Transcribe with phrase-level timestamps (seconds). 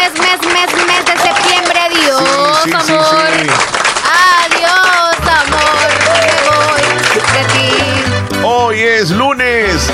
[0.00, 1.78] mes, mes, mes, mes de septiembre.
[1.80, 3.16] Adiós, amor.
[4.46, 5.88] Adiós, amor.
[6.14, 6.84] Me voy
[7.32, 8.42] de ti.
[8.42, 9.90] Hoy es lunes.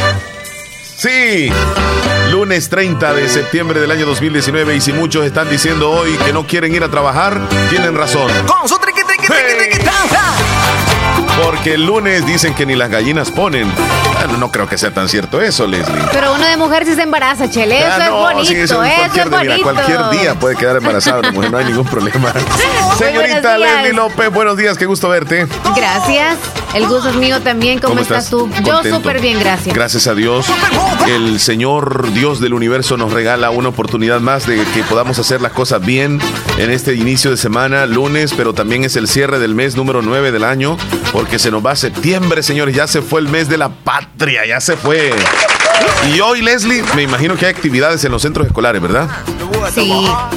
[0.97, 1.51] Sí.
[2.31, 6.47] Lunes 30 de septiembre del año 2019 y si muchos están diciendo hoy que no
[6.47, 8.31] quieren ir a trabajar, tienen razón.
[8.47, 9.85] Con su triqui, triqui, triqui, triqui,
[11.43, 13.71] Porque el lunes dicen que ni las gallinas ponen.
[14.15, 16.03] Bueno, no creo que sea tan cierto eso, Leslie.
[16.13, 17.79] Pero uno de mujer sí se embaraza, Chele.
[17.79, 18.45] Eso Ah, es no, bonito.
[18.47, 19.53] sí, eso es cualquier, bonito.
[19.53, 22.33] mira, cualquier día puede quedar embarazada una mujer, no hay ningún problema.
[22.99, 23.59] Señorita.
[23.59, 25.47] Leslie López, buenos días, qué gusto verte.
[25.77, 26.39] Gracias.
[26.75, 27.79] El gusto es mío también.
[27.79, 28.51] ¿Cómo, estás tú?
[28.65, 29.75] Yo súper bien, gracias.
[29.75, 30.47] Gracias a Dios.
[31.07, 35.53] El Señor Dios del universo nos regala una oportunidad más de que podamos hacer las
[35.53, 36.19] cosas bien
[36.59, 40.33] en este inicio de semana, lunes, pero también es el cierre del mes número 9
[40.33, 40.77] del año,
[41.13, 42.75] porque se nos va septiembre, señores.
[42.75, 45.13] Ya se fue el mes de la patria, ya se fue.
[46.15, 49.09] Y hoy, Leslie, me imagino que hay actividades en los centros escolares, ¿verdad?
[49.75, 49.93] Sí,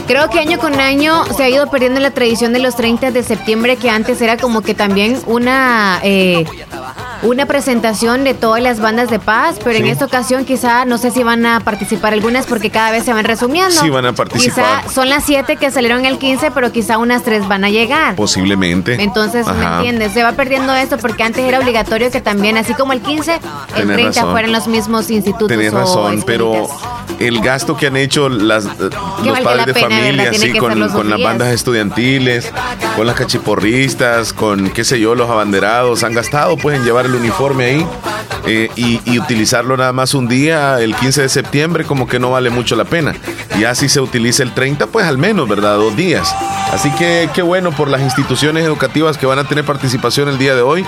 [0.07, 3.23] creo que año con año se ha ido perdiendo la tradición de los 30 de
[3.23, 6.00] septiembre, que antes era como que también una...
[6.03, 6.45] eh,
[7.22, 11.12] una presentación de todas las bandas de paz, pero en esta ocasión quizá no sé
[11.12, 13.80] si van a participar algunas porque cada vez se van resumiendo.
[13.80, 14.84] Sí, van a participar.
[14.84, 18.16] Quizá son las siete que salieron el 15, pero quizá unas tres van a llegar.
[18.16, 19.02] Posiblemente.
[19.02, 20.14] Entonces, ¿me entiendes?
[20.14, 23.42] Se va perdiendo esto porque antes era obligatorio que también, así como el 15, el
[23.75, 24.31] Tenés 30 razón.
[24.31, 25.47] fueran los mismos institutos.
[25.47, 26.67] Tenés o razón, pero
[27.20, 28.70] el gasto que han hecho las, eh,
[29.23, 32.52] los padres de familia, sí, con, con las bandas estudiantiles,
[32.95, 37.15] con las cachiporristas, con, qué sé yo, los abanderados, han gastado pues en llevar el
[37.15, 37.88] uniforme ahí
[38.45, 42.31] eh, y, y utilizarlo nada más un día, el 15 de septiembre, como que no
[42.31, 43.13] vale mucho la pena.
[43.59, 45.75] Ya si se utiliza el 30, pues al menos, ¿verdad?
[45.75, 46.33] Dos días.
[46.71, 50.55] Así que qué bueno por las instituciones educativas que van a tener participación el día
[50.55, 50.85] de hoy,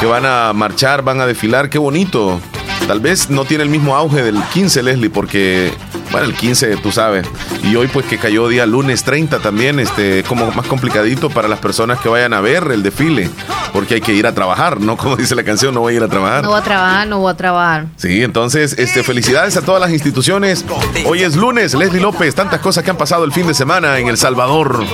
[0.00, 2.40] que van a marchar, van a desfilar, qué bonito.
[2.86, 5.72] Tal vez no tiene el mismo auge del 15, Leslie, porque,
[6.16, 7.26] bueno, el 15, tú sabes.
[7.62, 11.58] Y hoy, pues, que cayó día lunes 30 también, este, como más complicadito para las
[11.58, 13.28] personas que vayan a ver el desfile,
[13.74, 14.96] porque hay que ir a trabajar, ¿no?
[15.06, 16.42] Como dice la canción, no voy a ir a trabajar.
[16.42, 17.86] No voy a trabajar, no voy a trabajar.
[17.96, 20.64] Sí, entonces, este, felicidades a todas las instituciones.
[21.04, 24.08] Hoy es lunes, Leslie López, tantas cosas que han pasado el fin de semana en
[24.08, 24.84] El Salvador.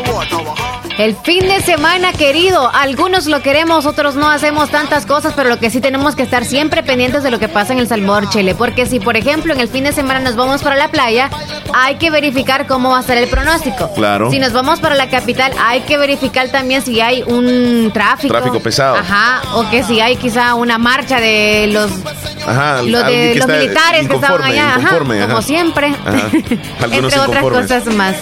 [0.98, 5.58] El fin de semana, querido, algunos lo queremos, otros no hacemos tantas cosas, pero lo
[5.58, 8.54] que sí tenemos que estar siempre pendientes de lo que pasa en El Salvador, Chile,
[8.54, 11.30] porque si, por ejemplo, en el fin de semana nos vamos para la playa,
[11.74, 13.90] hay que verificar cómo va a ser el pronóstico.
[13.94, 14.30] Claro.
[14.30, 18.34] Si nos vamos para la capital, hay que verificar también si hay un tráfico.
[18.34, 18.96] Tráfico pesado.
[18.96, 21.90] Ajá, o que si hay quizá una marcha de los
[22.46, 25.26] Ajá, los alguien de que los está militares que estaban allá, ajá, ajá.
[25.28, 26.30] como siempre, Ajá.
[26.92, 28.16] Entre otras cosas más.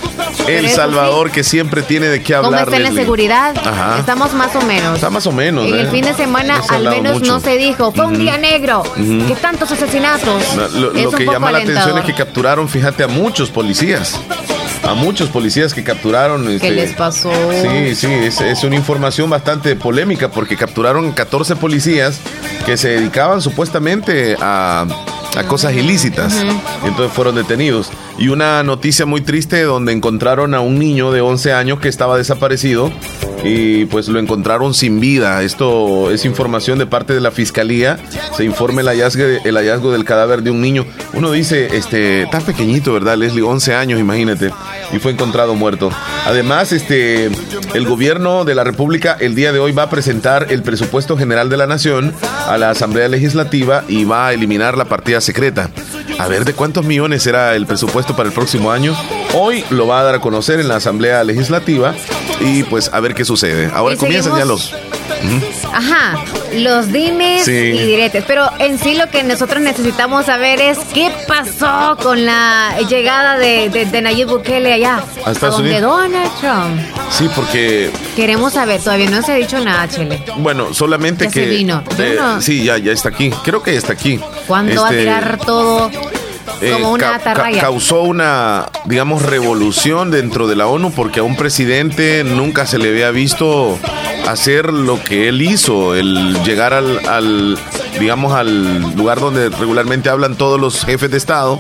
[0.46, 2.64] El Salvador que siempre tiene de qué ¿Cómo hablar.
[2.64, 3.54] está en la seguridad?
[3.98, 4.94] Estamos más o menos.
[4.96, 5.66] Está más o menos.
[5.66, 5.90] En el ¿eh?
[5.90, 7.32] fin de semana No se ha al menos mucho.
[7.32, 10.42] no se dijo, fue un día negro, que tantos asesinatos.
[10.56, 12.06] No, Lo, lo que llama la atención es alentador.
[12.06, 14.20] que capturaron, fíjate, a muchos policías.
[14.82, 16.46] A muchos policías que capturaron.
[16.46, 17.30] ¿Qué este, les pasó?
[17.62, 22.20] Sí, sí, es, es una información bastante polémica porque capturaron 14 policías
[22.66, 24.86] que se dedicaban supuestamente a,
[25.36, 26.34] a cosas ilícitas.
[26.84, 27.90] Entonces fueron detenidos.
[28.20, 32.18] Y una noticia muy triste donde encontraron a un niño de 11 años que estaba
[32.18, 32.92] desaparecido
[33.44, 35.42] y pues lo encontraron sin vida.
[35.42, 37.98] Esto es información de parte de la fiscalía.
[38.36, 40.84] Se informa el hallazgo, el hallazgo del cadáver de un niño.
[41.14, 43.42] Uno dice, este, tan pequeñito, ¿verdad, Leslie?
[43.42, 44.50] 11 años, imagínate.
[44.92, 45.90] Y fue encontrado muerto.
[46.26, 47.30] Además, este,
[47.72, 51.48] el gobierno de la República el día de hoy va a presentar el presupuesto general
[51.48, 52.12] de la Nación
[52.46, 55.70] a la Asamblea Legislativa y va a eliminar la partida secreta.
[56.18, 58.96] A ver de cuántos millones será el presupuesto para el próximo año.
[59.34, 61.94] Hoy lo va a dar a conocer en la Asamblea Legislativa
[62.40, 63.70] y pues a ver qué sucede.
[63.74, 64.74] Ahora comienzan ya los...
[65.72, 67.52] Ajá, los dimes Sí.
[67.52, 68.24] y diretes.
[68.26, 73.68] Pero en sí lo que nosotros necesitamos saber es qué pasó con la llegada de,
[73.68, 75.02] de, de Nayib Bukele allá.
[75.24, 75.80] A Estados donde.
[75.80, 76.80] Donald Trump.
[77.10, 80.22] Sí, porque Queremos saber, todavía no se ha dicho nada, Chele.
[80.38, 81.44] Bueno, solamente Ya que.
[81.44, 81.82] se vino.
[81.98, 83.30] Eh, no- Sí, ya, ya está aquí.
[83.44, 84.18] Creo que ya está aquí.
[84.46, 85.90] ¿Cuándo va a Este, tirar todo
[86.60, 87.60] eh, como una ca- ca- atarraya?
[87.60, 92.88] causó una, digamos, revolución dentro de la ONU porque a un presidente nunca se le
[92.90, 93.78] había visto
[94.28, 97.58] hacer lo que él hizo, el llegar al, al,
[97.98, 101.58] digamos, al lugar donde regularmente hablan todos los jefes de Estado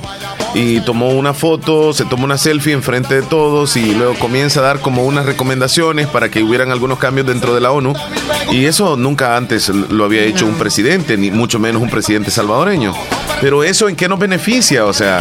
[0.54, 4.64] y tomó una foto, se tomó una selfie enfrente de todos y luego comienza a
[4.64, 7.92] dar como unas recomendaciones para que hubieran algunos cambios dentro de la ONU
[8.50, 12.94] y eso nunca antes lo había hecho un presidente, ni mucho menos un presidente salvadoreño.
[13.40, 15.20] Pero eso en qué nos beneficia, o sea,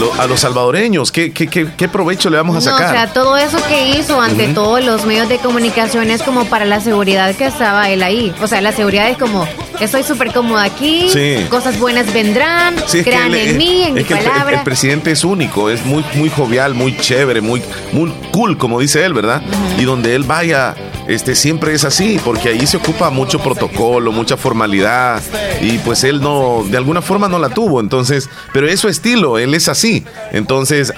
[0.00, 2.92] lo- a los salvadoreños, ¿qué, qué, qué, qué provecho le vamos a No, o sacar?
[2.94, 6.80] sea, todo eso que hizo ante todos los medios de comunicación es como para la
[6.80, 8.34] seguridad que estaba él ahí.
[8.42, 9.46] O sea, la seguridad es como
[9.80, 11.08] estoy súper cómodo aquí,
[11.50, 14.58] cosas buenas vendrán, crean en mí, en mi palabra.
[14.58, 17.62] El, presidente es único, es muy, muy jovial, muy chévere, muy,
[17.92, 19.42] muy cool, como dice él, ¿verdad?
[19.78, 20.74] Y donde él vaya,
[21.06, 25.22] este, siempre es así, porque ahí se ocupa mucho protocolo, mucha formalidad,
[25.60, 29.38] y pues él no, de alguna forma no la tuvo, entonces, pero es su estilo,
[29.38, 30.04] él es así.
[30.32, 30.92] Entonces,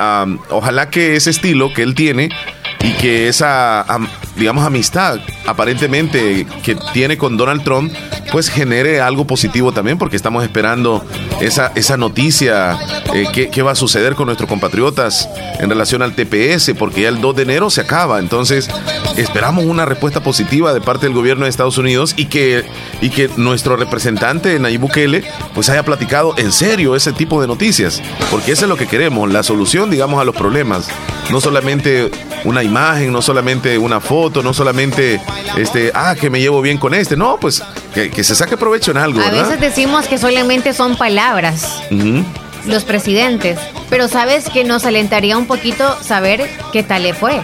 [0.50, 2.30] ojalá que ese estilo que él tiene
[2.86, 3.84] y que esa,
[4.36, 7.92] digamos, amistad aparentemente que tiene con Donald Trump,
[8.30, 11.04] pues genere algo positivo también, porque estamos esperando
[11.40, 12.78] esa, esa noticia,
[13.12, 15.28] eh, qué, va a suceder con nuestros compatriotas
[15.58, 18.20] en relación al TPS, porque ya el 2 de enero se acaba.
[18.20, 18.68] Entonces,
[19.16, 22.64] esperamos una respuesta positiva de parte del gobierno de Estados Unidos y que,
[23.00, 25.24] y que nuestro representante, Nayib Bukele,
[25.54, 28.00] pues haya platicado en serio ese tipo de noticias,
[28.30, 30.88] porque eso es lo que queremos, la solución, digamos, a los problemas.
[31.30, 32.10] No solamente
[32.46, 35.20] una imagen, no solamente una foto, no solamente
[35.56, 37.16] este, ah, que me llevo bien con este.
[37.16, 37.62] No, pues
[37.92, 39.20] que, se saque provecho en algo.
[39.20, 41.82] A veces decimos que solamente son palabras.
[42.66, 43.58] Los presidentes.
[43.90, 47.42] Pero sabes que nos alentaría un poquito saber qué tal le fue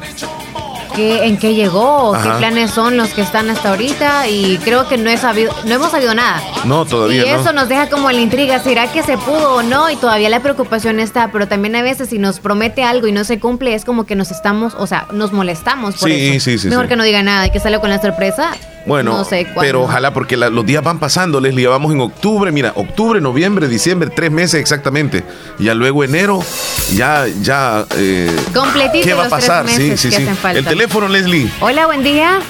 [0.96, 5.10] en qué llegó, qué planes son los que están hasta ahorita y creo que no,
[5.10, 6.42] he sabido, no hemos sabido nada.
[6.64, 9.90] No, todavía y eso nos deja como la intriga, ¿será que se pudo o no?
[9.90, 13.24] Y todavía la preocupación está, pero también a veces si nos promete algo y no
[13.24, 16.44] se cumple es como que nos estamos, o sea, nos molestamos por sí, eso.
[16.44, 18.52] Sí, sí, Mejor que no diga nada y que sale con la sorpresa
[18.84, 19.24] bueno,
[19.58, 24.10] pero ojalá porque los días van pasando, Leslie, vamos en octubre, mira, octubre, noviembre, diciembre,
[24.14, 25.24] tres meses exactamente.
[25.58, 26.40] Ya luego enero,
[26.94, 27.86] ya, ya.
[27.96, 28.34] Eh,
[29.04, 29.68] ¿Qué va a pasar?
[29.68, 30.26] sí, sí, sí.
[30.54, 31.48] El teléfono, Leslie.
[31.60, 32.40] Hola, buen día.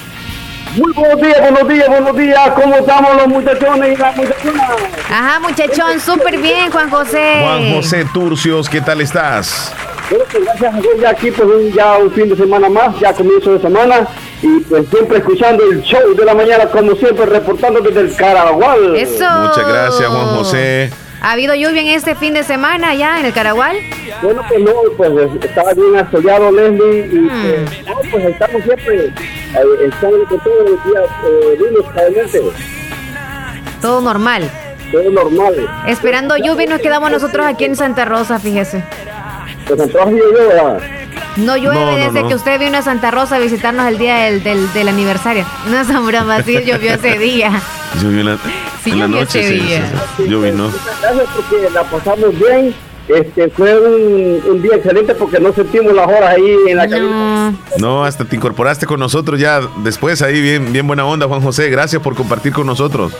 [0.75, 2.49] Muy buenos días, buenos días, buenos días.
[2.55, 4.71] ¿Cómo estamos los muchachones y las muchachonas?
[5.11, 7.41] Ajá, muchachón, súper bien, Juan José.
[7.41, 9.71] Juan José Turcios, ¿qué tal estás?
[10.09, 13.13] Bueno, pues gracias a Dios, ya aquí, pues ya un fin de semana más, ya
[13.13, 14.07] comienzo de semana
[14.41, 18.95] y pues siempre escuchando el show de la mañana, como siempre, reportando desde el Caragual.
[18.95, 19.29] Eso.
[19.41, 20.91] Muchas gracias, Juan José.
[21.23, 23.77] ¿Ha habido lluvia en este fin de semana ya en el Caragual?
[24.21, 27.29] Bueno, pues no, pues estaba bien asoleado Leslie y hmm.
[27.29, 29.11] pues, no, pues estamos siempre, eh,
[29.87, 32.51] estamos con todos los días eh,
[33.81, 34.51] Todo normal.
[34.91, 35.69] Todo normal.
[35.87, 38.83] Esperando lluvia y nos quedamos nosotros aquí en Santa Rosa, fíjese.
[39.67, 40.81] Pues Santa Rosa ¿verdad?
[41.37, 44.43] No llueve desde que usted vino a Santa Rosa a visitarnos el día del,
[44.73, 45.45] del, aniversario.
[45.69, 47.51] No son bromas, sí llovió ese día.
[48.01, 48.37] Llovió en la,
[48.83, 49.91] sí, en la noche, ese día.
[50.17, 50.53] Sí, Llovió,
[51.01, 52.73] Gracias porque la pasamos bien.
[53.07, 57.53] Este fue un, un, día excelente porque no sentimos las horas ahí en la no.
[57.77, 61.69] No, hasta te incorporaste con nosotros ya después ahí bien bien buena onda Juan José,
[61.69, 63.11] gracias por compartir con nosotros.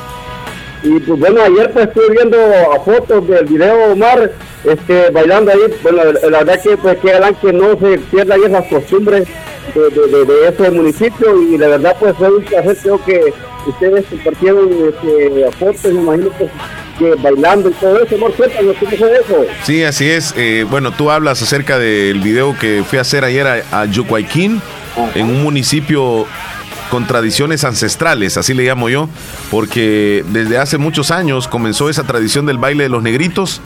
[0.84, 2.38] Y pues bueno, ayer pues estuve viendo
[2.84, 4.32] fotos del video Omar
[4.66, 5.60] este, bailando ahí.
[5.82, 9.28] Bueno, la verdad que pues que que no se pierda ahí esas costumbres
[9.74, 13.34] de, de, ese municipio y la verdad pues fue un placer, creo que
[13.66, 16.52] ustedes compartieron este, fotos, me imagino pues,
[17.00, 19.46] que bailando y todo eso, amor, cuéntanos cómo fue eso.
[19.64, 20.34] Sí, así es.
[20.38, 24.62] Eh, bueno, tú hablas acerca del video que fui a hacer ayer a, a Yucuayquín,
[25.16, 26.28] en un municipio
[26.94, 29.10] con tradiciones ancestrales, así le llamo yo,
[29.50, 33.62] porque desde hace muchos años comenzó esa tradición del baile de los negritos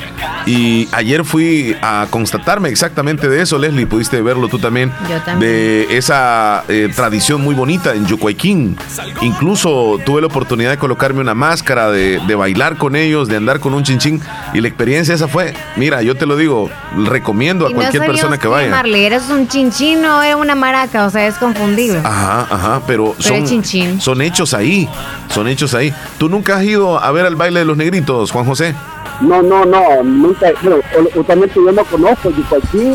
[0.45, 4.94] y ayer fui a constatarme exactamente de eso, Leslie, pudiste verlo tú también,
[5.41, 8.77] de esa eh, tradición muy bonita en Yucuayquín.
[9.19, 13.73] Incluso tuve la oportunidad de colocarme una máscara, de, bailar con ellos, de andar con
[13.73, 14.21] un chinchín
[14.53, 18.47] y la experiencia esa fue, mira, yo te lo digo, recomiendo a cualquier persona que
[18.47, 18.69] vaya.
[18.69, 21.06] Marley, ¿eres un chinchín o eres una maraca?
[21.06, 21.99] O sea, es confundible.
[22.06, 24.88] Ajá, ajá, pero son, hechos ahí,
[25.30, 25.94] son hechos ahí.
[26.18, 28.76] ¿Tú nunca has ido a ver el baile de los negritos, Juan José?
[29.21, 30.78] No, no, no, nunca, bueno,
[31.14, 32.94] justamente yo no conozco, yo aquí,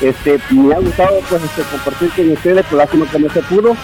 [0.00, 3.76] este, me ha gustado pues este, compartir con ustedes, pero lástima que no se pudo.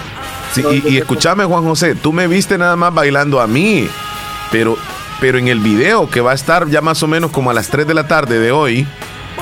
[0.52, 3.88] Sí, y, y escúchame Juan José, tú me viste nada más bailando a mí,
[4.52, 4.76] pero,
[5.21, 7.68] pero en el video que va a estar ya más o menos como a las
[7.68, 8.87] 3 de la tarde de hoy,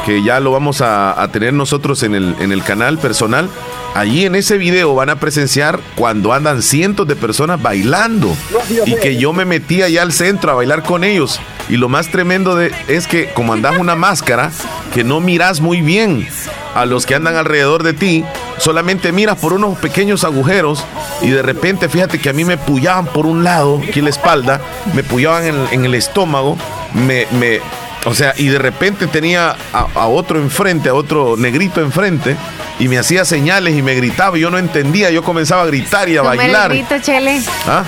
[0.04, 3.48] que ya lo vamos a, tener nosotros en el, en el canal personal,
[3.96, 8.36] Allí en ese video van a presenciar cuando andan cientos de personas bailando
[8.84, 11.40] y que yo me metí allá al centro a bailar con ellos.
[11.70, 14.52] Y lo más tremendo de, es que como andas una máscara,
[14.92, 16.28] que no miras muy bien
[16.74, 18.22] a los que andan alrededor de ti,
[18.58, 20.84] solamente miras por unos pequeños agujeros
[21.22, 24.10] y de repente fíjate que a mí me pullaban por un lado, aquí en la
[24.10, 24.60] espalda,
[24.92, 26.58] me pullaban en, el estómago,
[26.92, 27.60] me, me,
[28.06, 32.36] o sea, y de repente tenía a, a otro enfrente, a otro negrito enfrente
[32.78, 36.08] y me hacía señales y me gritaba y yo no entendía, yo comenzaba a gritar
[36.08, 36.70] y a bailar.
[36.70, 37.42] grito, Chele.
[37.66, 37.84] ¿Ah?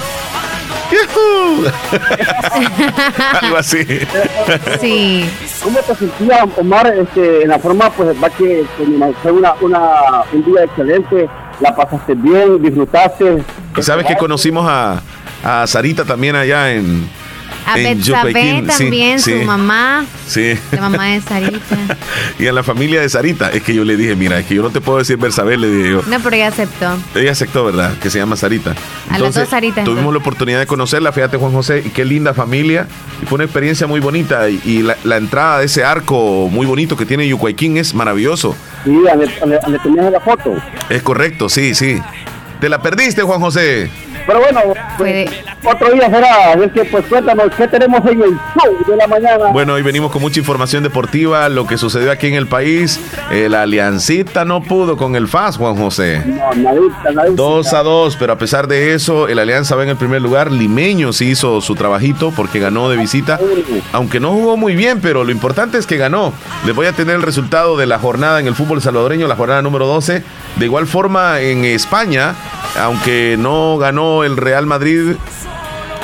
[3.42, 3.84] Algo así.
[4.80, 5.28] sí.
[5.62, 8.64] ¿Cómo te sentías, Omar, este, en la forma, pues, va que
[9.22, 11.28] fue una, una, un día excelente,
[11.60, 13.42] la pasaste bien, disfrutaste?
[13.76, 15.02] Y sabes que conocimos a,
[15.44, 17.08] a Sarita también allá en,
[17.68, 20.06] A Betsabe también, su mamá.
[20.26, 20.54] Sí.
[20.72, 21.76] La mamá de Sarita.
[22.38, 23.50] y a la familia de Sarita.
[23.50, 25.70] Es que yo le dije, mira, es que yo no te puedo decir Betsabe, le
[25.70, 26.02] dije yo.
[26.06, 26.98] No, pero ella aceptó.
[27.14, 27.98] Ella aceptó, ¿verdad?
[27.98, 28.74] Que se llama Sarita.
[29.10, 29.84] a las dos Saritas.
[29.84, 32.86] Tuvimos la oportunidad de conocerla, fíjate Juan José, y qué linda familia.
[33.22, 34.48] Y fue una experiencia muy bonita.
[34.48, 38.56] Y, la, entrada de ese arco muy bonito que tiene Yucuayquín es maravilloso.
[38.84, 38.96] Sí,
[39.66, 40.54] le tenías la foto.
[40.88, 42.00] Es correcto, sí, sí.
[42.60, 43.90] Te la perdiste, Juan José.
[44.28, 44.60] Pero bueno,
[44.98, 45.30] pues,
[45.64, 46.52] otro día será.
[46.52, 49.46] Es que, pues cuéntanos, ¿qué tenemos en el show de la mañana?
[49.54, 53.00] Bueno, hoy venimos con mucha información deportiva, lo que sucedió aquí en el país.
[53.30, 56.22] la Aliancita no pudo con el FAS, Juan José.
[56.26, 57.32] No, nadita, nadita.
[57.36, 60.52] Dos a dos, pero a pesar de eso, el Alianza va en el primer lugar.
[60.52, 63.40] Limeño sí hizo su trabajito porque ganó de visita.
[63.92, 66.34] Aunque no jugó muy bien, pero lo importante es que ganó.
[66.66, 69.62] Les voy a tener el resultado de la jornada en el fútbol salvadoreño, la jornada
[69.62, 70.22] número 12.
[70.56, 72.34] De igual forma, en España,
[72.80, 75.16] aunque no ganó el Real Madrid,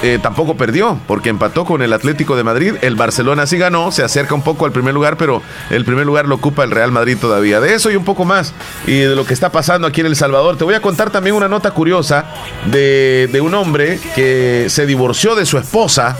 [0.02, 2.74] eh, tampoco perdió, porque empató con el Atlético de Madrid.
[2.82, 5.40] El Barcelona sí ganó, se acerca un poco al primer lugar, pero
[5.70, 7.58] el primer lugar lo ocupa el Real Madrid todavía.
[7.60, 8.52] De eso y un poco más,
[8.86, 10.58] y de lo que está pasando aquí en El Salvador.
[10.58, 12.26] Te voy a contar también una nota curiosa
[12.66, 16.16] de, de un hombre que se divorció de su esposa,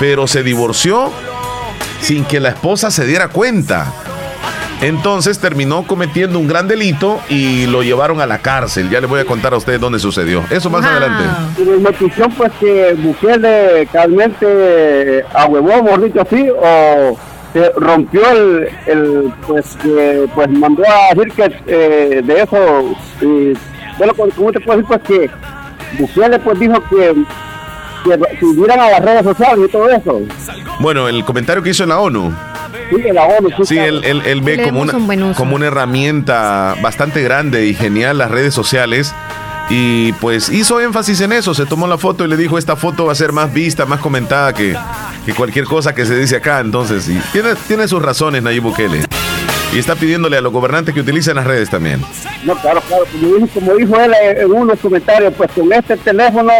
[0.00, 1.12] pero se divorció
[2.00, 3.92] sin que la esposa se diera cuenta.
[4.80, 8.90] Entonces terminó cometiendo un gran delito y lo llevaron a la cárcel.
[8.90, 10.42] Ya les voy a contar a ustedes dónde sucedió.
[10.50, 11.22] Eso más adelante.
[11.58, 17.16] Y la notición pues que Bukele realmente ahuevó, por dicho así, o
[17.52, 23.52] se rompió el, el pues que pues mandó a decir que eh, de eso y
[23.98, 25.30] bueno como te puedo decir pues que
[25.98, 27.14] Bukele pues dijo que
[28.04, 30.20] que subieran a las redes sociales y todo eso.
[30.80, 32.32] Bueno, el comentario que hizo en la ONU.
[33.64, 39.14] Sí, él, ve como una, como una herramienta bastante grande y genial las redes sociales.
[39.70, 43.06] Y pues hizo énfasis en eso, se tomó la foto y le dijo, esta foto
[43.06, 44.76] va a ser más vista, más comentada que,
[45.24, 46.60] que cualquier cosa que se dice acá.
[46.60, 49.02] Entonces, tiene, tiene sus razones Nayib Bukele.
[49.72, 52.02] Y está pidiéndole a los gobernantes que utilicen las redes también.
[52.44, 53.04] No, claro, claro.
[53.10, 56.52] Como dijo, como dijo él en unos comentarios, pues con este teléfono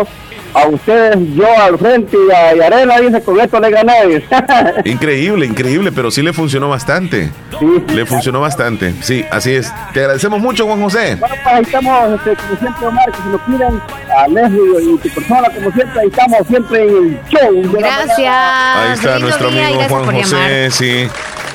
[0.55, 4.25] a ustedes, yo al frente y a, Arena, dice, con esto le gané.
[4.85, 7.31] increíble, increíble, pero sí le funcionó bastante.
[7.59, 9.73] Sí, Le funcionó bastante, sí, así es.
[9.93, 11.17] Te agradecemos mucho, Juan José.
[11.17, 13.83] Bueno, pues ahí estamos, este, como siempre, Omar, que se nos piden
[14.17, 17.73] a Leslie y tu persona, como siempre, ahí estamos siempre en el show.
[17.79, 18.35] Gracias.
[18.35, 21.09] Ahí está nuestro amigo Juan José, sí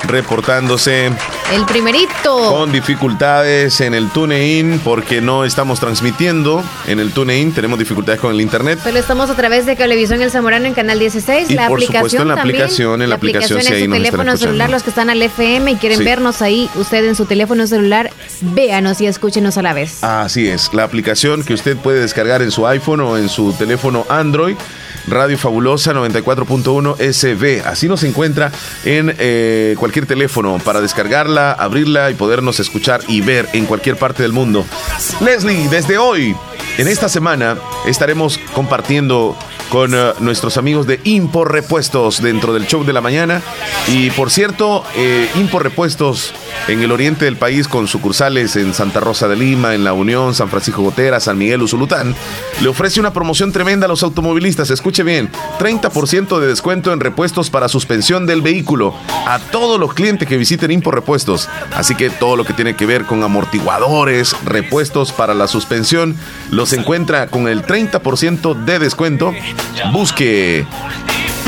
[0.04, 1.10] reportándose.
[1.52, 2.50] El primerito.
[2.50, 7.52] Con dificultades en el TuneIn porque no estamos transmitiendo en el TuneIn.
[7.52, 8.78] Tenemos dificultades con el internet.
[8.82, 11.50] Solo estamos a través de Cablevisión El Zamorano en Canal 16.
[11.50, 14.70] Y la por aplicación supuesto en la aplicación, en la, aplicación, en su teléfono celular,
[14.70, 19.00] los que están al FM y quieren vernos ahí, usted en su teléfono celular, véanos
[19.00, 20.04] y escúchenos a la vez.
[20.04, 24.06] Así es, la aplicación que usted puede descargar en su iPhone o en su teléfono
[24.08, 24.56] Android
[25.10, 27.66] Radio Fabulosa 94.1 SB.
[27.66, 28.52] Así nos encuentra
[28.84, 34.22] en eh, cualquier teléfono para descargarla, abrirla y podernos escuchar y ver en cualquier parte
[34.22, 34.64] del mundo.
[35.20, 36.36] Leslie, desde hoy,
[36.78, 39.36] en esta semana, estaremos compartiendo
[39.70, 43.42] con eh, nuestros amigos de Impor Repuestos dentro del show de la mañana.
[43.88, 46.32] Y por cierto, eh, Impor Repuestos
[46.68, 50.34] en el oriente del país con sucursales en Santa Rosa de Lima, en La Unión,
[50.34, 52.14] San Francisco Gotera, San Miguel Usulután,
[52.60, 54.70] le ofrece una promoción tremenda a los automovilistas.
[54.70, 58.94] Escuche bien, 30% de descuento en repuestos para suspensión del vehículo
[59.26, 61.48] a todos los clientes que visiten Impor Repuestos.
[61.74, 66.16] Así que todo lo que tiene que ver con amortiguadores, repuestos para la suspensión,
[66.50, 69.32] los encuentra con el 30% de descuento
[69.92, 70.66] Busque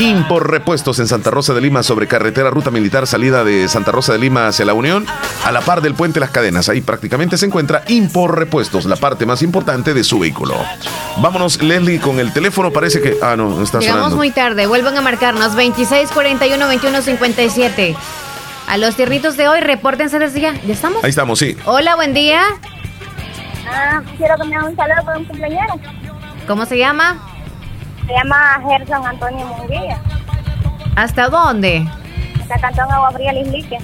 [0.01, 4.15] Impor Repuestos en Santa Rosa de Lima sobre carretera Ruta Militar salida de Santa Rosa
[4.15, 5.05] de Lima hacia la Unión,
[5.45, 6.71] a la par del puente Las Cadenas.
[6.71, 10.55] Ahí prácticamente se encuentra Impor Repuestos, la parte más importante de su vehículo.
[11.19, 12.71] Vámonos, Leslie, con el teléfono.
[12.73, 13.19] Parece que.
[13.21, 14.67] Ah, no, está Llegamos muy tarde.
[14.67, 17.95] Vuelvan a marcarnos 2641 2157.
[18.69, 20.55] A los tiernitos de hoy, repórtense desde ya.
[20.63, 21.05] ¿Ya estamos?
[21.05, 21.59] Ahí estamos, sí.
[21.67, 22.41] Hola, buen día.
[23.71, 25.75] Ah, quiero que me hagan un saludo para un cumpleañero.
[26.47, 27.30] ¿Cómo se llama?
[28.11, 29.97] Se llama Gerson Antonio Munguía.
[30.97, 31.89] ¿Hasta dónde?
[32.41, 33.79] Hasta Cantón Agua Fría Lislique.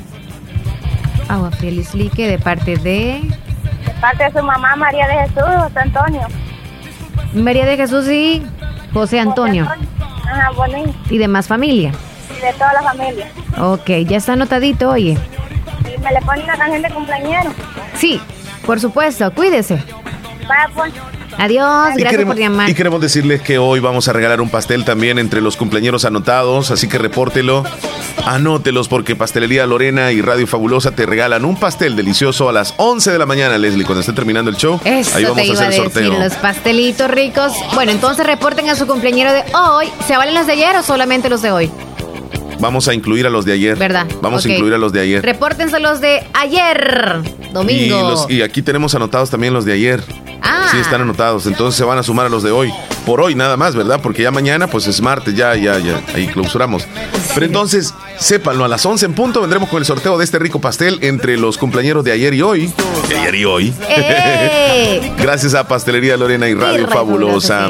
[1.28, 3.20] Agua Fría Lislique, de parte de...
[3.22, 6.26] De parte de su mamá María de Jesús, José Antonio.
[7.34, 8.44] María de Jesús y
[8.92, 9.68] José Antonio.
[10.24, 10.92] Ajá, bonito.
[11.08, 11.92] ¿Y de más familia?
[12.36, 13.28] Y de toda la familia.
[13.60, 15.16] Ok, ya está anotadito, oye.
[15.84, 17.52] ¿Y me le pone una canción de cumpleañero?
[17.94, 18.20] Sí,
[18.66, 19.80] por supuesto, cuídese.
[20.48, 20.92] Vaya pues.
[21.38, 22.70] Adiós, Y gracias queremos, por llamar.
[22.70, 26.70] y queremos decirles que hoy vamos a regalar un pastel también entre los cumpleaños anotados,
[26.70, 27.62] así que repórtelo,
[28.24, 33.12] anótelos porque Pastelería Lorena y Radio Fabulosa te regalan un pastel delicioso a las 11
[33.12, 34.80] de la mañana, Leslie, cuando esté terminando el show.
[34.84, 36.18] Eso ahí vamos te a hacer a el sorteo.
[36.18, 37.52] los pastelitos ricos.
[37.74, 39.86] Bueno, entonces reporten a su cumpleañero de hoy.
[40.06, 41.70] ¿Se valen los de ayer o solamente los de hoy?
[42.58, 43.76] Vamos a incluir a los de ayer.
[43.76, 44.06] ¿Verdad?
[44.22, 45.22] Vamos a incluir a los de ayer.
[45.22, 47.20] Repórtense los de ayer,
[47.52, 47.84] domingo.
[47.84, 50.02] Y, los- y aquí tenemos anotados también los de ayer.
[50.42, 50.68] Ah.
[50.70, 51.46] Sí, están anotados.
[51.46, 52.72] Entonces se van a sumar a los de hoy.
[53.06, 54.00] Por hoy nada más, ¿verdad?
[54.02, 56.02] Porque ya mañana, pues es martes, ya, ya, ya.
[56.12, 56.88] Ahí clausuramos.
[57.34, 60.60] Pero entonces, sépanlo, a las 11 en punto vendremos con el sorteo de este rico
[60.60, 62.72] pastel entre los cumpleaños de ayer y hoy.
[63.08, 63.74] De ayer y hoy.
[63.88, 65.12] ¡Eh!
[65.18, 66.88] Gracias a Pastelería Lorena y Radio.
[66.88, 67.68] Fabulosa,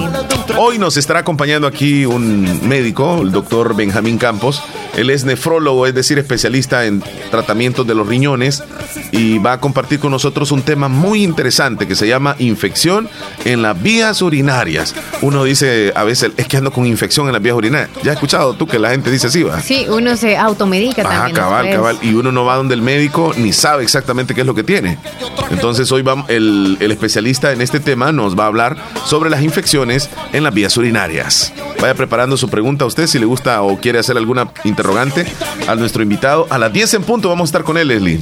[0.57, 4.63] Hoy nos estará acompañando aquí un médico, el doctor Benjamín Campos.
[4.97, 8.63] Él es nefrólogo, es decir, especialista en tratamientos de los riñones
[9.13, 13.09] y va a compartir con nosotros un tema muy interesante que se llama infección
[13.45, 14.95] en las vías urinarias.
[15.27, 17.91] Uno dice a veces, es que ando con infección en las vías urinarias.
[18.05, 19.61] ¿Ya has escuchado tú que la gente dice así, va?
[19.61, 21.35] Sí, uno se automedica Ajá, también.
[21.37, 21.95] cabal, después.
[21.95, 21.99] cabal.
[22.09, 24.99] Y uno no va donde el médico ni sabe exactamente qué es lo que tiene.
[25.51, 29.43] Entonces hoy vamos, el, el especialista en este tema nos va a hablar sobre las
[29.43, 31.53] infecciones en las vías urinarias.
[31.81, 35.27] Vaya preparando su pregunta a usted si le gusta o quiere hacer alguna interrogante
[35.67, 36.47] a nuestro invitado.
[36.51, 38.21] A las 10 en punto vamos a estar con él, Leslie.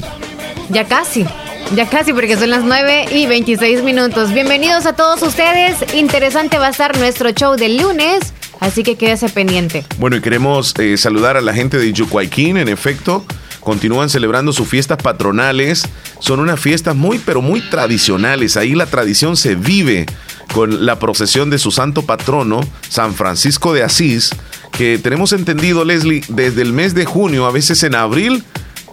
[0.70, 1.26] Ya casi.
[1.72, 4.32] Ya casi, porque son las 9 y 26 minutos.
[4.32, 5.76] Bienvenidos a todos ustedes.
[5.94, 9.84] Interesante va a estar nuestro show del lunes, así que quédese pendiente.
[9.98, 13.24] Bueno, y queremos eh, saludar a la gente de Yucuayquín, en efecto.
[13.60, 15.88] Continúan celebrando sus fiestas patronales.
[16.20, 18.56] Son unas fiestas muy, pero muy tradicionales.
[18.56, 20.06] Ahí la tradición se vive
[20.52, 24.30] con la procesión de su santo patrono, San Francisco de Asís,
[24.70, 28.44] que tenemos entendido, Leslie, desde el mes de junio, a veces en abril,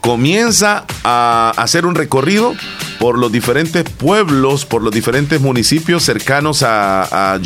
[0.01, 2.53] comienza a hacer un recorrido
[2.99, 7.39] por los diferentes pueblos, por los diferentes municipios cercanos a, a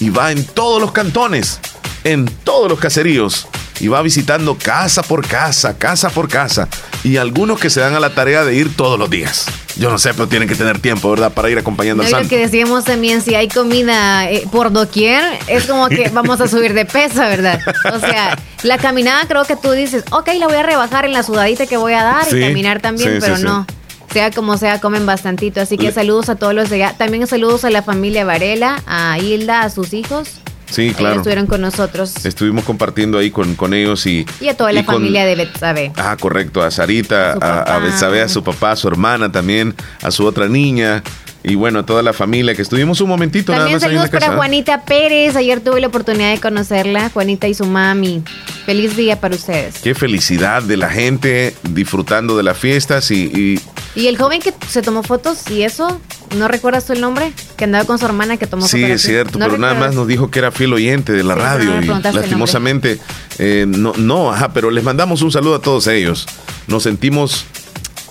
[0.00, 1.60] y va en todos los cantones,
[2.04, 3.48] en todos los caseríos
[3.80, 6.68] y va visitando casa por casa, casa por casa
[7.02, 9.46] y algunos que se dan a la tarea de ir todos los días.
[9.76, 11.32] Yo no sé, pero tienen que tener tiempo, ¿verdad?
[11.32, 12.30] Para ir acompañando No, al y lo santo.
[12.30, 16.74] que decíamos también, si hay comida eh, por doquier, es como que vamos a subir
[16.74, 17.58] de peso, ¿verdad?
[17.92, 21.24] O sea, la caminada creo que tú dices, ok, la voy a rebajar en la
[21.24, 23.66] sudadita que voy a dar Sí, y caminar también, sí, pero sí, no.
[24.12, 25.60] Sea como sea, comen bastantito.
[25.60, 26.94] Así que saludos a todos los de allá.
[26.96, 30.28] También saludos a la familia Varela, a Hilda, a sus hijos.
[30.74, 31.16] Sí, Ellos claro.
[31.16, 32.24] estuvieron con nosotros.
[32.24, 34.26] Estuvimos compartiendo ahí con, con ellos y...
[34.40, 35.92] Y a toda la con- familia de Betsabe.
[35.96, 37.78] Ah, correcto, a Sarita, A a, a.
[37.78, 41.02] Betsabe, a su papá, a su hermana también, a su otra niña
[41.46, 44.00] y bueno, a toda la familia que estuvimos un momentito nada más ahí en la
[44.00, 44.36] saludos para casa.
[44.36, 45.36] Juanita Pérez.
[45.36, 48.22] Ayer tuve la oportunidad de conocerla, Juanita y su mami.
[48.64, 49.80] Feliz día para ustedes.
[49.82, 53.60] Qué felicidad de la gente disfrutando de las fiestas y, y
[53.94, 56.00] Y el joven que se tomó fotos y eso,
[56.38, 57.30] ¿no recuerdas tú el nombre?
[57.58, 58.94] Que andaba con su hermana que tomó sí, fotos.
[58.96, 61.44] es cierto, pero nada más nos dijo que era fiel oyente de la Sí, no
[61.44, 62.98] radio y el lastimosamente
[63.38, 66.26] eh, no, no, ajá, pero les mandamos un saludo a todos ellos.
[66.68, 67.44] Nos sentimos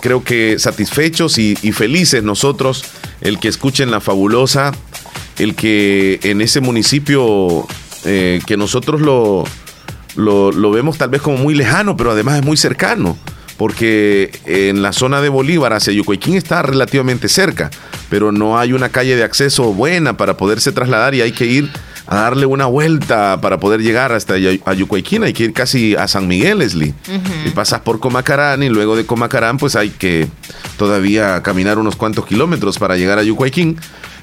[0.04, 2.84] creo que satisfechos y, y felices nosotros,
[3.24, 4.72] el que escuchen la fabulosa,
[5.40, 7.66] el que en ese municipio
[8.06, 9.46] eh, que nosotros lo,
[10.16, 13.18] lo, vemos tal vez como muy lejano, pero además es muy cercano,
[13.58, 17.72] porque en la zona de Bolívar hacia Yucuayquín está relativamente cerca,
[18.10, 21.72] pero no hay una calle de acceso buena para poderse trasladar y hay que ir
[22.08, 25.96] a darle una vuelta para poder llegar hasta Yu- a Yucuayquín, hay que ir casi
[25.96, 26.94] a San Miguel, Leslie.
[27.46, 30.28] Y pasas por Comacarán y luego de Comacarán pues hay que
[30.78, 33.78] todavía caminar unos cuantos kilómetros para llegar a Yucuayquín.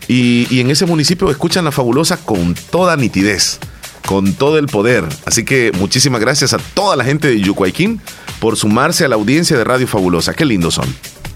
[0.09, 3.59] Y, y en ese municipio escuchan la fabulosa con toda nitidez,
[4.07, 5.05] con todo el poder.
[5.25, 8.01] Así que muchísimas gracias a toda la gente de Yucuayquín
[8.41, 10.35] por sumarse a la audiencia de Radio Fabulosa.
[10.35, 10.87] Qué lindos son.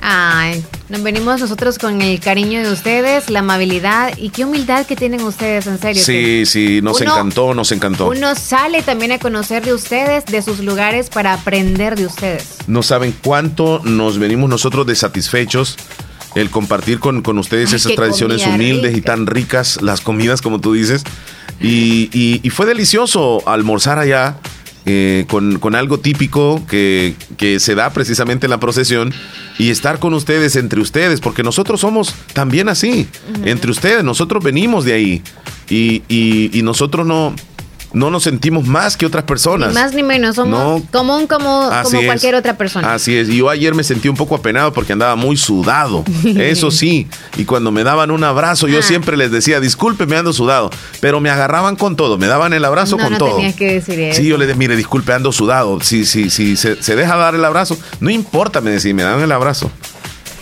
[0.06, 4.96] Ay, nos venimos nosotros con el cariño de ustedes, la amabilidad y qué humildad que
[4.96, 6.02] tienen ustedes, en serio.
[6.04, 8.08] Sí, sí, nos Uno- encantó, nos encantó.
[8.08, 12.58] Uno sale también a conocer de ustedes, de sus lugares, para aprender de ustedes.
[12.66, 15.76] No saben cuánto nos venimos nosotros de satisfechos
[16.34, 20.60] el compartir con, con ustedes Ay, esas tradiciones humildes y tan ricas, las comidas como
[20.60, 21.02] tú dices.
[21.60, 24.36] Y, y- y fue delicioso almorzar allá
[24.86, 29.12] eh, con, con algo típico que, que se da precisamente en la procesión
[29.58, 33.08] y estar con ustedes, entre ustedes, porque nosotros somos también así,
[33.44, 35.22] entre ustedes, nosotros venimos de ahí.
[35.68, 37.34] Y, y- y nosotros no,
[37.94, 39.68] no nos sentimos más que otras personas.
[39.70, 40.86] Ni más ni menos, somos No.
[40.92, 42.04] común como, es.
[42.06, 42.92] cualquier otra persona.
[42.94, 43.28] Así es.
[43.28, 46.04] Y yo ayer me sentí un poco apenado porque andaba muy sudado.
[46.36, 47.06] Eso sí.
[47.36, 48.82] Y cuando me daban un abrazo, yo Ah.
[48.82, 50.70] siempre les decía, disculpe, me ando sudado.
[51.00, 52.18] Pero me agarraban con todo.
[52.18, 53.36] Me daban el abrazo No, con no todo.
[53.36, 54.20] tenías que decir eso.
[54.20, 55.80] Sí, yo le dije, mire, disculpe, ando sudado.
[55.80, 59.22] Si, si, si se, se deja dar el abrazo, no importa, me decía, me daban
[59.22, 59.70] el abrazo.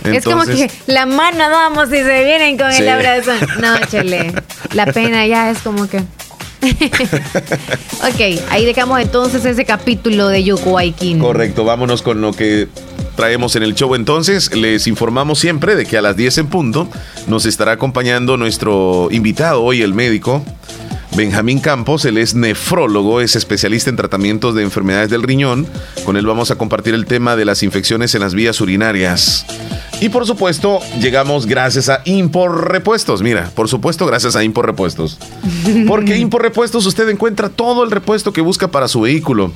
[0.04, 3.30] es como que la mano vamos y se vienen con el abrazo.
[3.60, 4.32] No, chele.
[4.72, 6.02] La pena ya es como que.
[7.98, 11.18] ok, ahí dejamos entonces ese capítulo de Yuko Aikin.
[11.18, 12.68] Correcto, vámonos con lo que
[13.16, 14.54] traemos en el show entonces.
[14.54, 16.88] Les informamos siempre de que a las 10 en punto
[17.26, 20.44] nos estará acompañando nuestro invitado hoy, el médico.
[21.16, 25.66] Benjamín Campos, él es nefrólogo, es especialista en tratamientos de enfermedades del riñón.
[26.06, 29.44] Con él vamos a compartir el tema de las infecciones en las vías urinarias.
[30.00, 33.22] Y por supuesto, llegamos gracias a Impor Repuestos.
[33.22, 35.18] Mira, por supuesto, gracias a Impor Repuestos.
[35.86, 39.52] Porque Impor Repuestos usted encuentra todo el repuesto que busca para su vehículo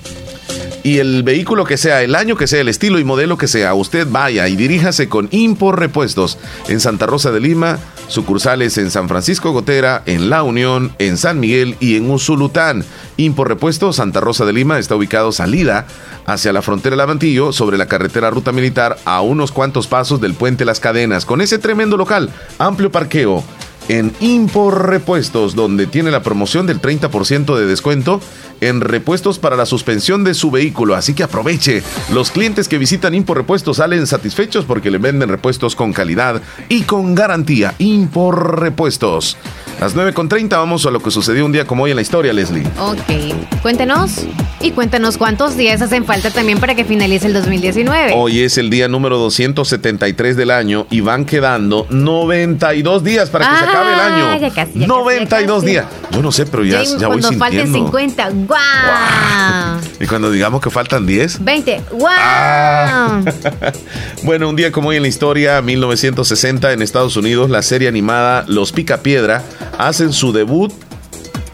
[0.87, 3.75] y el vehículo que sea, el año que sea, el estilo y modelo que sea,
[3.75, 9.09] usted vaya y diríjase con Impor Repuestos en Santa Rosa de Lima, sucursales en San
[9.09, 12.85] Francisco Gotera, en La Unión, en San Miguel y en Usulután.
[13.17, 15.87] Impor Repuestos Santa Rosa de Lima está ubicado salida
[16.25, 20.65] hacia la frontera Lavantillo sobre la carretera Ruta Militar a unos cuantos pasos del puente
[20.65, 23.43] Las Cadenas, con ese tremendo local, amplio parqueo
[23.89, 28.21] en Impor Repuestos, donde tiene la promoción del 30% de descuento
[28.61, 30.95] en repuestos para la suspensión de su vehículo.
[30.95, 31.83] Así que aproveche.
[32.13, 36.83] Los clientes que visitan Impor Repuestos salen satisfechos porque le venden repuestos con calidad y
[36.83, 37.75] con garantía.
[37.79, 39.37] Impor Repuestos.
[39.81, 42.67] Las 9.30 vamos a lo que sucedió un día como hoy en la historia, Leslie.
[42.79, 44.27] Ok, cuéntenos
[44.63, 48.15] y cuéntanos cuántos días hacen falta también para que finalice el 2019.
[48.15, 53.67] Hoy es el día número 273 del año y van quedando 92 días para que
[53.67, 54.27] se acabe el año.
[54.27, 55.87] Ah, ya casi, ya 92 días.
[56.11, 57.39] Yo no sé, pero ya, ya voy sintiendo.
[57.39, 59.81] Cuando falten 50, ¡guau!
[60.01, 61.45] Y cuando digamos que faltan 10.
[61.45, 63.25] 20, ¡guau!
[64.23, 68.45] bueno, un día como hoy en la historia, 1960 en Estados Unidos, la serie animada
[68.49, 69.43] Los Picapiedra
[69.79, 70.73] hacen su debut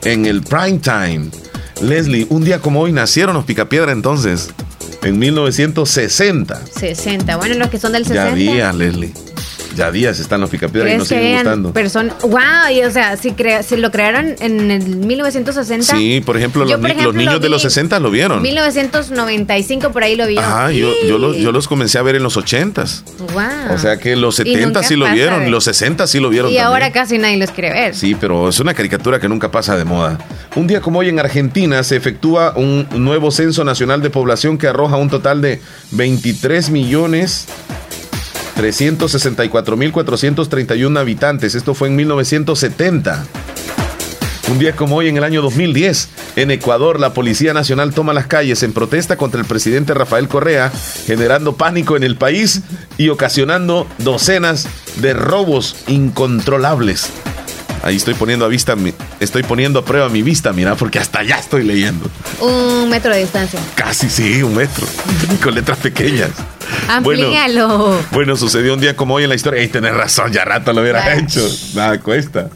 [0.05, 1.31] en el prime time.
[1.81, 4.51] Leslie, un día como hoy nacieron los Picapiedra entonces,
[5.03, 6.63] en 1960.
[6.79, 8.25] 60, bueno, los que son del 60.
[8.25, 9.13] Ya había, Leslie.
[9.77, 11.73] Ya días están los picapiedras y nos siguen gustando.
[12.29, 15.97] wow, y, o sea, si, si lo crearon en el 1960.
[15.97, 18.43] Sí, por ejemplo, los, niños de los 60 lo vieron.
[18.43, 20.45] 1995 por ahí lo vieron.
[20.47, 23.03] Ah, yo, yo, los, yo los comencé a ver en los 80s.
[23.33, 23.75] Wow.
[23.75, 26.51] O sea que los 70 sí lo vieron, los 60 sí lo vieron.
[26.51, 27.95] Y ahora casi nadie los quiere ver.
[27.95, 30.19] Sí, pero es una caricatura que nunca pasa de moda.
[30.57, 34.67] Un día como hoy en Argentina se efectúa un nuevo censo nacional de población que
[34.67, 35.61] arroja un total de
[35.93, 37.47] 23 millones
[38.57, 41.55] 364.431 habitantes.
[41.55, 43.27] Esto fue en 1970.
[44.51, 48.27] Un día como hoy, en el año 2010, en Ecuador, la Policía Nacional toma las
[48.27, 50.71] calles en protesta contra el presidente Rafael Correa,
[51.07, 52.61] generando pánico en el país
[52.99, 57.11] y ocasionando docenas de robos incontrolables.
[57.83, 58.77] Ahí estoy poniendo a vista,
[59.19, 62.09] estoy poniendo a prueba mi vista, mira, porque hasta allá estoy leyendo.
[62.41, 63.59] Un metro de distancia.
[63.75, 64.87] Casi sí, un metro,
[65.43, 66.31] con letras pequeñas.
[66.89, 67.99] Amplíalo.
[68.13, 69.63] Bueno, sucedió un día como hoy en la historia.
[69.63, 71.47] Y tenés razón, ya rato lo hubiera hecho.
[71.75, 72.51] Nada cuesta.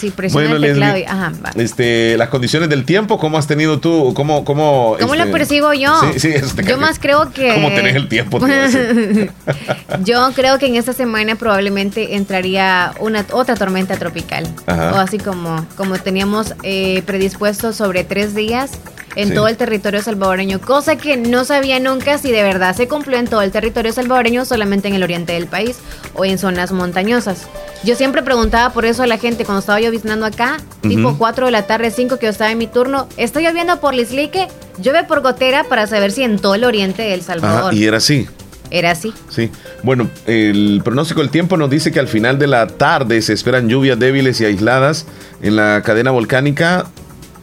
[0.00, 4.14] Sí, bueno, el teclado Ajá, este, las condiciones del tiempo, ¿cómo has tenido tú?
[4.14, 5.92] ¿Cómo, cómo, ¿Cómo lo este, percibo yo?
[6.14, 6.32] Sí, sí,
[6.66, 7.52] yo más creo que...
[7.52, 8.40] ¿Cómo tenés el tiempo?
[10.04, 14.48] yo creo que en esta semana probablemente entraría una otra tormenta tropical.
[14.66, 18.70] O así como, como teníamos eh, predispuesto sobre tres días
[19.16, 23.18] en todo el territorio salvadoreño, cosa que no sabía nunca si de verdad se cumplió
[23.18, 25.78] en todo el territorio salvadoreño, solamente en el oriente del país
[26.14, 27.48] o en zonas montañosas.
[27.84, 31.46] Yo siempre preguntaba por eso a la gente cuando estaba yo visitando acá, tipo 4
[31.46, 35.04] de la tarde, 5 que yo estaba en mi turno, estoy lloviendo por Lislique, llueve
[35.04, 37.74] por Gotera para saber si en todo el oriente del Salvador.
[37.74, 38.28] y era así.
[38.70, 39.12] Era así.
[39.30, 39.50] Sí.
[39.82, 43.68] Bueno, el pronóstico del tiempo nos dice que al final de la tarde se esperan
[43.68, 45.06] lluvias débiles y aisladas
[45.42, 46.86] en la cadena volcánica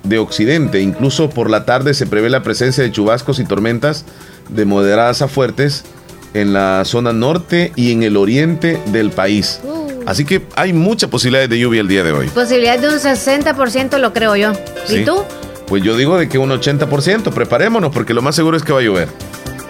[0.04, 0.82] de Occidente.
[0.82, 4.06] Incluso por la tarde se prevé la presencia de chubascos y tormentas
[4.50, 5.84] de moderadas a fuertes
[6.34, 9.60] en la zona norte y en el oriente del país.
[9.64, 9.88] Uh.
[10.06, 12.30] Así que hay mucha posibilidad de lluvia el día de hoy.
[12.30, 14.54] Posibilidad de un 60% lo creo yo.
[14.88, 15.24] ¿Y tú?
[15.68, 17.34] Pues yo digo de que un 80%.
[17.34, 19.10] Preparémonos porque lo más seguro es que va a llover.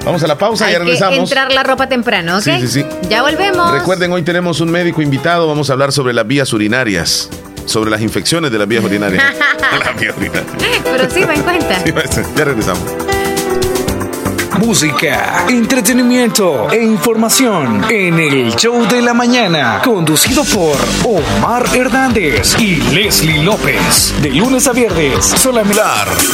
[0.05, 1.15] Vamos a la pausa y ya regresamos.
[1.15, 2.43] Que entrar la ropa temprano, ¿ok?
[2.43, 2.85] Sí, sí, sí.
[3.09, 3.71] Ya volvemos.
[3.71, 5.47] Recuerden, hoy tenemos un médico invitado.
[5.47, 7.29] Vamos a hablar sobre las vías urinarias
[7.67, 9.23] sobre las infecciones de las vías urinarias.
[10.83, 11.83] Pero sí va en cuenta.
[12.35, 13.06] ya regresamos
[14.57, 22.75] música, entretenimiento e información en el show de la mañana, conducido por Omar Hernández y
[22.93, 24.13] Leslie López.
[24.21, 25.81] De lunes a viernes, solamente.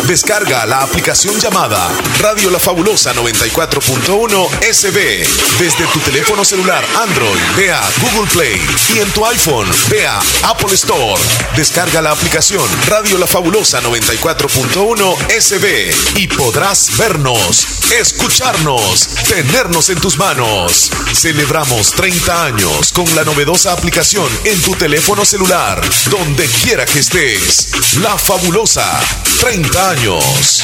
[0.08, 5.26] Descarga la aplicación llamada Radio La Fabulosa 94.1 SB
[5.60, 7.40] desde tu teléfono celular Android.
[7.58, 8.62] Ve a Google Play
[8.96, 11.22] y en tu iPhone ve a Apple Store.
[11.56, 20.18] Descarga la aplicación Radio La Fabulosa 94.1 SB y podrás vernos, escucharnos, tenernos en tus
[20.18, 20.92] manos.
[21.14, 27.72] Celebramos 30 años con la novedosa aplicación en tu teléfono celular, donde quiera que estés.
[28.02, 29.00] La fabulosa
[29.40, 30.64] 30 años.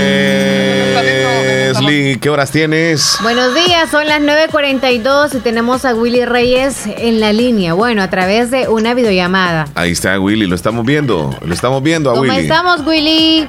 [1.71, 3.17] Leslie, ¿qué horas tienes?
[3.21, 7.73] Buenos días, son las 9.42 y tenemos a Willy Reyes en la línea.
[7.73, 9.67] Bueno, a través de una videollamada.
[9.75, 11.33] Ahí está Willy, lo estamos viendo.
[11.45, 12.41] Lo estamos viendo a ¿Cómo Willy.
[12.41, 13.47] estamos, Willy?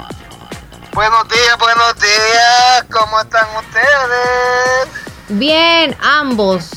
[0.92, 2.84] Buenos días, buenos días.
[2.92, 5.38] ¿Cómo están ustedes?
[5.40, 6.70] Bien, ambos.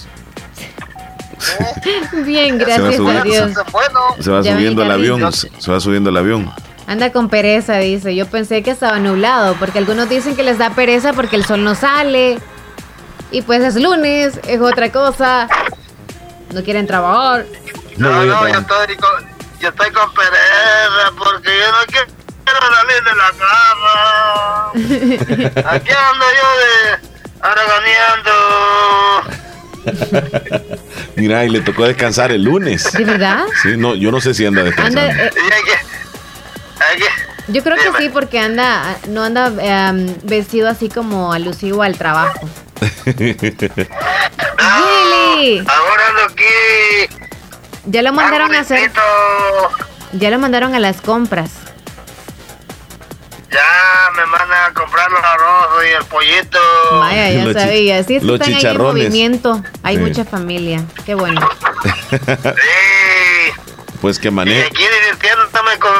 [2.25, 3.51] Bien, gracias a Dios.
[3.71, 5.31] Bueno, Se va Ya subiendo el avión.
[5.31, 6.51] Se va subiendo el avión.
[6.87, 8.15] Anda con pereza, dice.
[8.15, 11.63] Yo pensé que estaba nublado, porque algunos dicen que les da pereza porque el sol
[11.63, 12.37] no sale.
[13.31, 15.47] Y pues es lunes, es otra cosa.
[16.53, 17.45] No quieren trabajar.
[17.97, 19.25] No, no, yo estoy con,
[19.59, 22.07] yo estoy con pereza porque yo no quiero
[22.75, 24.71] salir de la cama.
[25.71, 26.71] Aquí ando yo de
[27.41, 28.31] araganeando.
[31.15, 32.91] Mira, y le tocó descansar el lunes.
[32.93, 33.45] ¿De verdad?
[33.61, 35.01] Sí, no, yo no sé si anda descansando.
[35.01, 35.31] Anda, eh,
[37.47, 42.47] yo creo que sí, porque anda, no anda em, vestido así como alusivo al trabajo.
[43.05, 43.35] Willy,
[45.67, 46.43] ahora ando aquí.
[47.85, 48.91] ya lo mandaron a hacer,
[50.13, 51.51] ya lo mandaron a las compras.
[53.51, 53.61] Ya
[54.17, 56.59] me mandan a comprar los arroz y el pollito.
[56.99, 58.03] Vaya, ya Los sabía.
[58.03, 59.63] Sí, es que los están ahí en movimiento.
[59.81, 60.01] Hay Sí.
[60.01, 60.83] mucha familia.
[61.05, 61.49] Qué bueno.
[62.11, 62.19] Sí.
[64.01, 65.91] Pues que aquí divirtiéndome con,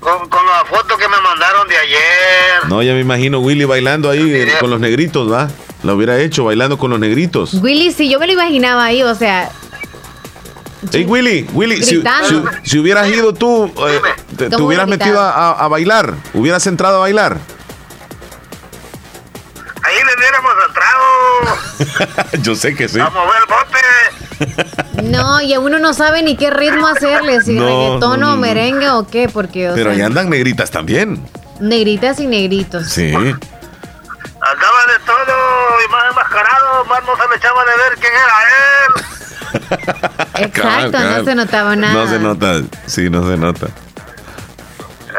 [0.00, 2.68] con, con la foto que me mandaron de ayer.
[2.68, 5.48] No, ya me imagino Willy bailando ahí eh, con los negritos, ¿va?
[5.82, 7.54] Lo hubiera hecho bailando con los negritos.
[7.54, 9.50] Willy, si yo me lo imaginaba ahí, o sea,
[10.92, 12.50] Hey Willy, Willy, si, Gritando.
[12.62, 14.00] si- si hubieras ido tú, eh,
[14.36, 17.38] te, te ¿Cómo hubieras metido a, a bailar, hubieras entrado a bailar.
[19.82, 22.98] Ahí le diéramos entrado Yo sé que sí.
[23.00, 23.78] a mover el bote.
[25.04, 28.36] No, y uno no sabe ni qué ritmo hacerle, si No, reggaetón no, no, o
[28.36, 28.40] no.
[28.40, 31.22] merengue o qué, porque, o Pero sea, ahí andan negritas también.
[31.60, 32.88] negritas y negritos.
[32.88, 33.12] Sí.
[33.14, 35.34] Andaba de todo
[35.86, 38.42] y más enmascarado, más no se me echaba de ver quién era
[38.86, 38.92] él.
[40.46, 41.92] Exacto, no se notaba nada.
[41.94, 43.66] No se nota, sí, no se nota.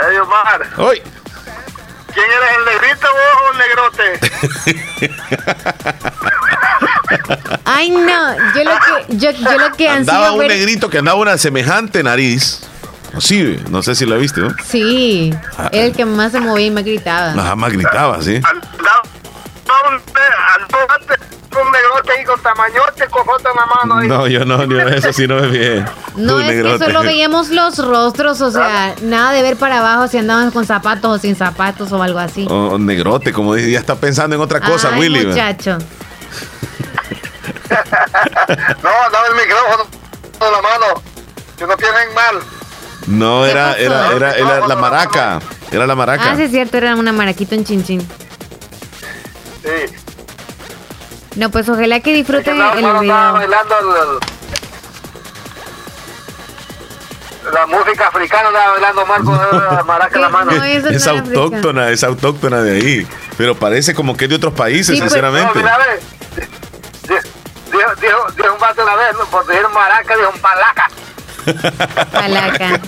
[0.09, 1.01] Ey, Omar, ¡Ay!
[2.13, 4.19] ¿quién eres el negrito vos o el negrote?
[7.65, 11.17] Ay, no, yo lo que, yo, yo lo que Andaba un ver- negrito que andaba
[11.19, 12.61] una semejante nariz.
[13.19, 14.53] Sí, no sé si lo viste, ¿no?
[14.65, 15.69] Sí, Ah.
[15.73, 17.31] era el que más se movía y me gritaba.
[17.33, 18.41] Ajá, más gritaba, sí.
[21.53, 24.07] Un, negrote ahí con tamañote, con foto en la mano ahí.
[24.07, 25.83] No, yo no, yo eso sí no me fijé.
[26.15, 30.17] No, es que solo veíamos los rostros, o sea, nada de ver para abajo si
[30.17, 32.47] andaban con zapatos o sin zapatos o algo así.
[32.49, 35.25] Oh, oh, negrote, como dice, ya está pensando en otra cosa, Ay, Willy.
[35.27, 35.77] muchacho.
[38.83, 39.87] No, andaba el micrófono
[40.41, 41.01] en la mano.
[41.57, 42.39] Que no tienen mal.
[43.07, 45.39] No, ¿Qué era, era, era, era la maraca.
[45.71, 46.31] Era la maraca.
[46.31, 48.01] Ah, sí es cierto, era una maraquita en chinchín.
[49.63, 49.95] Sí.
[51.35, 53.33] No, pues ojalá que disfruten el andaba video.
[53.33, 54.19] bailando el-
[57.47, 60.51] el- la música africana, andaba bailando Marco la maraca en la mano.
[60.51, 63.07] no, eso es no era autóctona, es autóctona de ahí.
[63.37, 65.57] Pero parece como que es de otros países, Sí, pues, No, sinceramente.
[65.59, 67.21] mira, ve.
[67.81, 70.89] Dijo, dijo, dijo, un vato una vez, por decir maraca, dijo malaca.
[72.11, 72.79] Calaca.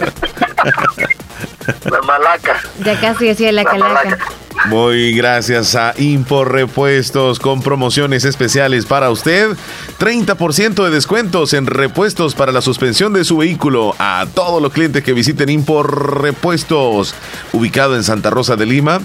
[1.89, 2.61] La malaca.
[2.83, 3.93] Ya casi decía la La calaca.
[3.93, 4.25] malaca.
[4.67, 9.57] Muy gracias a Impor Repuestos con promociones especiales para usted.
[9.99, 15.03] 30% de descuentos en repuestos para la suspensión de su vehículo a todos los clientes
[15.03, 17.15] que visiten Impor Repuestos,
[17.51, 19.01] ubicado en Santa Rosa de Lima.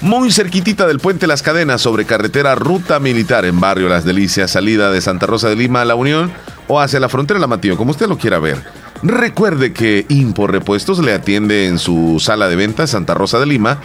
[0.00, 4.92] Muy cerquitita del puente Las Cadenas sobre carretera Ruta Militar en Barrio Las Delicias, salida
[4.92, 6.32] de Santa Rosa de Lima a La Unión
[6.68, 8.62] o hacia la frontera de La Matillo, como usted lo quiera ver.
[9.02, 13.80] Recuerde que Impor Repuestos le atiende en su sala de ventas Santa Rosa de Lima,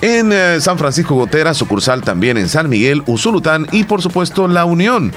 [0.00, 4.64] en eh, San Francisco Gotera, sucursal también en San Miguel, Usulután y por supuesto La
[4.64, 5.12] Unión.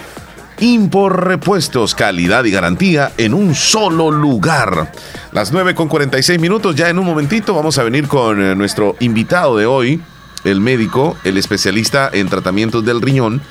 [0.59, 4.91] Impor Repuestos, calidad y garantía en un solo lugar.
[5.31, 8.95] Las 9 con 46 minutos, ya en un momentito vamos a venir con eh, nuestro
[8.99, 10.01] invitado de hoy,
[10.43, 13.41] el médico, el especialista en tratamientos del riñón,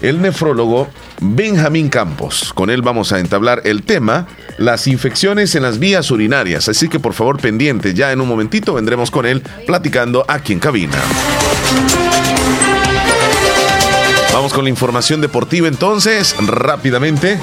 [0.00, 0.88] el nefrólogo
[1.20, 2.52] Benjamín Campos.
[2.52, 4.26] Con él vamos a entablar el tema
[4.58, 6.68] las infecciones en las vías urinarias.
[6.68, 10.60] Así que por favor pendiente, ya en un momentito vendremos con él platicando aquí en
[10.60, 10.98] cabina.
[14.32, 17.38] Vamos con la información deportiva entonces, rápidamente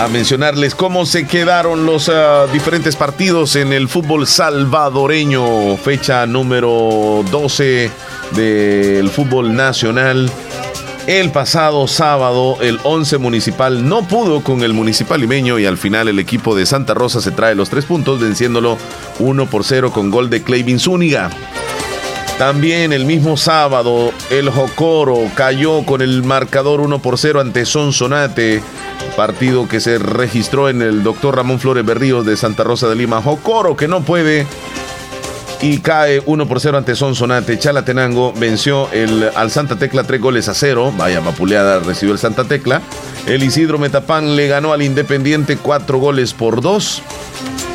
[0.00, 7.24] a mencionarles cómo se quedaron los ah, diferentes partidos en el fútbol salvadoreño, fecha número
[7.30, 7.90] 12
[8.32, 10.30] del fútbol nacional.
[11.06, 16.08] El pasado sábado, el 11 municipal no pudo con el municipal limeño y al final
[16.08, 18.78] el equipo de Santa Rosa se trae los tres puntos, venciéndolo
[19.18, 21.30] 1 por 0 con gol de Clevin Zúñiga.
[22.38, 28.62] También el mismo sábado, el Jocoro cayó con el marcador 1 por 0 ante Sonsonate,
[29.16, 33.22] partido que se registró en el doctor Ramón Flores Berríos de Santa Rosa de Lima.
[33.22, 34.46] Jocoro que no puede
[35.62, 37.58] y cae 1 por 0 ante Sonsonate.
[37.58, 40.92] Chalatenango venció el, al Santa Tecla 3 goles a 0.
[40.96, 42.82] Vaya vapuleada recibió el Santa Tecla.
[43.26, 47.02] El Isidro Metapán le ganó al Independiente 4 goles por 2.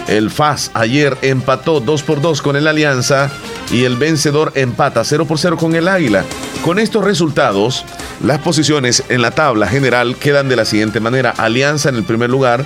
[0.10, 3.32] El FAS ayer empató 2 por 2 con el Alianza
[3.71, 6.23] y el vencedor empata 0 por 0 con el Águila.
[6.63, 7.86] Con estos resultados,
[8.23, 11.34] las posiciones en la tabla general quedan de la siguiente manera.
[11.38, 12.65] Alianza en el primer lugar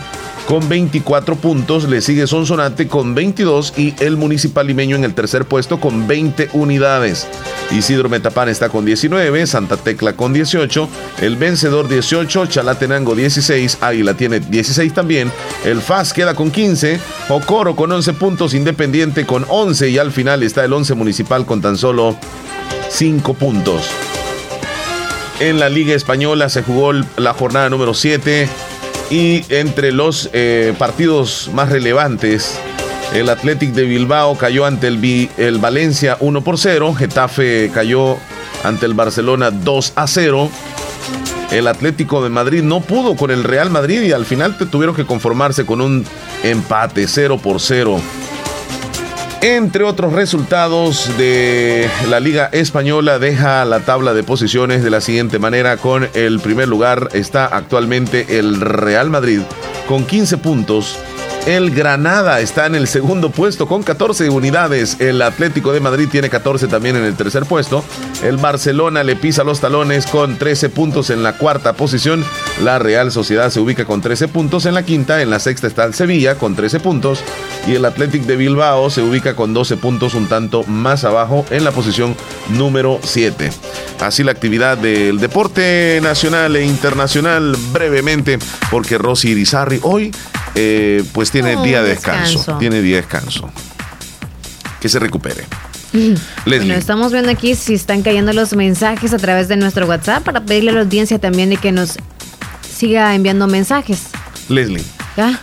[0.52, 5.46] con 24 puntos, le sigue Sonsonate con 22 y el Municipal Limeño en el tercer
[5.46, 7.26] puesto con 20 unidades.
[7.72, 10.90] Isidro Metapán está con 19, Santa Tecla con 18,
[11.22, 15.32] el vencedor 18, Chalatenango 16, Águila tiene 16 también,
[15.64, 20.44] el FAS queda con 15, Ocoro con 11 puntos, Independiente con 11 y al final
[20.44, 22.18] está el 11 Municipal con tan solo
[22.90, 23.88] 5 puntos.
[25.40, 28.50] En la Liga Española se jugó la jornada número 7
[29.12, 32.58] y entre los eh, partidos más relevantes,
[33.14, 38.18] el Athletic de Bilbao cayó ante el, el Valencia 1 por 0, Getafe cayó
[38.64, 40.50] ante el Barcelona 2 a 0.
[41.52, 45.06] El Atlético de Madrid no pudo con el Real Madrid y al final tuvieron que
[45.06, 46.06] conformarse con un
[46.44, 48.00] empate 0 por 0.
[49.42, 55.40] Entre otros resultados de la Liga Española deja la tabla de posiciones de la siguiente
[55.40, 55.78] manera.
[55.78, 59.42] Con el primer lugar está actualmente el Real Madrid
[59.88, 61.00] con 15 puntos
[61.48, 64.98] el Granada está en el segundo puesto con 14 unidades.
[65.00, 67.84] El Atlético de Madrid tiene 14 también en el tercer puesto.
[68.24, 72.24] El Barcelona le pisa los talones con 13 puntos en la cuarta posición.
[72.64, 75.22] La Real Sociedad se ubica con 13 puntos en la quinta.
[75.22, 77.24] En la sexta está el Sevilla con 13 puntos.
[77.68, 81.64] Y el Athletic de Bilbao se ubica con 12 puntos, un tanto más abajo en
[81.64, 82.16] la posición
[82.50, 83.52] número 7.
[84.00, 88.40] Así la actividad del deporte nacional e internacional brevemente,
[88.72, 90.12] porque Rosy Irizarri hoy
[90.56, 92.58] eh, pues tiene día de descanso.
[92.58, 93.50] Tiene día de descanso.
[94.80, 95.46] Que se recupere.
[96.46, 100.42] Bueno, estamos viendo aquí si están cayendo los mensajes a través de nuestro WhatsApp para
[100.42, 101.98] pedirle a la audiencia también de que nos
[102.62, 104.04] siga enviando mensajes.
[104.48, 104.84] Leslie,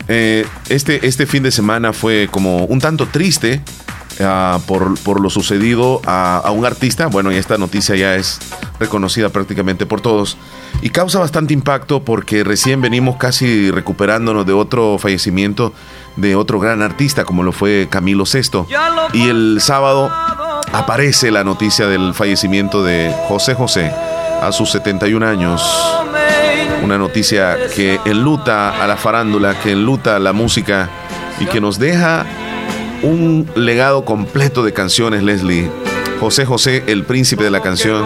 [0.08, 3.60] eh, este, este fin de semana fue como un tanto triste
[4.20, 7.06] Ah, por, por, lo sucedido a, a, un artista.
[7.06, 8.40] Bueno, y esta noticia ya es
[8.80, 10.36] reconocida prácticamente por todos.
[10.82, 15.72] Y causa bastante impacto porque recién venimos casi recuperándonos de otro fallecimiento
[16.16, 18.66] de otro gran artista como lo fue Camilo VI.
[19.12, 20.10] Y el sábado
[20.72, 23.92] aparece la noticia del fallecimiento de José José
[24.42, 25.62] a sus 71 años.
[26.82, 30.88] Una noticia que enluta a la farándula, que enluta a la música
[31.40, 32.26] y que nos deja
[33.02, 35.70] un legado completo de canciones, Leslie.
[36.20, 38.04] José José, el príncipe de la canción,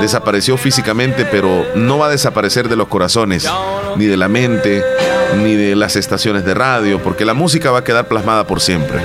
[0.00, 3.48] desapareció físicamente, pero no va a desaparecer de los corazones,
[3.96, 4.82] ni de la mente,
[5.42, 9.00] ni de las estaciones de radio, porque la música va a quedar plasmada por siempre.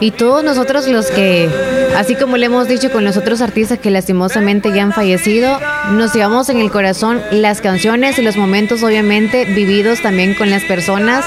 [0.00, 1.48] Y todos nosotros los que,
[1.96, 5.58] así como le hemos dicho con los otros artistas que lastimosamente ya han fallecido,
[5.92, 10.64] nos llevamos en el corazón las canciones y los momentos obviamente vividos también con las
[10.64, 11.24] personas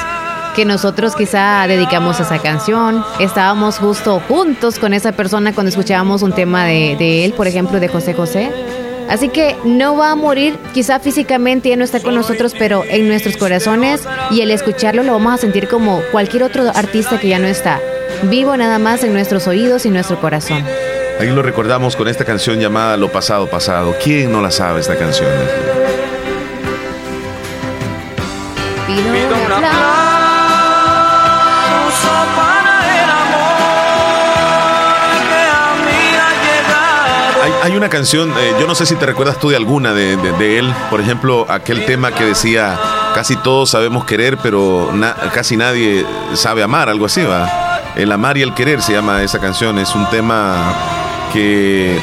[0.58, 3.06] que nosotros quizá dedicamos a esa canción.
[3.20, 7.88] Estábamos justo juntos con esa persona cuando escuchábamos un tema de, él, por ejemplo, de
[7.88, 8.52] José José.
[9.08, 13.08] Así que no va a morir, quizá físicamente ya no está con nosotros, pero en
[13.08, 17.38] nuestros corazones y el escucharlo lo vamos a sentir como cualquier otro artista que ya
[17.38, 17.80] no está,
[18.24, 20.66] vivo nada más en nuestros oídos y nuestro corazón.
[21.20, 23.96] Ahí lo recordamos con esta canción llamada Lo pasado pasado.
[24.04, 25.30] ¿Quién no la sabe esta canción?
[37.78, 41.00] Una canción, eh, yo no sé si te recuerdas tú de alguna de, él, por
[41.00, 42.78] ejemplo, aquel tema que decía,
[43.14, 44.92] casi todos sabemos querer, pero
[45.34, 47.84] casi nadie sabe amar, algo así, va.
[47.96, 50.74] El amar y el querer se llama esa canción, es un tema
[51.32, 52.00] que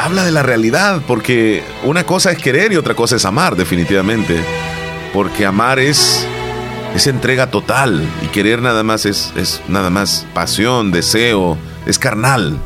[0.00, 4.42] habla de la realidad, porque una cosa es querer y otra cosa es amar, definitivamente.
[5.12, 6.26] Porque amar es
[6.94, 12.60] es entrega total y querer nada más es, es nada más pasión, deseo, es carnal.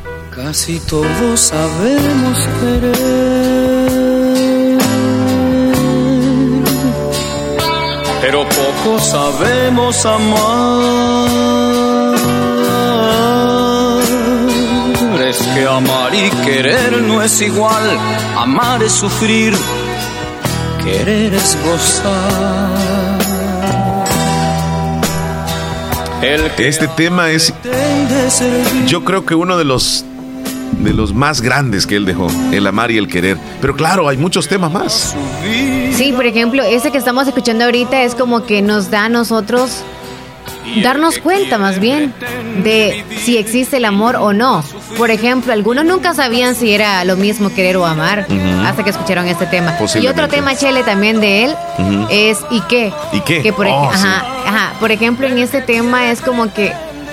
[0.44, 2.94] Casi todos sabemos querer,
[8.22, 10.38] pero poco sabemos amar.
[15.28, 17.98] Es que amar y querer no es igual,
[18.36, 19.56] amar es sufrir,
[20.84, 22.78] querer es gozar.
[26.58, 27.52] Este tema es,
[28.86, 30.04] yo creo que uno de los
[30.88, 33.36] de los más grandes que él dejó, el amar y el querer.
[33.60, 35.14] Pero claro, hay muchos temas más.
[35.92, 39.82] Sí, por ejemplo, ese que estamos escuchando ahorita es como que nos da a nosotros
[40.82, 42.12] darnos cuenta más bien
[42.62, 44.64] de si existe el amor o no.
[44.96, 48.26] Por ejemplo, algunos nunca sabían si era lo mismo querer o amar
[48.64, 49.76] hasta que escucharon este tema.
[50.00, 51.54] Y otro tema, Chele, también de él
[52.10, 52.92] es ¿y qué?
[53.12, 53.42] ¿Y qué?
[53.42, 54.06] Que por, Oh, sí.
[54.06, 54.72] ajá.
[54.80, 56.72] por ejemplo, en este tema es como que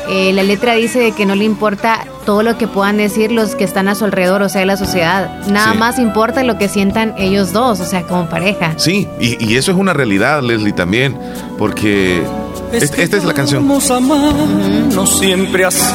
[0.10, 3.56] eh, la letra dice de que no le importa todo lo que puedan decir los
[3.56, 5.40] que están a su alrededor, o sea, la sociedad.
[5.48, 5.78] Nada Sí.
[5.78, 8.74] más importa lo que sientan ellos dos, o sea, como pareja.
[8.78, 11.18] Sí, y, y eso es una realidad, Leslie, también,
[11.58, 12.24] porque
[12.74, 13.68] este- esta es la canción.
[13.68, 15.94] Vamos a amarnos siempre así,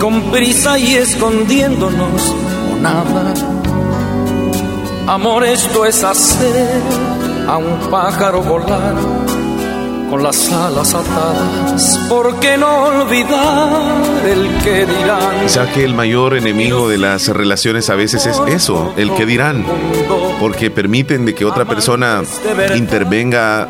[0.00, 2.34] con prisa y escondiéndonos
[2.72, 3.34] o nada.
[5.06, 6.66] Amor, esto es hacer
[7.48, 8.94] a un pájaro volar
[10.08, 11.98] con las alas atadas.
[12.08, 15.68] ¿Por qué no olvidar el que dirán?
[15.74, 19.64] Que el mayor enemigo de las relaciones a veces es eso, el que dirán,
[20.40, 22.22] porque permiten de que otra persona
[22.74, 23.68] intervenga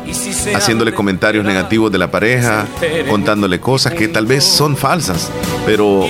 [0.55, 2.65] haciéndole comentarios negativos de la pareja,
[3.09, 5.29] contándole cosas que tal vez son falsas,
[5.65, 6.05] pero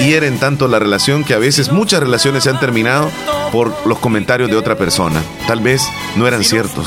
[0.00, 3.10] hieren tanto la relación que a veces muchas relaciones se han terminado
[3.52, 5.20] por los comentarios de otra persona.
[5.46, 5.82] Tal vez
[6.16, 6.86] no eran ciertos.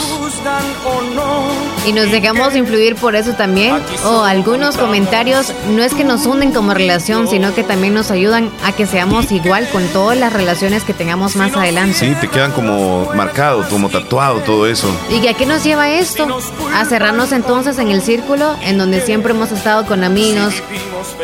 [1.88, 3.74] Y nos dejamos influir por eso también.
[4.04, 8.52] O algunos comentarios no es que nos hunden como relación, sino que también nos ayudan
[8.66, 11.94] a que seamos igual con todas las relaciones que tengamos más adelante.
[11.98, 14.94] Sí, te quedan como marcado, como tatuado todo eso.
[15.10, 16.28] ¿Y a qué nos lleva esto?
[16.76, 20.56] A cerrarnos entonces en el círculo en donde siempre hemos estado con amigos,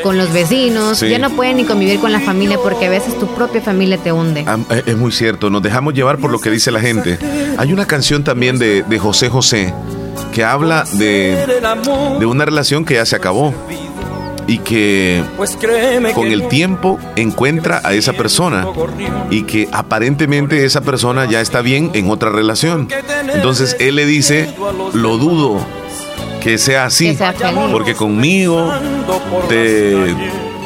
[0.01, 0.99] con los vecinos.
[0.99, 1.09] Sí.
[1.09, 4.13] Ya no pueden ni convivir con la familia porque a veces tu propia familia te
[4.13, 4.45] hunde.
[4.47, 7.19] Ah, eh, Es muy cierto, nos dejamos llevar por lo que dice la gente.
[7.57, 9.73] Hay una canción también de, de José José
[10.31, 11.45] que habla de,
[12.19, 13.53] de una relación que ya se acabó
[14.45, 15.57] y que Pues
[16.13, 18.67] con el tiempo encuentra a esa persona
[19.29, 22.89] y que aparentemente esa persona ya está bien en otra relación.
[23.33, 24.49] Entonces él le dice,
[24.93, 25.59] lo dudo
[26.41, 27.53] que sea así, Que sea feliz.
[27.71, 28.69] porque conmigo
[29.47, 29.95] te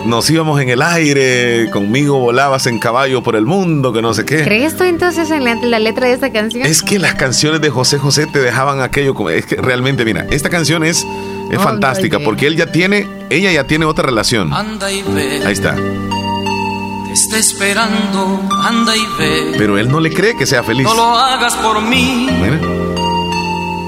[0.08, 4.26] nos íbamos en el aire, conmigo volabas en caballo por el mundo, que no sé
[4.26, 4.44] qué.
[4.44, 6.66] ¿Crees tú entonces en la, la letra de esta canción?
[6.66, 10.26] Es que las canciones de José José te dejaban aquello como es que realmente mira,
[10.32, 11.06] esta canción es
[11.52, 14.54] es Oh, fantástica porque él ya tiene ella ya tiene otra relación.
[14.54, 15.76] Anda y ve, Ahí está.
[15.76, 19.56] te está esperando, anda y ve.
[19.58, 20.84] Pero él no le cree que sea feliz.
[20.84, 22.60] No lo hagas por mí, Mira.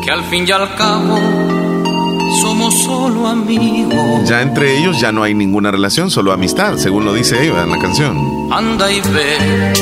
[0.03, 1.19] que al fin y al cabo
[2.41, 4.27] somos solo amigos.
[4.27, 7.71] Ya entre ellos ya no hay ninguna relación, solo amistad, según lo dice ella en
[7.71, 8.17] la canción.
[8.51, 9.73] Anda y ve,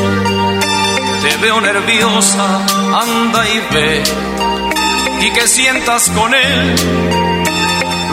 [1.22, 2.66] te veo nerviosa,
[3.02, 4.04] anda y ve,
[5.26, 6.76] y que sientas con él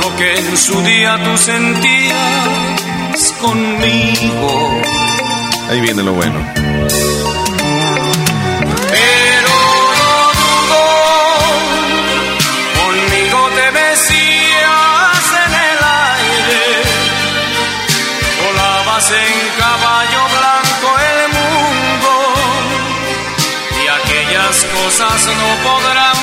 [0.00, 2.14] lo que en su día tú sentías
[3.40, 4.70] conmigo.
[5.68, 6.73] Ahí viene lo bueno.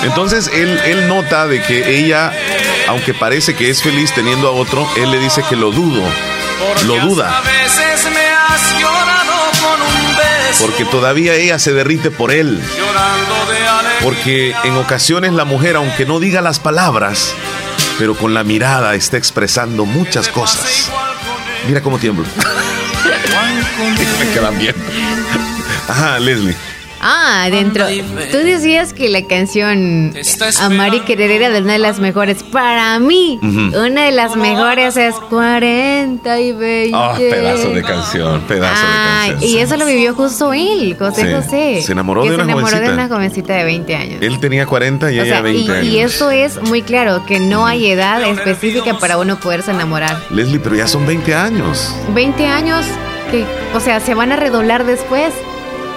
[0.04, 2.34] Entonces él, él nota de que ella,
[2.88, 6.04] aunque parece que es feliz teniendo a otro, él le dice que lo dudo,
[6.86, 7.42] lo duda,
[10.60, 12.62] porque todavía ella se derrite por él.
[14.02, 17.34] Porque en ocasiones la mujer, aunque no diga las palabras,
[18.00, 20.90] pero con la mirada está expresando muchas cosas.
[21.68, 22.26] Mira cómo tiemblo.
[24.20, 24.76] Me quedan bien.
[25.88, 26.56] Ajá, Leslie.
[27.04, 27.86] Ah, dentro.
[28.32, 30.14] Tú decías que la canción
[30.62, 32.44] Amar y Querer era de una de las mejores.
[32.44, 36.92] Para mí, una de las mejores es 40 y 20.
[36.96, 39.50] Ah, pedazo de canción, pedazo de canción.
[39.50, 41.82] y eso lo vivió justo él, José Sí, José.
[41.84, 43.06] se enamoró que de se una enamoró de jovencita.
[43.06, 44.18] una jovencita de 20 años.
[44.22, 45.86] Él tenía 40 y O ella sea, 20 y, años.
[45.86, 50.18] y esto es muy claro, que no hay edad específica para uno poderse enamorar.
[50.30, 51.96] Leslie, pero ya son 20 años.
[52.14, 52.86] 20 años
[53.32, 55.34] que, o sea, se van a redoblar después,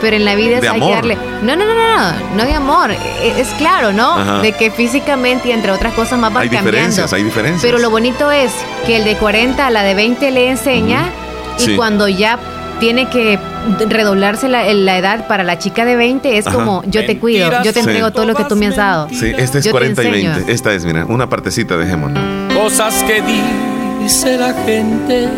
[0.05, 0.95] Pero en la vida es De hay que amor.
[0.97, 1.17] darle.
[1.43, 2.91] No, no, no, no, no, no de amor.
[2.91, 4.13] E- Es claro, ¿no?
[4.19, 4.41] Ajá.
[4.41, 6.71] De que físicamente y entre otras cosas más van Hay cambiando.
[6.73, 7.63] diferencias, hay diferencias.
[7.63, 8.53] Pero lo bonito es
[8.87, 11.09] que el de 40 a la de 20 le enseña
[11.59, 11.77] y Sí.
[11.77, 12.39] cuando ya
[12.81, 13.39] tiene que
[13.89, 16.57] redoblarse la, la edad para la chica de 20 es Ajá.
[16.57, 17.89] como yo te cuido, yo te Sí.
[17.89, 19.09] entrego todo lo que tú me has dado.
[19.11, 20.31] Sí, este es Yo te 40 y enseño.
[20.35, 20.53] 20.
[20.53, 22.21] Esta es, mira, una partecita dejémosla.
[22.55, 23.23] Cosas que
[24.03, 25.29] dice la gente.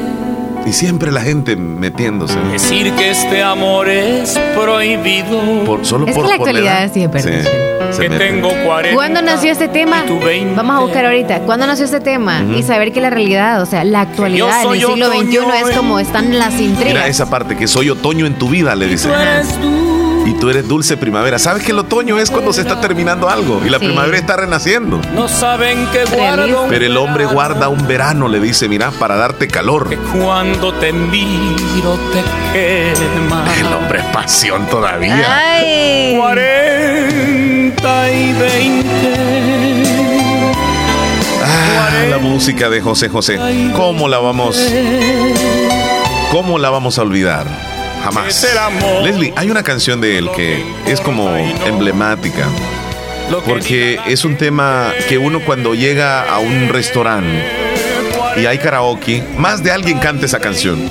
[0.67, 2.37] Y siempre la gente metiéndose.
[2.51, 5.65] Decir que este amor es prohibido.
[5.65, 6.93] Por, solo Es por, que la por actualidad edad.
[6.93, 7.41] sí es verdad.
[7.91, 8.35] Sí, se que meten.
[8.35, 8.95] tengo 40.
[8.97, 10.03] ¿Cuándo nació este tema?
[10.05, 10.55] y tú 20.
[10.57, 11.39] Vamos a buscar ahorita.
[11.41, 12.43] ¿Cuándo nació este tema?
[12.43, 12.59] Ujú.
[12.59, 15.39] Y saber que la realidad, o sea, la actualidad en el siglo XXI
[15.71, 16.95] es como están las intrigas.
[16.95, 19.07] Mira esa parte, que soy otoño en tu vida, le dice.
[19.09, 19.96] Tú eres tú.
[20.27, 21.39] Y tú eres dulce primavera.
[21.39, 23.63] ¿Sabes que el otoño es cuando se está terminando algo?
[23.65, 23.85] Y la Sí.
[23.87, 25.01] primavera está renaciendo.
[25.15, 26.17] No saben que Realista.
[26.17, 26.67] guardo.
[26.69, 29.89] Pero el hombre guarda un verano, le dice, mira, para darte calor.
[29.89, 32.23] Que cuando te miro te
[32.53, 33.45] quema.
[33.61, 35.25] El hombre es pasión todavía.
[35.33, 36.17] Ay.
[36.19, 38.89] 40 y 20.
[41.45, 43.39] Ah, la música de José José.
[43.77, 44.61] ¿Cómo la vamos?
[46.33, 47.47] ¿Cómo la vamos a olvidar?
[48.07, 48.35] Jamás.
[49.03, 51.29] Leslie, hay una canción de él que es como
[51.67, 52.47] emblemática.
[53.45, 57.43] Porque es un tema que uno cuando llega a un restaurante
[58.37, 60.89] y hay karaoke, más de alguien canta esa canción.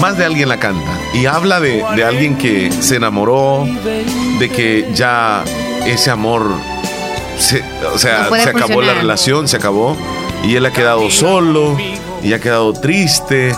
[0.00, 0.90] Más de alguien la canta.
[1.14, 3.66] Y habla de, de alguien que se enamoró,
[4.38, 5.44] de que ya
[5.86, 6.46] ese amor,
[7.38, 9.96] se- o sea, No se acabó la relación, se acabó.
[10.44, 11.78] Y él ha quedado solo
[12.22, 13.54] y ha quedado triste.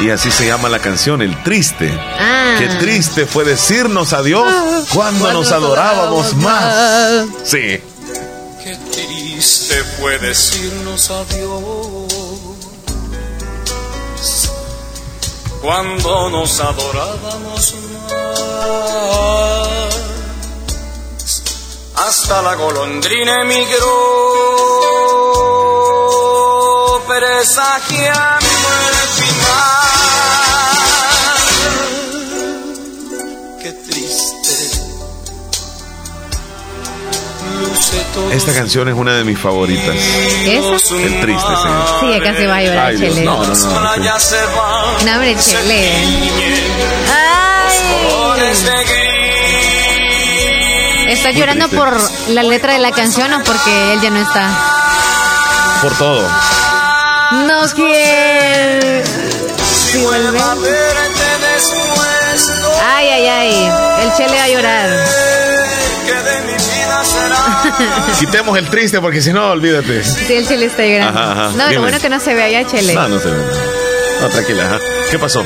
[0.00, 1.90] Y así se llama la canción, El Triste.
[1.92, 2.54] Ah.
[2.58, 4.52] Qué triste fue decirnos adiós
[4.94, 7.26] cuando nos adorábamos más.
[7.44, 7.80] Sí.
[8.62, 12.08] Qué triste fue decirnos adiós
[15.60, 18.18] cuando nos adorábamos más.
[21.96, 23.86] Hasta la golondrina emigró,
[27.08, 28.47] presagiando
[38.32, 39.94] Esta canción es una de mis favoritas.
[40.44, 40.94] ¿Esa?
[40.96, 41.68] El triste, sí.
[42.00, 43.22] Sí, acá se va a llorar, Ay, Chele.
[43.24, 43.54] no, no, no.
[43.54, 43.64] sí.
[45.04, 45.92] No, hombre, Chele.
[47.10, 47.78] Ay.
[48.10, 48.98] colores de gris.
[51.08, 51.84] ¿Está Muy llorando triste.
[51.84, 54.50] por la letra de la canción o porque él ya no está?
[55.82, 56.28] Por todo.
[57.46, 59.02] No quiere.
[59.90, 60.38] Sí, vuelve.
[62.84, 63.70] Ay, ay, ay.
[64.04, 64.90] El Chele va a llorar.
[68.18, 70.02] Quitemos el triste porque si no, olvídate.
[70.04, 71.18] Sí, el Chele está llorando.
[71.18, 71.42] Ajá, ajá.
[71.56, 71.74] No, Dime.
[71.74, 72.94] lo bueno que no se ve allá, Chele.
[72.94, 73.42] No, no se ve.
[74.20, 74.66] No, tranquila.
[74.66, 74.78] ajá.
[75.10, 75.44] ¿Qué pasó?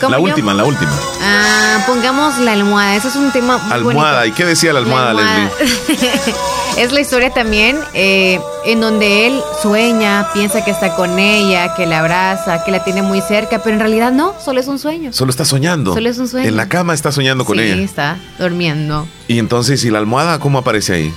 [0.00, 0.22] ¿Cómo La yo?
[0.22, 0.92] última, la última.
[1.20, 2.94] Ah, pongamos la almohada.
[2.94, 4.20] Ese es un tema muy Almohada.
[4.20, 4.26] bonito.
[4.26, 5.50] ¿Y qué decía la almohada, La Leslie?
[6.78, 11.86] es la historia también eh, en donde él sueña, piensa que está con ella, que
[11.86, 15.12] la abraza, que la tiene muy cerca, pero en realidad no, solo es un sueño.
[15.12, 15.94] Solo está soñando.
[15.94, 16.48] Solo es un sueño.
[16.48, 17.82] En la cama está soñando con sí, ella.
[17.82, 21.14] está durmiendo, Y entonces, ¿y la almohada cómo aparece ahí?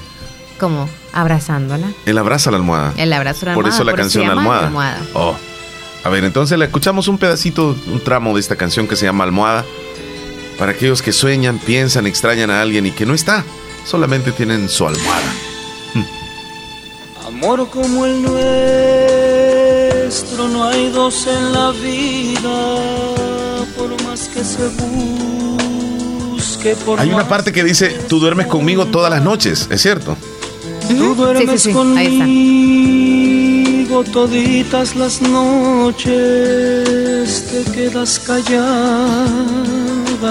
[0.59, 1.87] como abrazándola.
[2.05, 2.93] Él abraza la almohada.
[2.95, 4.67] El abrazo a la Por almohada, eso la canción Almohada.
[4.67, 5.01] almohada.
[5.15, 5.35] Oh.
[6.03, 9.23] A ver, entonces le escuchamos un pedacito, un tramo de esta canción que se llama
[9.23, 9.65] Almohada.
[10.59, 13.43] Para aquellos que sueñan, piensan, extrañan a alguien y que no está,
[13.85, 15.33] solamente tienen su almohada.
[17.33, 18.47] Amor como el nuestro,
[20.47, 22.77] no hay dos en la vida,
[23.77, 24.67] por más que se
[26.37, 26.75] busque.
[26.85, 30.15] Por Hay una parte que dice, tú duermes conmigo todas las noches, ¿es cierto?
[30.87, 33.01] Tú duermes sí, sí, sí, conmigo
[34.03, 36.11] toditas las noches,
[37.51, 39.71] te quedas callada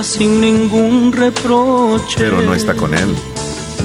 [0.02, 2.14] sin ningún reproche.
[2.16, 3.14] Pero no está con él.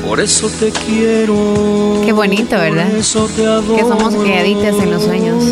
[0.07, 2.01] Por eso te quiero.
[2.05, 2.89] Qué bonito, ¿verdad?
[2.89, 3.75] Por eso te adoro.
[3.75, 5.43] Que somos criaditas en los sueños.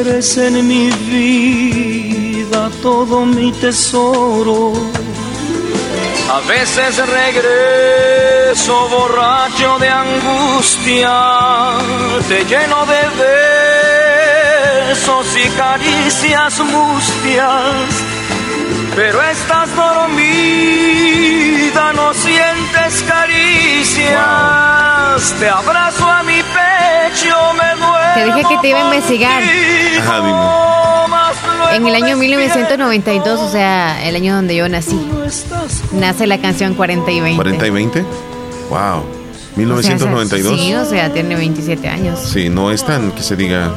[0.00, 4.72] Eres en mi vida todo mi tesoro.
[6.30, 11.12] A veces regreso borracho de angustia,
[12.28, 13.02] te lleno de
[14.88, 18.01] besos y caricias mustias,
[18.94, 20.22] pero estás dormida,
[21.94, 24.14] no sientes caricias,
[25.38, 28.14] te abrazo a mi pecho, me duele.
[28.14, 29.42] Te dije que te iba a investigar.
[30.00, 30.38] Ajá, dime.
[31.76, 35.00] En el año 1992, o sea, el año donde yo nací,
[35.92, 37.36] nace la canción 40 y 20.
[37.36, 38.04] 40 y 20.
[38.68, 38.78] Wow.
[38.78, 40.60] O sea, 1992.
[40.60, 42.20] sí, o sea, tiene 27 años.
[42.20, 43.70] Sí, no es tan que se diga.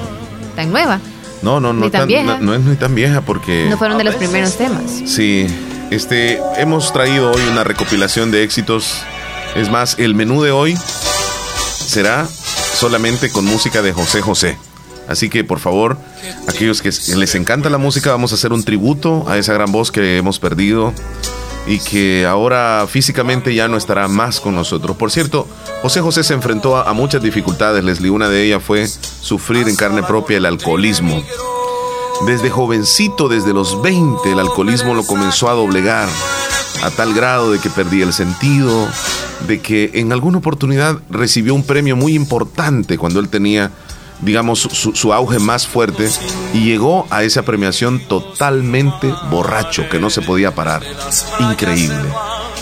[0.57, 0.99] Tan nueva.
[1.41, 2.37] No, no, no, Ni tan vieja.
[2.37, 3.67] no, no es ni tan vieja porque.
[3.69, 4.83] No fueron de los primeros temas.
[5.05, 5.47] Sí,
[5.91, 9.01] Este, hemos traído hoy una recopilación de éxitos.
[9.55, 10.75] Es más, el menú de hoy
[11.69, 14.57] será solamente con música de José José.
[15.07, 15.97] Así que por favor,
[16.47, 19.91] aquellos que les encanta la música, vamos a hacer un tributo a esa gran voz
[19.91, 20.93] que hemos perdido
[21.67, 24.97] y que ahora físicamente ya no estará más con nosotros.
[24.97, 25.47] Por cierto,
[25.85, 28.09] José José se enfrentó a, muchas dificultades, Leslie.
[28.09, 31.23] Una de ellas fue sufrir en carne propia el alcoholismo.
[32.25, 36.09] Desde jovencito, desde los 20, el alcoholismo lo comenzó a doblegar
[36.81, 38.87] a tal grado de que perdía el sentido,
[39.47, 43.69] de que en alguna oportunidad recibió un premio muy importante cuando él tenía
[44.21, 46.09] digamos, su, auge más fuerte
[46.51, 50.81] y llegó a esa premiación totalmente borracho, que no se podía parar.
[51.39, 52.09] Increíble.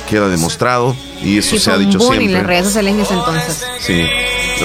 [0.10, 2.26] Queda demostrado y eso se ha dicho siempre.
[2.26, 3.66] en las redes sociales en ese entonces.
[3.80, 4.06] Sí.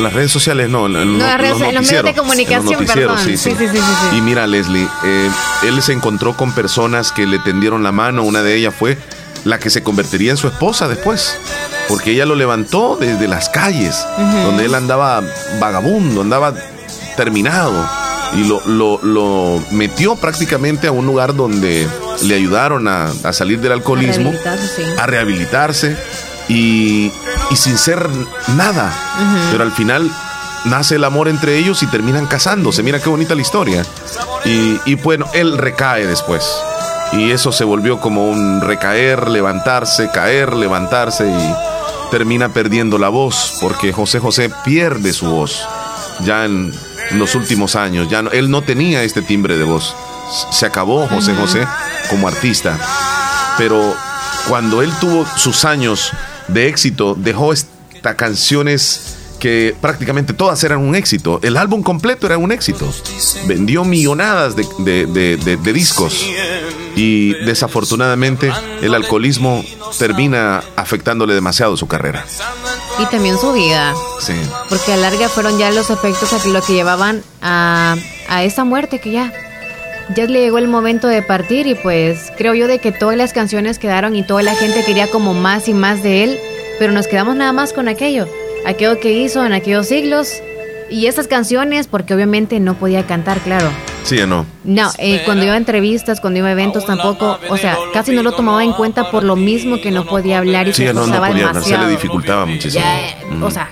[0.00, 3.18] Las redes sociales no, en, no, los, medios de comunicación, perdón.
[3.24, 3.54] Sí, sí.
[3.56, 5.30] Sí, y mira, Leslie, eh,
[5.62, 8.98] él se encontró con personas que le tendieron la mano, una de ellas fue
[9.44, 11.38] la que se convertiría en su esposa después
[11.88, 14.06] porque ella lo levantó desde las calles,
[14.44, 15.22] donde él andaba
[15.58, 16.54] vagabundo, andaba
[17.16, 17.88] terminado
[18.34, 21.86] y lo, lo, metió prácticamente a un lugar donde
[22.22, 24.32] le ayudaron a, salir del alcoholismo,
[24.98, 25.96] a rehabilitarse,
[26.48, 27.10] y,
[27.54, 28.08] sin ser
[28.56, 28.92] nada.
[29.50, 30.10] Pero al final
[30.64, 32.82] nace el amor entre ellos y terminan casándose.
[32.82, 33.84] Mira qué bonita la historia.
[34.44, 36.44] Y, y bueno, él recae después.
[37.12, 41.54] Y eso se volvió como un recaer, levantarse, caer, levantarse y
[42.10, 45.66] termina perdiendo la voz porque José José pierde su voz
[46.24, 46.72] ya en
[47.12, 48.08] los últimos años.
[48.08, 49.94] Ya él no tenía este timbre de voz.
[50.50, 51.66] Se acabó José José
[52.10, 52.78] como artista.
[53.56, 53.94] Pero
[54.48, 56.12] cuando él tuvo sus años
[56.48, 61.40] de éxito, dejó estas canciones que prácticamente todas eran un éxito.
[61.42, 62.92] El álbum completo era un éxito.
[63.46, 66.26] Vendió millonadas de, discos.
[66.96, 69.64] Y desafortunadamente el alcoholismo
[69.98, 72.24] termina afectándole demasiado su carrera.
[72.98, 73.94] Y también su vida.
[74.20, 74.34] Sí.
[74.68, 77.96] Porque a larga fueron ya los efectos a lo que llevaban a,
[78.28, 79.32] a esa muerte que ya
[80.16, 83.34] ya le llegó el momento de partir y pues creo yo de que todas las
[83.34, 86.40] canciones quedaron y toda la gente quería como más y más de él,
[86.78, 88.26] pero nos quedamos nada más con aquello
[88.68, 90.42] aquello que hizo en aquellos siglos
[90.90, 93.68] y esas canciones, porque obviamente no podía cantar, claro.
[94.04, 94.46] Sí, no.
[94.64, 98.22] No, eh, cuando iba a entrevistas, cuando iba a eventos tampoco, o sea, casi no
[98.22, 101.06] lo tomaba en cuenta por lo mismo que no podía hablar y sí, se no,
[101.06, 102.84] no podía, Se le dificultaba muchísimo.
[103.42, 103.70] O sea,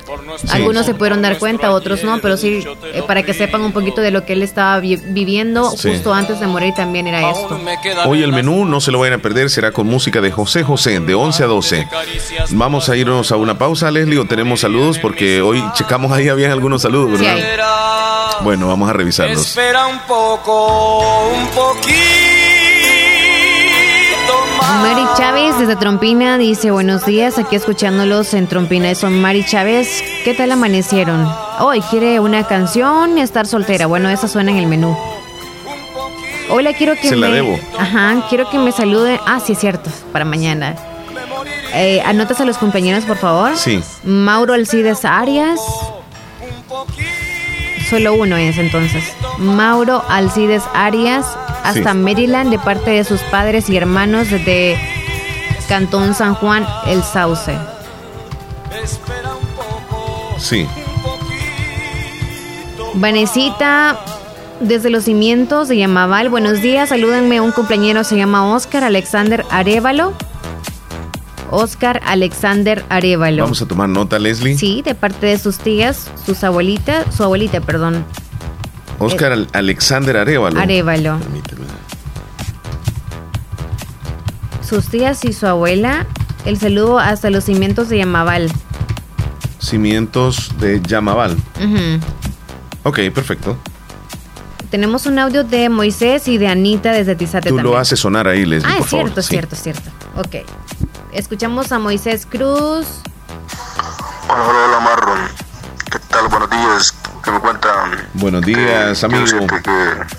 [0.51, 2.65] algunos se pudieron dar cuenta, otros no, pero sí,
[2.95, 6.47] eh, para que sepan un poquito de lo que él estaba viviendo justo antes de
[6.47, 7.61] morir también era esto.
[8.07, 11.01] Hoy el menú, no se lo vayan a perder, será con música de José José,
[11.01, 11.89] de 11 a 12.
[12.51, 16.53] Vamos a irnos a una pausa, Leslie, o tenemos saludos, porque hoy checamos ahí, había
[16.53, 17.37] algunos saludos, ¿verdad?
[18.43, 19.41] Bueno, vamos a revisarlos.
[19.41, 21.97] Espera un poco, un poquito
[24.83, 28.95] Mari Chávez desde Trompina dice buenos días, aquí escuchándolos en Trompina.
[28.95, 31.31] Son Mari Chávez, ¿qué tal amanecieron?
[31.61, 33.87] Hoy quiere una canción y estar soltera.
[33.87, 34.97] Bueno, esa suena en el menú.
[36.49, 37.29] Hola, quiero que Se me...
[37.29, 37.59] la debo.
[37.79, 39.21] Ajá, quiero que me salude.
[39.27, 40.77] Ah, sí, es cierto, para mañana.
[41.75, 43.57] Eh, anotas a los compañeros, por favor.
[43.57, 43.83] Sí.
[44.05, 45.61] Mauro Alcides Arias.
[47.89, 49.05] Solo uno es entonces.
[49.39, 51.27] Mauro Alcides Arias,
[51.63, 54.77] hasta Maryland, de parte de sus padres y hermanos desde
[55.69, 57.57] Cantón San Juan, El Sauce.
[60.39, 60.67] Sí.
[62.95, 63.99] Vanesita,
[64.61, 66.29] desde los cimientos de Yamaval.
[66.29, 67.41] Buenos días, salúdenme.
[67.41, 70.13] Un compañero se llama Oscar Alexander Arevalo.
[71.51, 73.43] Oscar Alexander Arevalo.
[73.45, 74.57] Vamos a tomar nota, Leslie.
[74.59, 78.05] Sí, de parte de sus tías, sus abuelitas, su abuelita, perdón.
[78.99, 80.59] Oscar Eh, Alexander Arevalo.
[80.61, 81.19] Arevalo.
[81.19, 81.63] Permíteme.
[84.69, 86.07] Sus tías y su abuela.
[86.45, 88.51] El saludo hasta los cimientos de Yamaval.
[89.61, 91.33] Cimientos de Yamaval.
[91.33, 92.01] Ujú.
[92.85, 93.57] Ok, perfecto.
[94.71, 97.73] Tenemos un audio de Moisés y de Anita desde Tizate Tú también.
[97.75, 99.19] lo haces sonar ahí, Leslie, Ah, por es cierto, favor.
[99.21, 99.31] es Sí.
[99.31, 99.91] cierto, es cierto.
[100.17, 100.37] Ok.
[101.17, 102.87] Escuchamos a Moisés Cruz.
[104.29, 105.19] Hola, hola, hola, Marlon.
[105.91, 106.29] ¿Qué tal?
[106.29, 106.95] Buenos días.
[107.25, 108.07] ¿Qué me cuentan?
[108.13, 109.27] Buenos días, Yo amigo.
[109.27, 109.71] siento que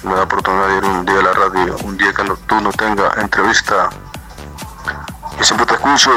[0.01, 2.59] me da oportunidad de ir un día a la radio, un día que no, tú
[2.61, 3.89] no tengas entrevista.
[5.37, 6.09] Yo siempre te escucho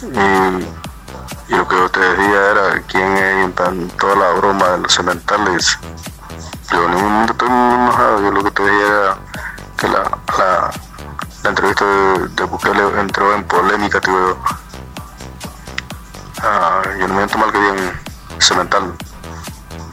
[0.00, 4.78] y, y lo que yo te decía era quién es en toda la broma de
[4.78, 5.78] los cementales.
[6.72, 8.22] Yo en ningún momento estoy muy enojado.
[8.22, 9.16] Yo lo que te decía era
[9.76, 10.02] que la,
[10.38, 10.70] la,
[11.42, 14.12] la entrevista de, de Bukele entró en polémica, tío.
[14.12, 14.38] yo.
[16.42, 18.00] Ah, yo no me siento mal que digan
[18.38, 18.92] cemental.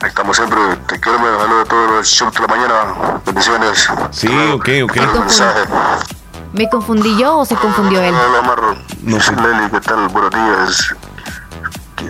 [0.02, 0.60] Ahí estamos siempre.
[0.88, 3.22] Te quiero, me saludo de todos los shows de la mañana.
[3.26, 3.90] Bendiciones.
[4.12, 4.98] Sí, ok, ok.
[5.14, 5.62] Un mensaje.
[6.54, 8.14] ¿Me confundí yo o se confundió él?
[8.16, 8.60] Hola, Omar.
[9.04, 9.36] No sé.
[9.36, 10.08] Leli, ¿qué tal?
[10.08, 10.96] Buenos días.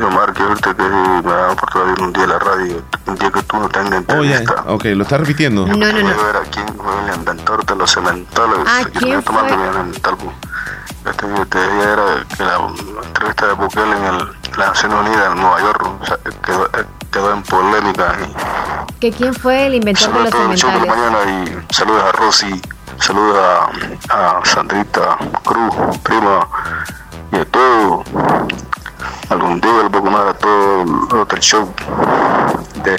[0.01, 3.41] Omar, que ahorita que me da oportunidad un día a la radio, un día que
[3.43, 4.63] tú no tengas entrevista.
[4.67, 5.65] Oh, ok, lo está repitiendo.
[5.67, 6.23] No, no, no.
[6.23, 8.59] ver a quién fue el inventor de los cementales.
[8.67, 9.41] Ah, Yo ¿quién fue?
[11.05, 12.55] Este decía era que la
[13.07, 14.17] entrevista de Bukele en el,
[14.57, 18.15] las Naciones Unidas en Nueva York o sea, quedó, eh, quedó en polémica.
[18.21, 20.93] Y ¿Que quién fue el inventor de saludos los a todos el show de la
[20.93, 21.25] cementales?
[21.25, 22.61] mañana y saludos a Rosy,
[22.99, 23.37] saludos
[24.09, 26.47] a, a Sandrita Cruz, prima,
[27.31, 28.03] y a todo.
[29.39, 31.73] Algún día le voy a todo el otro show
[32.83, 32.97] de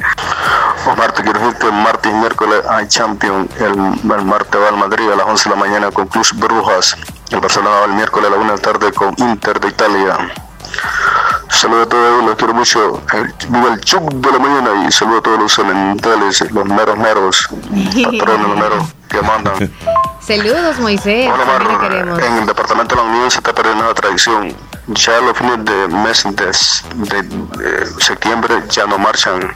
[0.90, 4.68] Omar, te quiero decir que el martes y miércoles hay Champion, el, el martes va
[4.68, 6.96] al Madrid a las 11 de la mañana con Cruz Brujas,
[7.30, 10.16] el Barcelona va el miércoles a la 1 de la tarde con Inter de Italia.
[11.48, 13.02] Saludos a todos, los quiero mucho.
[13.12, 16.96] El- Viva el show de la mañana y saludos a todos los elementales, los meros
[16.96, 19.54] meros, patrones, los meros que mandan.
[20.20, 21.28] Saludos, Moisés.
[21.32, 24.54] Hola, Mar, en el departamento de la Unión se está perdiendo una tradición.
[24.94, 29.54] Ya los fines de mes de, de, de septiembre ya no marchan.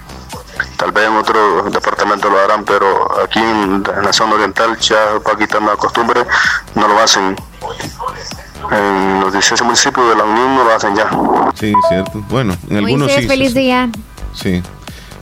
[0.77, 5.19] Tal vez en otro departamento lo harán, pero aquí en, en la zona oriental ya
[5.25, 6.25] para quitar la costumbre
[6.75, 7.37] no lo hacen.
[8.71, 11.11] En los 18 municipios de la Unión no lo hacen ya.
[11.55, 12.25] Sí, cierto.
[12.29, 13.29] Bueno, en algunos Moisés, sí.
[13.29, 13.59] feliz sí.
[13.59, 13.89] día.
[14.33, 14.63] Sí.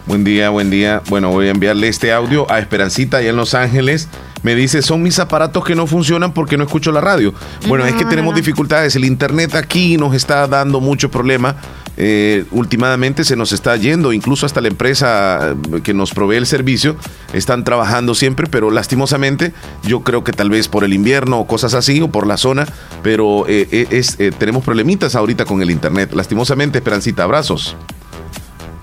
[0.07, 1.01] Buen día, buen día.
[1.09, 4.09] Bueno, voy a enviarle este audio a Esperancita allá en Los Ángeles.
[4.43, 7.33] Me dice, son mis aparatos que no funcionan porque no escucho la radio.
[7.69, 8.97] Bueno, es que No, tenemos no, dificultades.
[8.97, 11.57] El internet aquí nos está dando mucho problema.
[11.97, 16.47] Eh, últimamente se nos está yendo, incluso hasta la empresa eh, que nos provee el
[16.47, 16.97] servicio
[17.33, 19.53] están trabajando siempre, pero lastimosamente
[19.85, 22.67] yo creo que tal vez por el invierno o cosas así o por la zona,
[23.03, 26.13] pero eh, eh, es, eh, tenemos problemitas ahorita con el internet.
[26.13, 27.77] Lastimosamente, Esperancita, abrazos.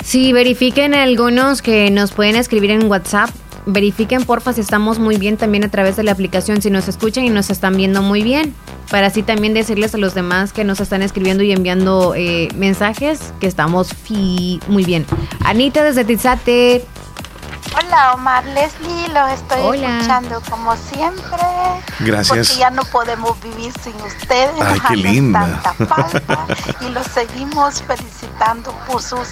[0.09, 3.29] Sí, verifiquen algunos que nos pueden escribir en WhatsApp.
[3.67, 7.25] Verifiquen porfa si estamos muy bien también a través de la aplicación, si nos escuchan
[7.25, 8.55] y nos están viendo muy bien.
[8.89, 13.19] Para así también decirles a los demás que nos están escribiendo y enviando eh, mensajes
[13.39, 15.05] que estamos fi- muy bien.
[15.45, 16.83] Anita desde Tizate.
[17.77, 19.97] Hola Omar, Leslie, los estoy Hola.
[19.97, 21.37] escuchando como siempre.
[21.99, 22.47] Gracias.
[22.47, 24.49] Porque ya no podemos vivir sin ustedes.
[24.59, 25.61] Ay, qué linda.
[25.61, 26.47] tanta falta
[26.81, 29.27] y los seguimos felicitando por sus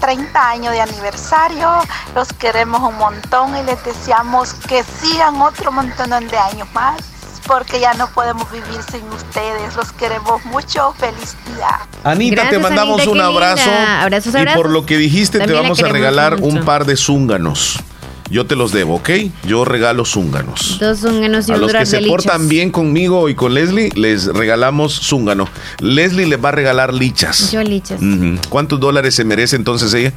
[0.00, 1.70] 30 años de aniversario.
[2.14, 7.00] Los queremos un montón y les deseamos que sigan otro montón de años más.
[7.46, 9.74] Porque ya no podemos vivir sin ustedes.
[9.74, 10.92] Los queremos mucho.
[10.98, 11.78] Feliz día.
[12.04, 13.64] Anita, te mandamos Anita, un abrazo.
[13.70, 14.02] linda.
[14.02, 14.62] Abrazos, Y abrazos.
[14.62, 16.58] por lo que dijiste, También te vamos a regalar mucho.
[16.58, 17.80] un par de zúnganos.
[18.30, 19.10] Yo te los debo, ¿ok?
[19.46, 20.78] Yo regalo zúnganos.
[20.80, 22.10] Dos zunganos y A un los que se lichas.
[22.10, 25.48] portan bien conmigo y con Leslie, les regalamos zúngano.
[25.80, 27.50] Leslie les va a regalar lichas.
[27.52, 28.00] Yo lichas.
[28.48, 30.12] ¿Cuántos dólares se merece entonces ella?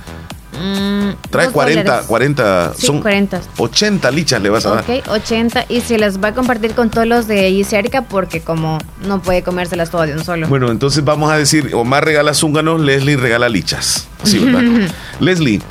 [0.54, 2.06] Mm, Trae dos 40, dólares.
[2.08, 3.42] 40, Sí, son 40.
[3.58, 4.84] 80 lichas le vas a dar.
[4.84, 8.78] Ok, 80 y se las va a compartir con todos los de cerca porque como
[9.08, 10.48] no puede comérselas todas de un solo.
[10.50, 14.08] Bueno, entonces vamos a decir, Omar regala zúnganos, Leslie regala lichas.
[14.24, 14.90] Sí, ¿verdad?
[15.22, 15.62] Leslie,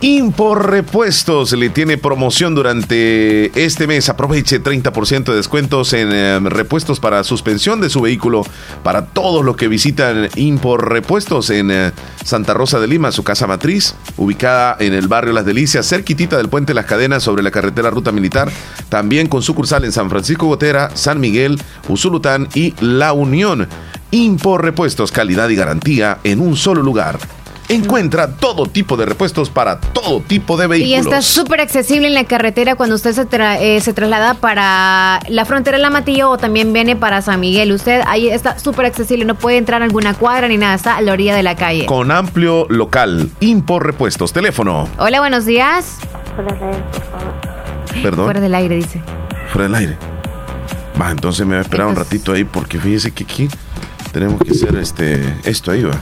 [0.00, 4.08] Impor Repuestos le tiene promoción durante este mes.
[4.08, 8.44] Aproveche 30% de descuentos en eh, repuestos para suspensión de su vehículo
[8.84, 11.90] para todos los que visitan Impor Repuestos en eh,
[12.24, 16.48] Santa Rosa de Lima, su casa matriz, ubicada en el barrio Las Delicias, cerquitita del
[16.48, 18.52] puente Las Cadenas sobre la carretera Ruta Militar,
[18.88, 23.66] también con sucursal en San Francisco Gotera, San Miguel, Usulután y La Unión.
[24.12, 27.18] Impor Repuestos, calidad y garantía en un solo lugar.
[27.70, 31.04] Encuentra todo tipo de repuestos para todo tipo de Y vehículos.
[31.06, 35.44] está súper accesible en la carretera cuando usted se, tra- eh, se traslada para la
[35.44, 37.72] frontera de La Matillo o también viene para San Miguel.
[37.72, 41.02] Usted ahí está súper accesible, no puede entrar a alguna cuadra ni nada, está a
[41.02, 41.84] la orilla de la calle.
[41.84, 43.28] Con amplio local.
[43.40, 44.32] Impor Repuestos.
[44.32, 44.88] Teléfono.
[44.98, 45.98] Hola, buenos días.
[48.02, 48.24] Perdón.
[48.24, 49.02] Fuera del aire, dice.
[49.52, 49.96] Fuera del aire.
[51.00, 53.48] Va, entonces me va a esperar un ratito ahí porque fíjese que aquí
[54.12, 55.92] tenemos que hacer este esto ahí, va.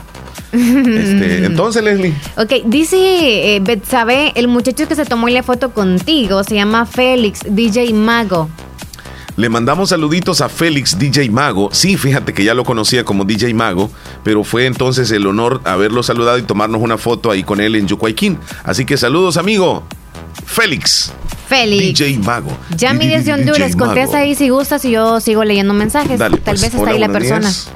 [0.56, 2.14] Este, entonces, Leslie.
[2.36, 7.40] Ok, dice eh, Betsabe, el muchacho que se tomó la foto contigo se llama Félix,
[7.48, 8.48] DJ Mago.
[9.36, 11.68] Le mandamos saluditos a Félix DJ Mago.
[11.70, 13.90] Sí, fíjate que ya lo conocía como DJ Mago,
[14.24, 17.86] pero fue entonces el honor haberlo saludado y tomarnos una foto ahí con él en
[17.86, 18.38] Yucuayquín.
[18.64, 19.82] Así que saludos, amigo.
[20.46, 21.12] Félix.
[21.48, 21.98] Félix.
[21.98, 22.50] DJ Mago.
[22.76, 26.18] Yami desde Honduras, contesta ahí si gustas y yo sigo leyendo mensajes.
[26.18, 26.62] Dale, Tal pues.
[26.62, 27.40] vez está Hola, ahí la persona.
[27.40, 27.68] días.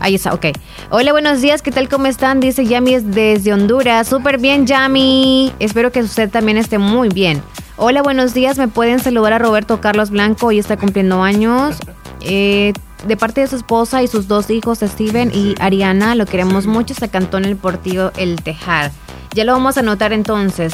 [0.00, 0.46] Ahí está, ok.
[0.88, 1.88] Hola, buenos días, ¿qué tal?
[1.88, 2.40] ¿Cómo están?
[2.40, 4.08] Dice Yami es desde Honduras.
[4.08, 5.52] Súper bien, Yami.
[5.58, 7.42] Espero que usted también esté muy bien.
[7.76, 8.56] Hola, buenos días.
[8.56, 10.46] ¿Me pueden saludar a Roberto Carlos Blanco?
[10.46, 11.76] Hoy está cumpliendo años.
[12.22, 12.72] Eh,
[13.06, 16.94] de parte de su esposa y sus dos hijos, Steven y Ariana, lo queremos mucho.
[16.94, 18.92] Se cantó en el Portillo El Tejar.
[19.34, 20.72] Ya lo vamos a anotar entonces.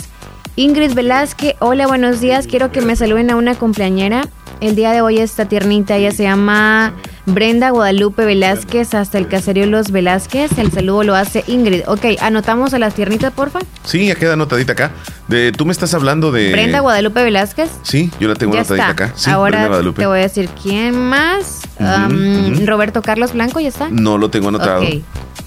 [0.58, 2.46] Ingrid Velázquez, hola, buenos días.
[2.46, 4.22] Quiero que me saluden a una cumpleañera.
[4.62, 6.94] El día de hoy esta tiernita, ella se llama
[7.26, 10.56] Brenda Guadalupe Velázquez, hasta el caserío Los Velázquez.
[10.56, 11.82] El saludo lo hace Ingrid.
[11.86, 13.58] Ok, anotamos a las tiernitas, porfa.
[13.84, 14.92] Sí, ya queda anotadita acá.
[15.28, 16.52] De, Tú me estás hablando de...
[16.52, 17.68] Brenda Guadalupe Velázquez.
[17.82, 19.04] Sí, yo la tengo Ya anotadita está.
[19.04, 19.12] acá.
[19.14, 21.64] Sí, Ahora te voy a decir quién más.
[21.78, 22.64] Um.
[22.64, 23.88] Roberto Carlos Blanco, ¿ya está?
[23.90, 24.80] No lo tengo anotado.
[24.84, 25.02] Ok.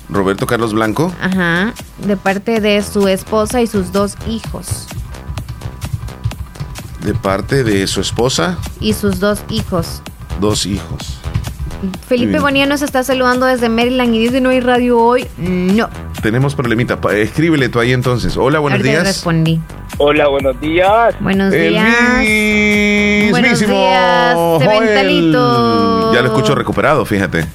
[0.10, 1.14] Roberto Carlos Blanco.
[1.22, 1.74] Ajá,
[2.06, 4.88] de parte de su esposa y sus dos hijos.
[7.04, 10.02] De parte de su esposa, Y sus dos hijos.
[10.40, 11.16] dos hijos.
[12.08, 12.40] Felipe.
[12.40, 15.26] Bonilla nos está saludando desde Maryland y dice no hay radio hoy.
[15.38, 15.90] No.
[16.22, 17.00] Tenemos problemita.
[17.14, 18.36] Escríbele tú ahí entonces.
[18.36, 19.08] Hola, buenos Ahorita días.
[19.08, 19.62] respondí.
[19.98, 21.16] Hola, buenos días.
[21.22, 21.88] Buenos El días.
[23.32, 25.32] Buenos mismísimo días, Joel.
[26.14, 27.46] Ya lo escucho recuperado, fíjate.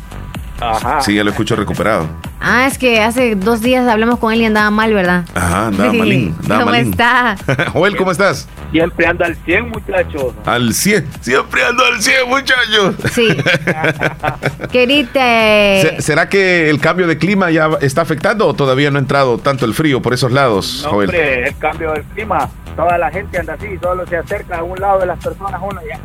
[0.70, 1.00] Ajá.
[1.00, 2.06] Sí, ya lo escucho recuperado.
[2.46, 5.24] Ah, es que hace dos días hablamos con él y andaba mal, ¿verdad?
[5.34, 5.98] Ajá, andaba Sí.
[5.98, 6.34] malín.
[6.42, 6.90] Andaba ¿Cómo malín.
[6.90, 7.36] está?
[7.72, 8.48] Joel, ¿cómo estás?
[8.70, 10.34] Siempre anda al 100, muchachos.
[10.44, 11.06] Al 100.
[11.20, 12.94] Siempre ando al 100, muchachos.
[13.12, 13.28] Sí.
[14.72, 15.80] Querite.
[15.82, 19.38] Se- ¿Será que el cambio de clima ya está afectando o todavía no ha entrado
[19.38, 21.08] tanto el frío por esos lados, No, Joel?
[21.10, 22.48] hombre, el cambio del clima.
[22.76, 25.80] Toda la gente anda así, solo se acerca a un lado de las personas uno
[25.88, 26.00] ya.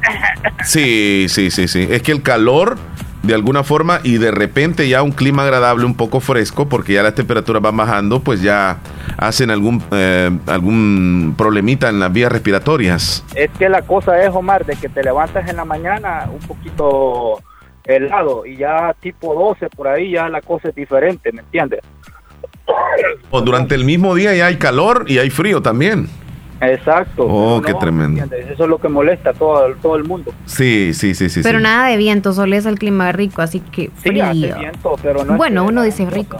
[0.63, 1.87] Sí, sí, sí, sí.
[1.89, 2.77] Es que el calor,
[3.23, 7.03] de alguna forma, y de repente ya un clima agradable, un poco fresco, porque ya
[7.03, 8.77] las temperaturas van bajando, pues ya
[9.17, 13.23] hacen algún, eh, algún problemita en las vías respiratorias.
[13.35, 17.39] Es que la cosa es, Omar, de que te levantas en la mañana un poquito
[17.85, 21.81] helado y ya tipo 12 por ahí ya la cosa es diferente, ¿me entiendes?
[23.31, 26.07] O durante el mismo día ya hay calor y hay frío también.
[26.61, 27.25] Exacto.
[27.27, 28.23] Oh, qué no, tremendo.
[28.23, 28.51] ¿entiendes?
[28.51, 30.33] Eso es lo que molesta a todo, todo el mundo.
[30.45, 31.41] Sí, sí, sí, sí.
[31.43, 31.63] Pero sí.
[31.63, 34.57] nada de viento, solo es el clima rico, así que Sí, hace frío.
[34.59, 36.37] viento, pero no es bueno, uno dice rico.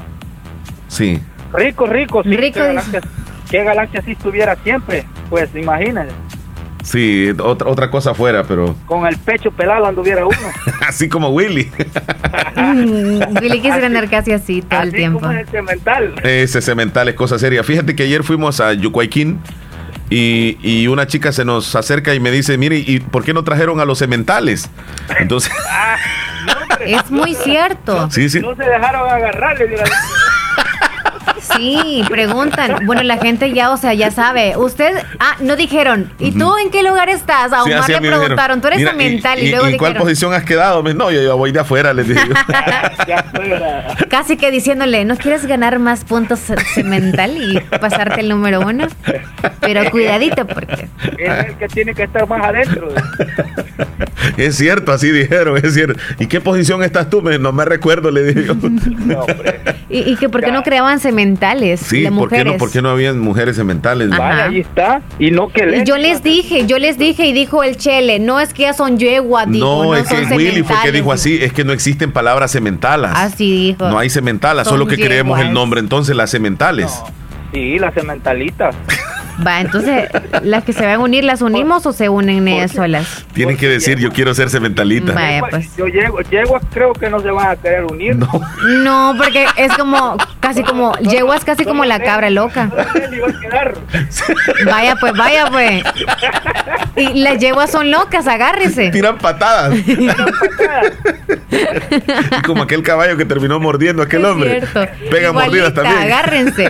[0.87, 1.19] Sí.
[1.53, 2.35] Rico, rico, sí.
[2.35, 3.01] Rico, qué, galaxia,
[3.49, 5.05] qué galaxia si estuviera siempre.
[5.29, 6.13] Pues imagínense,
[6.83, 10.37] Sí, otra, otra cosa afuera, pero con el pecho pelado anduviera uno.
[10.87, 11.69] así como Willy.
[12.55, 15.19] Mm, Billy quisiera andar casi así todo el Así tiempo.
[15.19, 16.13] como es el cemental.
[16.23, 17.63] Ese cemental es cosa seria.
[17.63, 19.39] Fíjate que ayer fuimos a Yucuayquín
[20.09, 23.43] y, y una chica se nos acerca y me dice, mire, ¿y por qué no
[23.43, 24.69] trajeron a los cementales?
[25.19, 25.51] Entonces,
[26.81, 28.09] Es muy cierto.
[28.11, 28.39] sí, sí.
[28.39, 29.83] No se dejaron agarrar, le digo,
[31.55, 32.85] Sí, preguntan.
[32.85, 34.55] Bueno, la gente ya, o sea, ya sabe.
[34.57, 36.11] Usted, ah, no dijeron.
[36.19, 37.51] ¿Y tú en qué lugar estás?
[37.53, 38.61] A Omar le me dijeron, preguntaron.
[38.61, 39.39] Tú eres "Mira, cemental.
[39.39, 40.81] Y, y, luego ¿en cuál posición has quedado?
[40.83, 42.21] No, yo, yo voy de afuera, les dije.
[42.27, 42.35] yo.
[44.09, 48.87] casi que diciéndole, ¿no quieres ganar más puntos ce- cemental y pasarte el número uno?
[49.61, 50.87] Pero cuidadito, porque.
[51.17, 52.89] Es el que tiene que estar más adentro.
[54.37, 55.99] es cierto, así dijeron, es cierto.
[56.19, 57.21] ¿Y qué posición estás tú?
[57.21, 58.55] Me- no me recuerdo, le dije yo.
[58.55, 59.61] No, hombre.
[59.89, 60.99] Y, y que por qué no creaban
[61.77, 64.11] Sí, de ¿por qué, no, ¿por qué no habían mujeres cementales?
[64.11, 64.21] Ajá.
[64.21, 65.01] Vale, ahí está.
[65.17, 68.53] Y no que yo les dije, yo les dije y dijo el Chele, no es
[68.53, 71.53] que ya son yegua, dijo, No, no, es que Willy fue que dijo así, es
[71.53, 73.13] que no existen palabras sementalas.
[73.15, 73.89] Así dijo.
[73.89, 77.01] No hay sementalas, Son solo que creemos el nombre entonces, las sementales.
[77.53, 78.75] Sí, las cementalitas.
[79.45, 80.09] Va, entonces,
[80.43, 83.25] las que se van a unir, ¿las unimos o se unen ellas solas?
[83.33, 85.13] Tienen que decir, yo quiero ser cementalita.
[85.13, 85.75] Vaya, pues.
[85.77, 88.15] Yo llego, llego, creo que no se van a querer unir.
[88.15, 88.29] No.
[88.83, 92.69] No, porque es como, casi como, yeguas casi como la cabra loca.
[94.65, 95.83] Vaya, pues, vaya, pues.
[96.97, 98.89] Y las yeguas son locas, agárrese.
[98.89, 99.73] Tiran patadas.
[102.45, 104.49] Como aquel caballo que terminó mordiendo a aquel Es hombre.
[104.61, 104.85] cierto.
[105.09, 105.97] Pega mordidas también.
[105.97, 106.69] agárrense.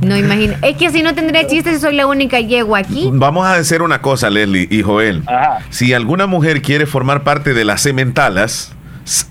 [0.00, 0.54] No imagino.
[0.62, 3.08] Es que así no tendría chiste si soy la única yegua aquí.
[3.12, 5.22] Vamos a hacer una cosa, Leslie y Joel.
[5.26, 5.58] Ajá.
[5.70, 8.74] Si alguna mujer quiere formar parte de las sementalas, s-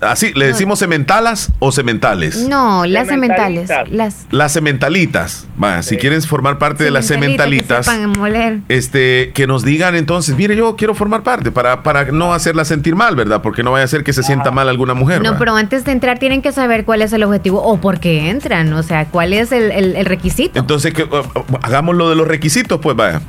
[0.00, 2.48] así, ¿le decimos sementalas o sementales?
[2.48, 3.68] No, las sementales.
[3.68, 3.92] Sementalitas.
[3.92, 5.46] Las Las sementalitas.
[5.62, 10.36] Va, si quieren formar parte de las sementalitas sementalitas, que este, que nos digan entonces,
[10.36, 13.42] mire, yo quiero formar parte para, para no hacerla sentir mal, ¿verdad?
[13.42, 15.22] Porque no vaya a ser que se sienta mal alguna mujer.
[15.22, 15.38] No, ¿va?
[15.38, 18.72] pero antes de entrar tienen que saber cuál es el objetivo o por qué entran,
[18.72, 20.58] o sea, cuál es el, el- el requisito.
[20.58, 21.08] Entonces, que,
[21.62, 23.20] hagamos lo de los requisitos, pues vaya.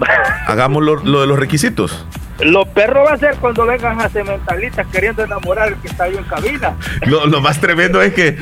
[0.46, 2.04] Hagamos lo, lo de los requisitos.
[2.42, 6.16] Los perros va a ser cuando vengan a cementalitas queriendo enamorar al que está ahí
[6.16, 6.74] en cabina.
[7.06, 8.36] Lo, lo más tremendo es que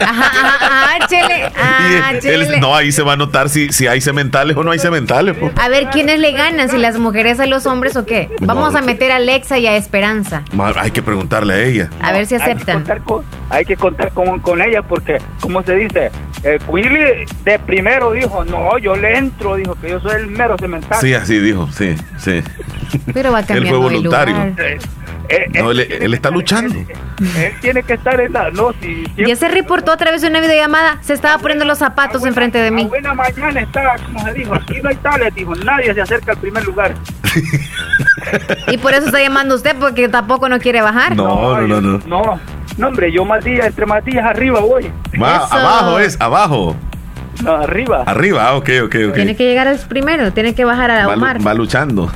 [0.00, 2.60] Ajá, ajá, ajá, chele, ah, y él- chele.
[2.60, 5.36] no, ahí se va a notar si, si hay sementales o no hay sementales.
[5.38, 5.52] pues.
[5.60, 6.68] A ver, ¿quiénes le ganan?
[6.68, 8.30] ¿Si las mujeres a los hombres o qué?
[8.40, 10.42] Vamos a meter a Alexa y a Esperanza.
[10.76, 11.90] Hay que preguntarle a ella.
[12.00, 12.76] A ver si Hay que aceptan.
[12.78, 16.10] contar con, hay que contar con, con ella porque, como se dice,
[16.42, 20.56] eh, Willy de primero dijo, no, yo le entro, dijo que yo soy el mero
[20.58, 20.98] cemental.
[21.00, 22.42] Sí, así dijo, sí, sí.
[23.12, 24.34] Pero va Él cambiando fue de voluntario.
[24.36, 24.60] lugar.
[24.60, 24.78] Eh,
[25.28, 26.74] eh, No, él él, él que está luchando.
[26.74, 26.86] Él,
[27.36, 28.50] él tiene que estar en la...
[28.50, 30.98] No, si Ya se reportó a través de una videollamada.
[31.02, 32.84] Se estaba poniendo los zapatos buena- enfrente de mí.
[32.84, 36.38] buena mañana está, como se dijo, aquí no hay tales, dijo, nadie se acerca al
[36.38, 36.94] primer lugar.
[38.68, 41.14] Y por eso está llamando usted, porque tampoco no quiere bajar.
[41.14, 42.00] No, no, no, no.
[42.06, 42.40] No,
[42.78, 44.90] no, hombre, yo más días, entre más días arriba voy.
[45.20, 46.74] Abajo es, abajo.
[47.42, 48.04] No, arriba.
[48.06, 49.14] Arriba, ah, ok, ok, ok.
[49.14, 51.46] Tiene que llegar al primero, tiene que bajar a Va, lu- Omar.
[51.46, 52.10] va luchando.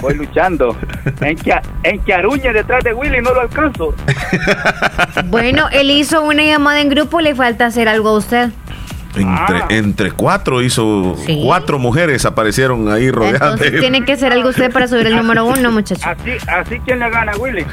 [0.00, 0.76] Voy luchando.
[1.20, 3.94] En que, en que aruñe detrás de Willy no lo alcanzo.
[5.26, 8.50] Bueno, él hizo una llamada en grupo, le falta hacer algo a usted.
[9.16, 9.26] Entre,
[9.58, 9.66] Ah.
[9.70, 11.40] entre cuatro hizo, Sí.
[11.44, 13.80] cuatro mujeres aparecieron ahí rodeadas Entonces de él.
[13.80, 16.02] tiene que hacer algo usted para subir el número uno, muchacho.
[16.08, 17.64] Así, así quién le gana a Willy.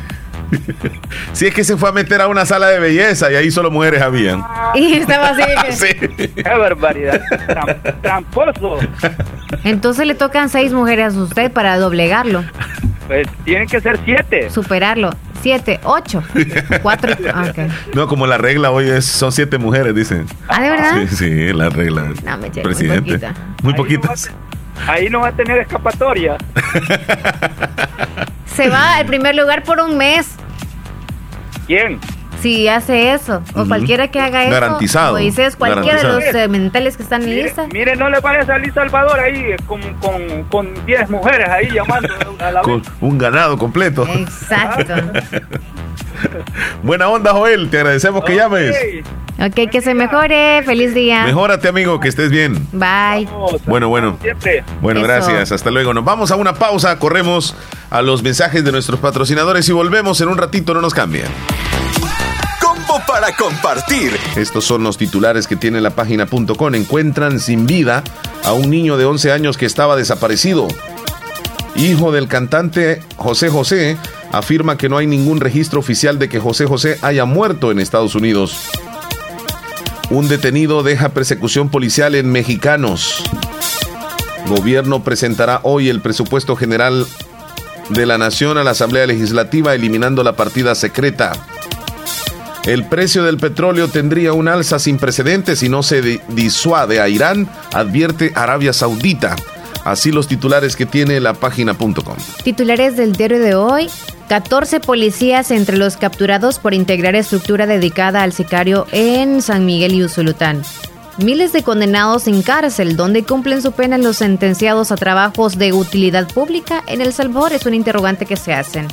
[1.33, 3.69] Si es que se fue a meter a una sala de belleza y ahí solo
[3.71, 4.43] mujeres habían.
[4.75, 5.43] Y estaba así.
[5.43, 6.27] que- Sí.
[6.35, 7.21] Qué barbaridad.
[7.47, 8.79] Tram- tramposo.
[9.63, 12.43] Entonces le tocan seis mujeres a usted para doblegarlo,
[13.07, 14.49] Pues tienen que ser siete.
[14.49, 15.11] superarlo.
[15.41, 16.23] Siete, ocho,
[16.81, 17.13] cuatro.
[17.33, 17.45] ah.
[17.93, 20.25] No, como la regla hoy es, son siete mujeres, dicen.
[20.47, 20.91] Ah, ¿de verdad?
[21.09, 22.11] Sí, sí, la regla.
[22.25, 23.19] No, me muy Presidente.
[23.19, 23.33] poquita.
[23.61, 24.31] Muy Ahí no poquitas.
[24.87, 26.37] Ahí no va a tener escapatoria.
[28.55, 30.27] Se va al primer lugar por un mes
[31.67, 31.99] ¿Quién?
[32.41, 33.41] si hace eso.
[33.55, 34.51] O cualquiera que haga eso.
[34.51, 35.15] Garantizado.
[35.15, 37.67] O dices cualquiera de los eh, mentales que están en Mire, lista.
[37.71, 41.69] mire, no le vaya a salir Salvador ahí eh, con, con, con 10 mujeres ahí
[41.71, 42.09] llamando
[42.39, 44.07] a la Con un ganado completo.
[44.07, 44.93] Exacto.
[46.83, 47.69] Buena onda, Joel.
[47.69, 48.75] Te agradecemos que llames.
[49.39, 49.69] Ok.
[49.71, 50.63] Que se mejore.
[50.63, 51.23] Feliz día.
[51.25, 52.67] Mejórate, amigo, que estés bien.
[52.71, 53.27] Bye.
[53.65, 54.17] Bueno, bueno.
[54.21, 54.63] Siempre.
[54.81, 55.07] Bueno, Eso.
[55.07, 55.51] gracias.
[55.51, 55.93] Hasta luego.
[55.93, 56.97] Nos vamos a una pausa.
[56.99, 57.55] Corremos
[57.89, 60.73] a los mensajes de nuestros patrocinadores y volvemos en un ratito.
[60.73, 61.25] No nos cambien.
[62.61, 64.17] Combo para compartir.
[64.35, 66.75] Estos son los titulares que tiene la página.com.
[66.75, 68.03] Encuentran sin vida
[68.43, 70.67] a un niño de 11 años que estaba desaparecido.
[71.75, 73.97] Hijo del cantante José José
[74.37, 78.15] afirma que no hay ningún registro oficial de que José José haya muerto en Estados
[78.15, 78.57] Unidos.
[80.09, 83.23] Un detenido deja persecución policial en mexicanos.
[84.47, 87.05] Gobierno presentará hoy el presupuesto general
[87.89, 91.33] de la nación a la Asamblea Legislativa eliminando la partida secreta.
[92.65, 97.07] El precio del petróleo tendría un alza sin precedentes si no se di- disuade a
[97.07, 99.35] Irán, advierte Arabia Saudita.
[99.85, 101.93] Así los titulares que tiene la página.com.
[102.43, 103.89] Titulares del diario de hoy.
[104.27, 110.03] 14 policías entre los capturados por integrar estructura dedicada al sicario en San Miguel y
[110.03, 110.63] Usulután.
[111.17, 116.27] Miles de condenados en cárcel, donde cumplen su pena los sentenciados a trabajos de utilidad
[116.27, 118.87] pública en El Salvador, es un interrogante que se hacen.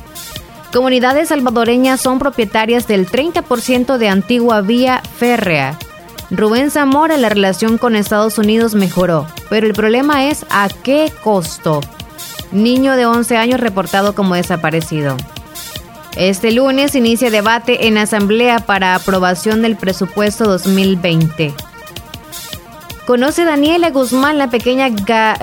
[0.72, 5.78] Comunidades salvadoreñas son propietarias del 30% de antigua vía férrea.
[6.30, 11.80] Rubén Zamora, la relación con Estados Unidos mejoró, pero el problema es a qué costo.
[12.52, 15.16] Niño de 11 años reportado como desaparecido.
[16.16, 21.52] Este lunes inicia debate en Asamblea para aprobación del presupuesto 2020.
[23.06, 24.88] Conoce Daniela Guzmán, la pequeña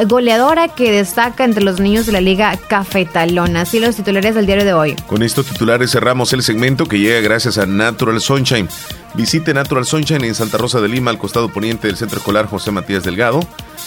[0.07, 3.61] goleadora que destaca entre los niños de la Liga Cafetalona.
[3.61, 4.95] Así los titulares del diario de hoy.
[5.05, 8.67] Con estos titulares cerramos el segmento que llega gracias a Natural Sunshine.
[9.13, 12.71] Visite Natural Sunshine en Santa Rosa de Lima, al costado poniente del Centro Escolar José
[12.71, 13.41] Matías Delgado,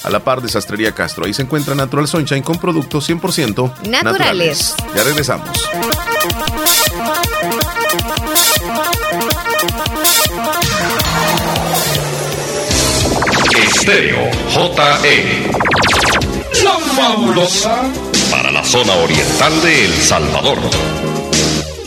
[0.05, 1.25] a la par de Sastrería Castro.
[1.25, 4.77] Ahí se encuentra Natural Sunshine con productos 100% Naturales.
[4.95, 5.49] Ya regresamos.
[13.75, 15.51] Estéreo JE.
[16.62, 17.83] La fabulosa
[18.31, 20.59] para la zona oriental de El Salvador.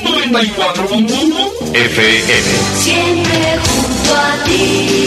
[0.04, 2.44] 94.1 FM.
[2.84, 5.07] Siempre junto a ti.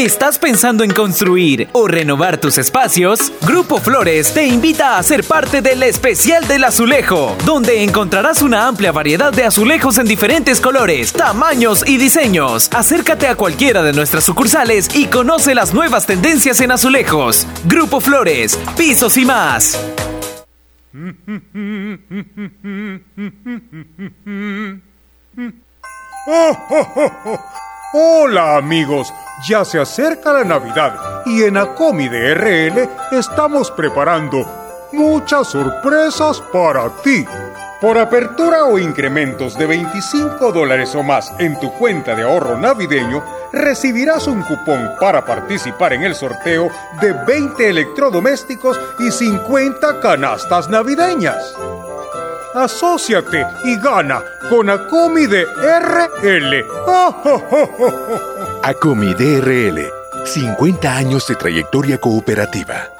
[0.00, 3.30] ¿Estás pensando en construir o renovar tus espacios?
[3.42, 8.92] Grupo Flores te invita a ser parte del especial del azulejo, donde encontrarás una amplia
[8.92, 12.70] variedad de azulejos en diferentes colores, tamaños y diseños.
[12.72, 17.46] Acércate a cualquiera de nuestras sucursales y conoce las nuevas tendencias en azulejos.
[17.66, 19.78] Grupo Flores, pisos y más.
[27.92, 29.12] Hola amigos,
[29.48, 34.44] ya se acerca la Navidad y en Acomi de RL estamos preparando
[34.92, 37.24] muchas sorpresas para ti.
[37.80, 43.24] Por apertura o incrementos de 25 dólares o más en tu cuenta de ahorro navideño,
[43.52, 46.70] recibirás un cupón para participar en el sorteo
[47.00, 51.54] de 20 electrodomésticos y 50 canastas navideñas.
[52.54, 56.66] Asociate y gana con Acomi de RL.
[58.62, 59.88] Acomi DRL,
[60.26, 62.99] 50 años de trayectoria cooperativa.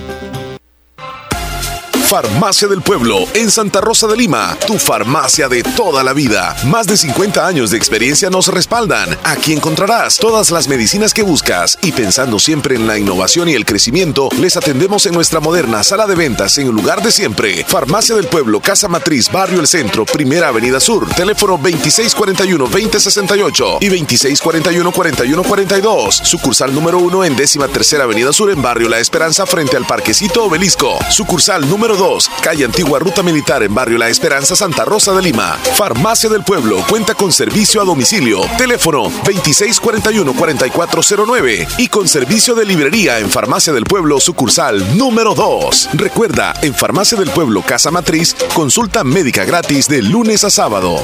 [2.11, 6.57] Farmacia del Pueblo en Santa Rosa de Lima, tu farmacia de toda la vida.
[6.65, 9.17] Más de 50 años de experiencia nos respaldan.
[9.23, 13.63] Aquí encontrarás todas las medicinas que buscas y pensando siempre en la innovación y el
[13.63, 17.63] crecimiento, les atendemos en nuestra moderna sala de ventas en el lugar de siempre.
[17.65, 26.25] Farmacia del Pueblo, Casa Matriz, Barrio El Centro, Primera Avenida Sur, teléfono 2641-2068 y 2641-4142.
[26.25, 30.43] Sucursal número 1 en décima tercera Avenida Sur en Barrio La Esperanza frente al Parquecito
[30.43, 30.99] Obelisco.
[31.09, 35.59] Sucursal número 2, calle Antigua Ruta Militar en Barrio La Esperanza, Santa Rosa de Lima.
[35.75, 38.41] Farmacia del Pueblo cuenta con servicio a domicilio.
[38.57, 45.89] Teléfono 2641-4409 y con servicio de librería en Farmacia del Pueblo, sucursal número 2.
[45.93, 50.95] Recuerda, en Farmacia del Pueblo, Casa Matriz, consulta médica gratis de lunes a sábado.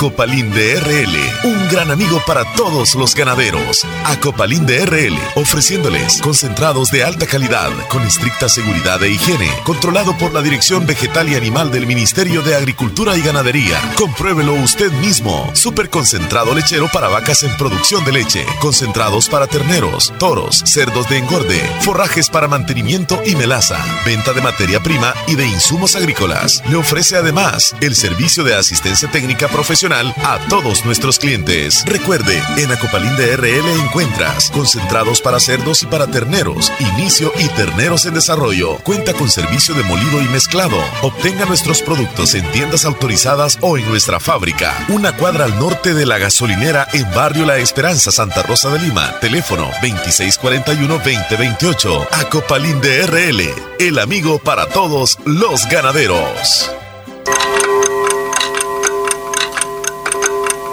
[0.00, 3.86] Acopalín de RL, un gran amigo para todos los ganaderos.
[4.06, 10.32] Acopalín de RL, ofreciéndoles concentrados de alta calidad, con estricta seguridad e higiene, controlado por
[10.32, 13.78] la Dirección Vegetal y Animal del Ministerio de Agricultura y Ganadería.
[13.94, 15.50] Compruébelo usted mismo.
[15.52, 21.18] Super concentrado lechero para vacas en producción de leche, concentrados para terneros, toros, cerdos de
[21.18, 26.62] engorde, forrajes para mantenimiento y melaza, venta de materia prima y de insumos agrícolas.
[26.70, 31.84] Le ofrece además el servicio de asistencia técnica profesional a todos nuestros clientes.
[31.84, 38.06] Recuerde, en Acopalín de RL encuentras concentrados para cerdos y para terneros, inicio y terneros
[38.06, 38.76] en desarrollo.
[38.84, 40.76] Cuenta con servicio de molido y mezclado.
[41.02, 44.72] Obtenga nuestros productos en tiendas autorizadas o en nuestra fábrica.
[44.90, 49.18] Una cuadra al norte de la gasolinera en Barrio La Esperanza, Santa Rosa de Lima.
[49.18, 52.06] Teléfono 2641-2028.
[52.12, 53.42] Acopalín de RL,
[53.80, 56.70] el amigo para todos los ganaderos.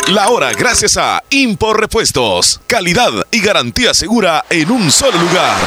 [0.07, 2.61] La hora gracias a Impor Repuestos.
[2.65, 5.57] Calidad y garantía segura en un solo lugar.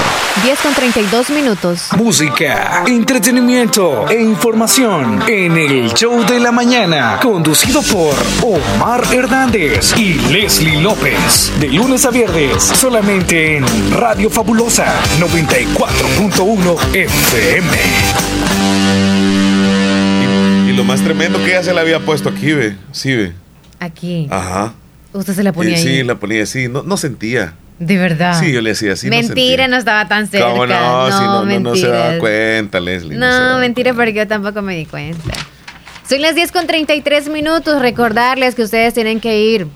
[0.43, 1.89] 10 con 32 minutos.
[1.95, 7.19] Música, entretenimiento e información en el show de la mañana.
[7.21, 11.53] Conducido por Omar Hernández y Leslie López.
[11.61, 14.87] De lunes a viernes, solamente en Radio Fabulosa
[15.19, 17.79] 94.1 FM.
[20.67, 22.75] Y lo más tremendo que ella se la había puesto aquí, ve.
[22.93, 23.35] Sí, ve.
[23.81, 24.29] Aquí.
[24.31, 24.75] Ajá.
[25.13, 25.83] Usted se la ponía Eh, ahí.
[25.83, 26.69] Sí, la ponía así.
[26.69, 27.55] No, no sentía.
[27.81, 28.39] De verdad.
[28.39, 29.09] Sí, yo le decía así.
[29.09, 30.51] no mentira, no, estaba tan cerca.
[30.51, 31.07] ¿Cómo no?
[31.11, 33.17] si no, no, no se daba cuenta, Leslie.
[33.17, 35.35] No, mentira, porque yo tampoco me di cuenta.
[36.09, 37.81] Son las 10 con 33 minutos.
[37.81, 39.67] Recordarles que ustedes tienen que ir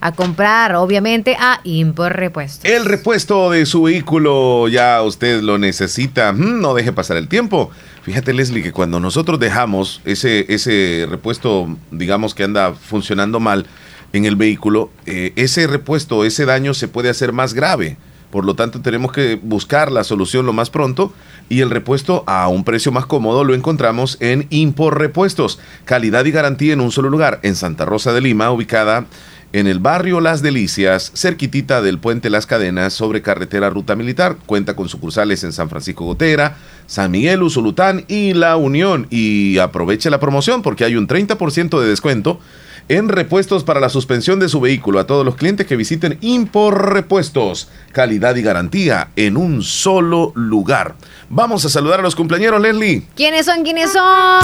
[0.00, 2.66] a comprar, obviamente, a Impor Repuesto.
[2.68, 6.32] El repuesto de su vehículo ya usted lo necesita.
[6.32, 7.70] Mm, No deje pasar el tiempo.
[8.02, 13.66] Fíjate, Leslie, que cuando nosotros dejamos ese, ese repuesto, digamos que anda funcionando mal
[14.12, 17.96] en el vehículo, eh, ese repuesto, ese daño se puede hacer más grave.
[18.30, 21.12] Por lo tanto, tenemos que buscar la solución lo más pronto
[21.48, 25.58] y el repuesto a un precio más cómodo lo encontramos en Impor Repuestos.
[25.86, 29.06] Calidad y garantía en un solo lugar, en Santa Rosa de Lima, ubicada
[29.52, 34.36] en el barrio Las Delicias, cerquitita del puente Las Cadenas, sobre carretera Ruta Militar.
[34.46, 36.56] Cuenta con sucursales en San Francisco Gotera,
[36.86, 39.06] San Miguel, Usulután y La Unión.
[39.10, 42.40] Y aproveche la promoción porque hay un 30% de descuento
[42.88, 46.92] en repuestos para la suspensión de su vehículo a todos los clientes que visiten Impor
[46.92, 47.68] Repuestos.
[47.92, 50.94] Calidad y garantía en un solo lugar.
[51.30, 53.02] Vamos a saludar a los cumpleaños, Leslie.
[53.14, 53.62] ¿Quiénes son?
[53.62, 54.40] ¿Quiénes son?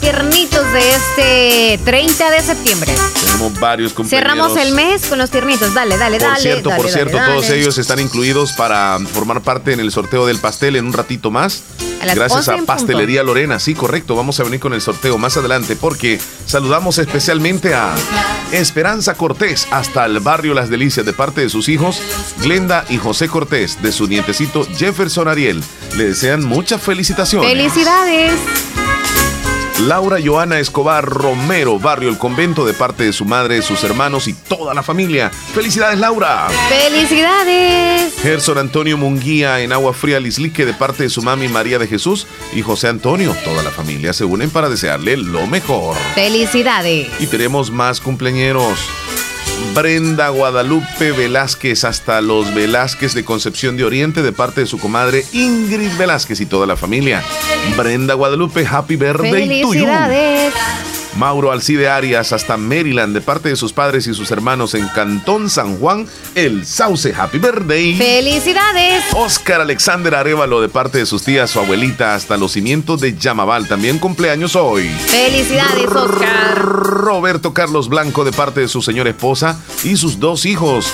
[0.00, 2.94] Tiernitos de este 30 de septiembre.
[3.14, 4.30] Tenemos varios cumpleaños.
[4.32, 5.72] Cerramos el mes con los tiernitos.
[5.72, 6.40] Dale, dale, Por dale.
[6.42, 10.38] cierto, dale, por cierto, todos ellos están incluidos para formar parte en el sorteo del
[10.38, 11.62] pastel en un ratito más.
[12.02, 12.66] A Gracias 11 a punto.
[12.66, 13.58] Pastelería Lorena.
[13.60, 14.14] Sí, correcto.
[14.16, 17.94] Vamos a venir con el sorteo más adelante porque saludamos especialmente a
[18.50, 22.00] Esperanza Cortés hasta el barrio Las Delicias de parte de sus hijos
[22.42, 25.61] Glenda y José Cortés, de su nietecito Jefferson Ariel.
[25.96, 27.50] Le desean muchas felicitaciones.
[27.50, 28.32] ¡Felicidades!
[29.86, 34.32] Laura Joana Escobar Romero, barrio El Convento, de parte de su madre, sus hermanos y
[34.32, 35.30] toda la familia.
[35.30, 36.48] ¡Felicidades, Laura!
[36.68, 38.14] ¡Felicidades!
[38.22, 42.28] Gerson Antonio Munguía en Agua Fría Lislique de parte de su mami María de Jesús
[42.54, 43.34] y José Antonio.
[43.42, 45.96] Toda la familia se unen para desearle lo mejor.
[46.14, 47.08] ¡Felicidades!
[47.18, 48.78] Y tenemos más cumpleañeros.
[49.74, 55.24] Brenda Guadalupe Velázquez hasta los Velázquez de Concepción de Oriente de parte de su comadre
[55.32, 57.22] Ingrid Velázquez y toda la familia.
[57.76, 59.86] Brenda Guadalupe, happy birthday to you.
[61.16, 65.50] Mauro Alcide Arias hasta Maryland de parte de sus padres y sus hermanos en Cantón
[65.50, 67.94] San Juan, El Sauce, happy birthday.
[67.96, 69.04] ¡Felicidades!
[69.12, 73.68] Oscar Alexander Arevalo de parte de sus tías, su abuelita, hasta los cimientos de Yamabal.
[73.68, 74.88] También cumpleaños hoy.
[75.06, 76.58] ¡Felicidades, Oscar!
[76.58, 80.92] Roberto Carlos Blanco de parte de su señora esposa y sus dos hijos.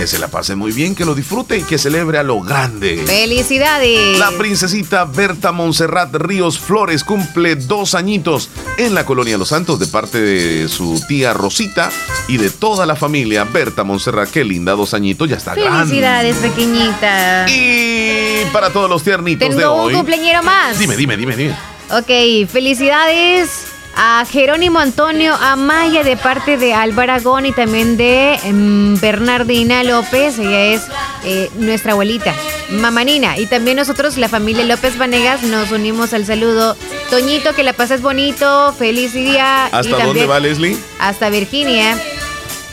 [0.00, 3.02] Que se la pase muy bien, que lo disfrute y que celebre a lo grande.
[3.04, 4.18] ¡Felicidades!
[4.18, 8.48] La princesita Berta Montserrat Ríos Flores cumple dos añitos
[8.78, 11.90] en la colonia Los Santos de parte de su tía Rosita
[12.28, 14.30] y de toda la familia Berta Montserrat.
[14.30, 15.88] Qué linda, dos añitos, ya está grande.
[15.88, 17.44] ¡Felicidades, pequeñita!
[17.50, 19.94] Y para todos los tiernitos de Tengo un hoy.
[19.96, 20.78] cumpleañero más.
[20.78, 21.54] Dime, dime, dime, dime.
[21.90, 23.69] Ok, felicidades
[24.02, 30.38] a Jerónimo Antonio Amaya de parte de Álvaro Aragón y también de em, Bernardina López.
[30.38, 30.86] Ella es
[31.24, 32.34] eh, nuestra abuelita,
[32.70, 33.36] Mamanina.
[33.36, 36.78] Y también nosotros, la familia López Vanegas, nos unimos al saludo.
[37.10, 39.68] Toñito, que la pases bonito, feliz día.
[39.70, 40.78] y ¿Hasta dónde va Leslie?
[40.98, 41.92] Hasta Virginia.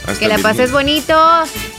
[0.06, 0.42] Hasta Que la Virginia.
[0.42, 1.14] pases bonito.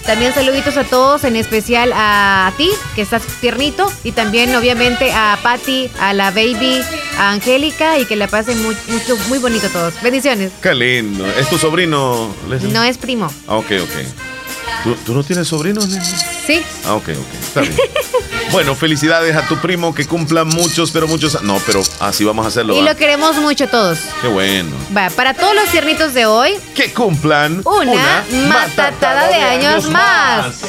[0.10, 3.94] También saluditos a todos, en especial a ti, que estás tiernito.
[4.04, 6.82] Y también, obviamente, a Patty, a la baby,
[7.20, 8.00] a Angélica.
[8.00, 10.02] Y que la pasen muy, mucho, muy bonito todos.
[10.02, 10.52] Bendiciones.
[10.64, 11.28] Qué lindo.
[11.28, 12.74] ¿Es tu sobrino, Leslie?
[12.74, 13.32] No es primo.
[13.48, 14.39] Ah, ok, ok.
[14.84, 16.18] ¿Tú, tú no tienes sobrinos, Leslie?
[16.46, 16.62] Sí.
[16.86, 17.34] Ah, ok, ok.
[17.42, 17.76] Está bien.
[18.52, 21.42] bueno, felicidades a tu primo que cumpla muchos, pero muchos.
[21.44, 22.76] No, pero así vamos a hacerlo.
[22.76, 22.92] Y ¿va?
[22.92, 24.00] lo queremos mucho todos.
[24.22, 24.72] Qué bueno.
[24.96, 30.62] Va, para todos los tiernitos de hoy, Que cumplan una, matatada de años más.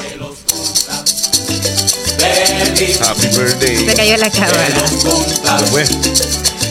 [3.01, 3.77] Happy birthday.
[3.87, 4.69] Se cayó la cámara.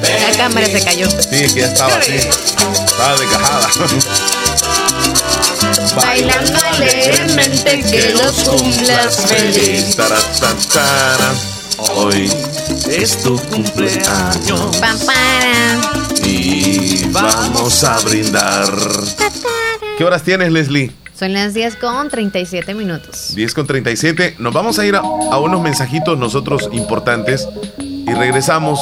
[0.01, 1.09] La cámara se cayó.
[1.09, 2.15] Sí, es que ya estaba así.
[2.15, 3.69] Estaba desgajada.
[5.95, 9.97] Bailando alegremente que los cumplas feliz.
[11.95, 12.31] Hoy
[12.89, 14.79] es tu cumpleaños
[16.23, 18.71] y vamos a brindar.
[19.97, 20.91] ¿Qué horas tienes, Leslie?
[21.17, 23.35] Son las 10 con 37 minutos.
[23.35, 24.35] 10 con 37.
[24.39, 27.47] Nos vamos a ir a, a unos mensajitos nosotros importantes
[27.79, 28.79] y regresamos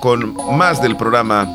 [0.00, 1.46] con más del programa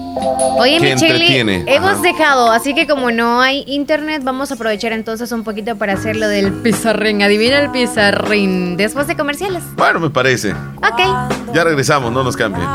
[0.57, 1.63] Oye, que Michelle, entretiene.
[1.67, 2.01] hemos Ajá.
[2.01, 6.15] dejado, así que como no hay internet, vamos a aprovechar entonces un poquito para hacer
[6.15, 7.22] lo del pizarrín.
[7.23, 8.77] Adivina el pizarrín.
[8.77, 9.63] Después de comerciales.
[9.76, 10.51] Bueno, me parece.
[10.77, 10.99] Ok.
[11.53, 12.65] Ya regresamos, no nos cambien.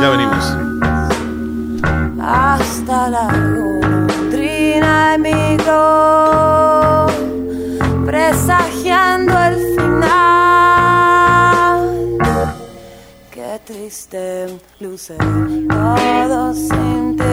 [0.00, 0.44] Ya venimos.
[2.24, 7.06] hasta la golondrina emigró,
[8.06, 10.31] presagiando el final.
[13.64, 15.16] Triste luce
[15.68, 17.24] todo sin ti.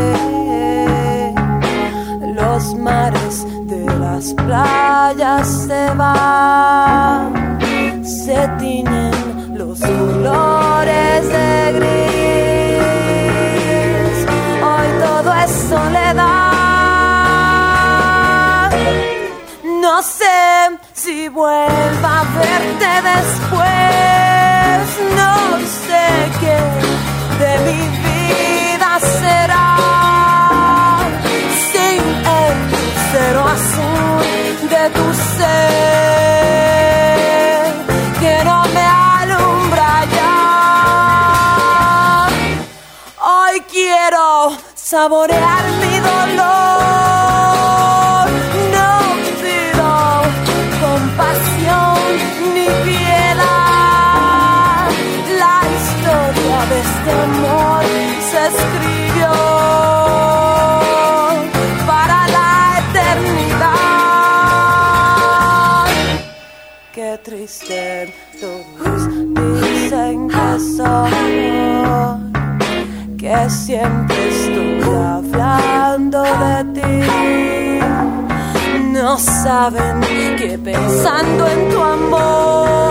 [2.36, 7.60] Los mares de las playas se van,
[8.04, 12.58] se tiñen los colores de gris.
[14.64, 16.30] Hoy todo es soledad.
[19.82, 24.19] No sé si vuelva a verte después.
[27.40, 29.68] De mi vida será.
[31.72, 32.02] Sin
[32.42, 32.56] el
[33.12, 34.24] cero azul
[34.74, 35.06] de tu
[35.38, 35.70] ser
[38.20, 38.86] que no me
[39.20, 40.38] alumbra ya.
[43.32, 44.26] Hoy quiero
[44.76, 45.89] saborear mi
[73.50, 77.80] siempre estoy hablando de ti.
[78.92, 80.02] No saben
[80.38, 82.89] que pensando en tu amor,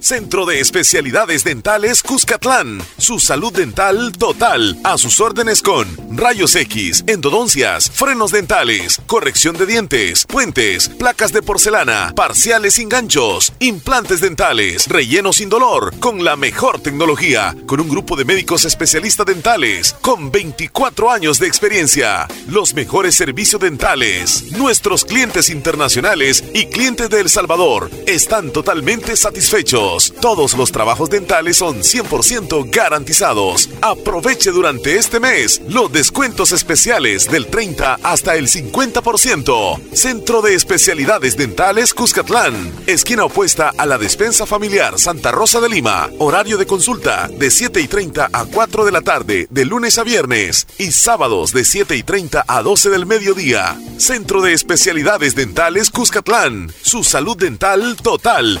[0.00, 2.80] Centro de Especialidades Dentales Cuscatlán.
[2.98, 4.78] Su salud dental total.
[4.84, 11.42] A sus órdenes con rayos X, endodoncias, frenos dentales, corrección de dientes, puentes, placas de
[11.42, 17.88] porcelana, parciales sin ganchos, implantes dentales, relleno sin dolor, con la mejor tecnología, con un
[17.88, 22.26] grupo de médicos especialistas dentales, con 24 años de experiencia.
[22.48, 24.52] Los mejores servicios dentales.
[24.52, 29.87] Nuestros clientes internacionales y clientes de El Salvador están totalmente satisfechos.
[30.20, 33.70] Todos los trabajos dentales son 100% garantizados.
[33.80, 39.80] Aproveche durante este mes los descuentos especiales del 30 hasta el 50%.
[39.92, 42.72] Centro de Especialidades Dentales Cuscatlán.
[42.86, 46.10] Esquina opuesta a la despensa familiar Santa Rosa de Lima.
[46.18, 50.04] Horario de consulta de 7 y 30 a 4 de la tarde, de lunes a
[50.04, 50.66] viernes.
[50.78, 53.78] Y sábados de 7 y 30 a 12 del mediodía.
[53.96, 56.72] Centro de Especialidades Dentales Cuscatlán.
[56.82, 58.60] Su salud dental total.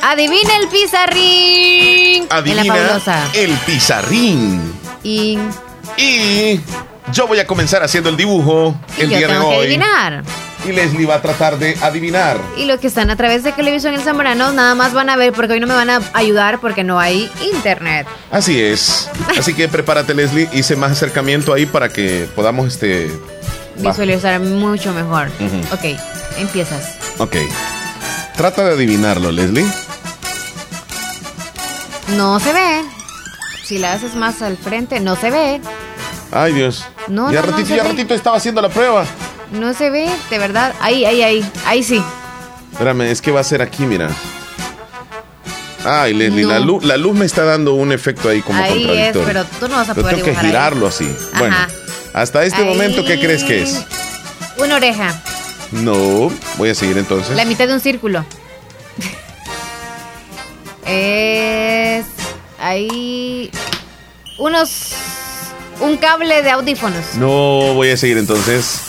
[0.00, 2.22] Adivina el pizarrín.
[2.22, 3.28] En la Adivina fabulosa.
[3.34, 4.72] el pizarrín.
[5.02, 5.38] Y,
[5.96, 6.60] Y
[7.12, 9.56] yo voy a comenzar haciendo el dibujo y el yo día de que hoy.
[9.66, 10.22] adivinar.
[10.64, 12.38] Y Leslie va a tratar de adivinar.
[12.56, 15.32] Y los que están a través de televisión El Zamorano nada más van a ver
[15.32, 18.06] porque hoy no me van a ayudar porque no hay internet.
[18.30, 19.10] Así es.
[19.38, 20.48] Así que prepárate, Leslie.
[20.52, 23.10] Hice más acercamiento ahí para que podamos este.
[23.76, 25.28] Visualizar mucho mejor.
[25.72, 25.98] Ok,
[26.38, 26.96] empiezas.
[27.18, 27.36] Ok.
[28.36, 29.66] Trata de adivinarlo, Leslie.
[32.16, 32.82] No se ve.
[33.64, 35.60] Si la haces más al frente, no se ve.
[36.30, 36.84] Ay, Dios.
[37.08, 37.88] No, ya no, ratito, ya ve.
[37.90, 39.04] ratito estaba haciendo la prueba.
[39.52, 40.74] No se ve, de verdad.
[40.80, 41.50] Ahí, ahí, ahí.
[41.66, 42.02] Ahí sí.
[42.72, 44.08] Espérame, es que va a ser aquí, mira.
[45.84, 46.48] Ay, Leslie, No.
[46.50, 49.26] la, luz, la luz me está dando un efecto ahí como ahí es, contradictorio.
[49.26, 50.46] pero tú no vas a Yo poder tengo que ahí.
[50.46, 51.12] girarlo así.
[51.38, 51.56] Bueno,
[52.14, 52.68] hasta este Ahí.
[52.68, 53.82] momento, ¿qué crees que es?
[54.58, 55.20] Una oreja.
[55.72, 57.34] No, voy a seguir entonces.
[57.36, 58.24] La mitad de un círculo.
[60.86, 62.06] es.
[62.60, 63.50] Ahí.
[64.38, 64.92] Unos.
[65.80, 67.14] Un cable de audífonos.
[67.16, 68.82] No, voy a seguir entonces.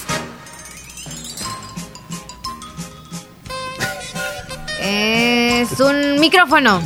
[4.80, 6.82] Es un micrófono.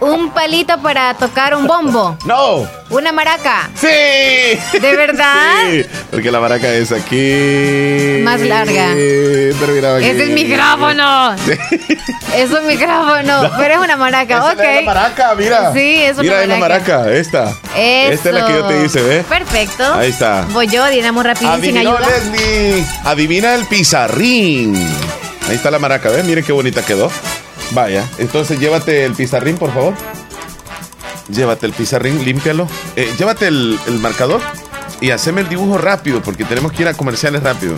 [0.00, 2.16] Un palito para tocar un bombo.
[2.24, 2.66] No.
[2.90, 3.68] Una maraca.
[3.74, 3.86] Sí.
[3.86, 5.34] ¿De verdad?
[5.70, 8.20] Sí, porque la maraca es aquí.
[8.22, 8.88] Más larga.
[8.94, 10.06] Pero mira aquí.
[10.06, 11.34] Ese es micrófono.
[12.34, 14.38] Es un micrófono, pero es una maraca.
[14.38, 14.60] Esa ok.
[14.60, 15.72] es la maraca, mira.
[15.72, 16.98] Sí, es una Mira, es la maraca.
[16.98, 17.52] maraca, esta.
[17.76, 19.24] Esta es la que yo te hice, ¿ves?
[19.26, 19.94] Perfecto.
[19.94, 20.46] Ahí está.
[20.50, 22.08] Voy yo, dinamos rapidín sin Adivinó ayuda.
[22.08, 22.84] Leslie.
[23.04, 24.76] Adivina el pizarrín.
[25.48, 26.24] Ahí está la maraca, ¿ves?
[26.24, 27.10] Miren qué bonita quedó.
[27.72, 29.94] Vaya, entonces llévate el pizarrín, por favor.
[31.28, 32.66] Llévate el pizarrín, límpialo.
[32.96, 34.40] Eh, llévate el, el marcador
[35.00, 37.76] y haceme el dibujo rápido, porque tenemos que ir a comerciales rápido.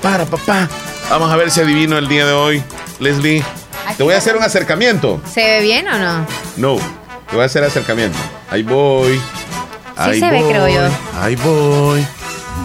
[0.00, 0.68] Para, papá.
[1.10, 2.62] Vamos a ver si adivino el día de hoy,
[3.00, 3.44] Leslie.
[3.96, 5.20] Te voy a hacer un acercamiento.
[5.32, 6.26] ¿Se ve bien o no?
[6.56, 6.76] No,
[7.28, 8.18] te voy a hacer acercamiento.
[8.50, 9.20] Ahí voy.
[9.96, 10.96] Ahí se ve, voy, creo yo.
[11.20, 12.06] Ahí voy.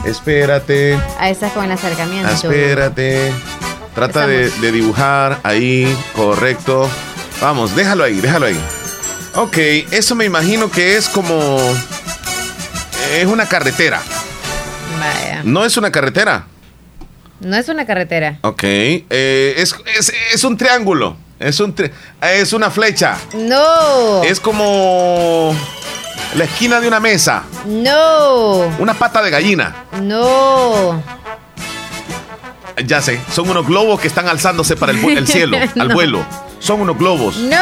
[0.06, 1.00] Espérate.
[1.20, 2.32] Ahí está con el acercamiento.
[2.32, 3.32] Espérate.
[3.96, 6.90] Trata de, de dibujar ahí, correcto.
[7.42, 8.60] Vamos, déjalo ahí, déjalo ahí.
[9.36, 9.58] Ok,
[9.92, 11.58] eso me imagino que es como...
[13.14, 14.02] Es una carretera.
[15.00, 15.42] Vaya.
[15.44, 16.46] No es una carretera.
[17.42, 18.38] No es una carretera.
[18.42, 21.18] Ok, eh, es, es- es un triángulo.
[21.40, 21.92] Es, un tri-
[22.22, 23.18] es una flecha.
[23.34, 24.22] No.
[24.24, 25.56] Es como
[26.36, 27.44] la esquina de una mesa.
[27.66, 28.68] No.
[28.80, 29.86] Una pata de gallina.
[30.04, 31.04] No.
[32.86, 36.26] Ya sé, son unos globos que están alzándose para el, cielo, al vuelo.
[36.60, 37.38] Son unos globos.
[37.38, 37.58] No.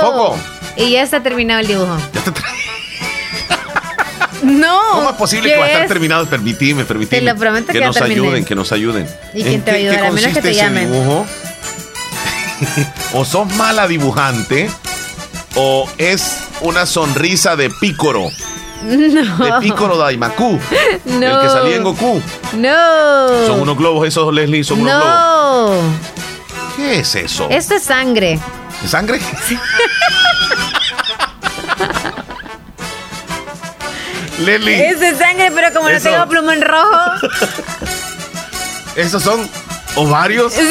[0.00, 0.38] Tampoco.
[0.76, 1.96] Y ya está terminado el dibujo.
[4.42, 4.78] No.
[4.92, 5.88] ¿Cómo es posible ¿qué que va a estar es?
[5.88, 6.26] terminado?
[6.26, 7.20] Permitime, permitime.
[7.20, 8.20] Te lo prometo que que nos terminé.
[8.20, 9.08] ayuden, que nos ayuden.
[9.32, 9.98] ¿Y ¿En quién te va a ayudar?
[9.98, 10.92] A menos que consiste te ese llamen.
[10.92, 11.26] dibujo?
[13.14, 14.70] o sos mala dibujante
[15.54, 18.30] o es una sonrisa de pícoro,
[18.84, 19.44] No.
[19.44, 20.58] de pícoro Daimaku,
[21.06, 21.26] No.
[21.26, 22.20] el que salía en Goku.
[22.54, 23.46] No.
[23.46, 25.14] Son unos globos esos, Leslie, son unos globos.
[25.14, 25.80] No.
[26.76, 27.46] ¿Qué es eso?
[27.50, 28.38] Esto es sangre.
[28.82, 29.20] ¿De sangre?
[34.38, 36.08] Leslie, Es de sangre, pero como Eso.
[36.10, 37.28] no tengo pluma en rojo.
[38.96, 39.48] ¿esos son
[39.96, 40.52] ovarios?
[40.52, 40.62] Sí.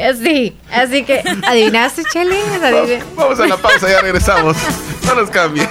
[0.00, 2.36] Así, así que, ¿adivinaste, Chele?
[2.62, 4.56] Adiv- Vamos a la pausa, ya regresamos.
[5.06, 5.68] No nos cambie.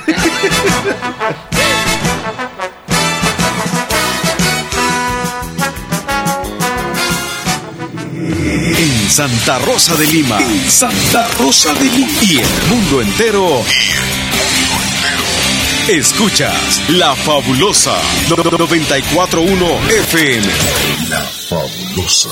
[8.77, 10.39] En Santa Rosa de Lima.
[10.39, 12.07] En Santa Rosa de Lima.
[12.23, 13.63] Y el mundo entero.
[15.87, 17.95] Escuchas La Fabulosa
[18.29, 20.47] 941 FM.
[21.09, 22.29] La Fabulosa.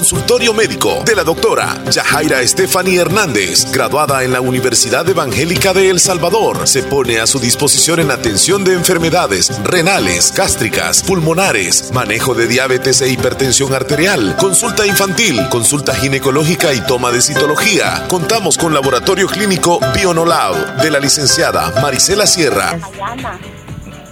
[0.00, 6.00] Consultorio médico de la doctora Yajaira Stephanie Hernández, graduada en la Universidad Evangélica de El
[6.00, 12.46] Salvador, se pone a su disposición en atención de enfermedades renales, gástricas, pulmonares, manejo de
[12.46, 18.06] diabetes e hipertensión arterial, consulta infantil, consulta ginecológica y toma de citología.
[18.08, 22.78] Contamos con laboratorio clínico Bionolab de la licenciada Marisela Sierra.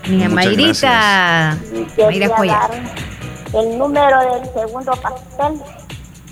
[0.07, 1.59] Muchas Mayrita.
[1.97, 2.69] Mayra Joya.
[3.53, 5.61] El número del segundo pastel.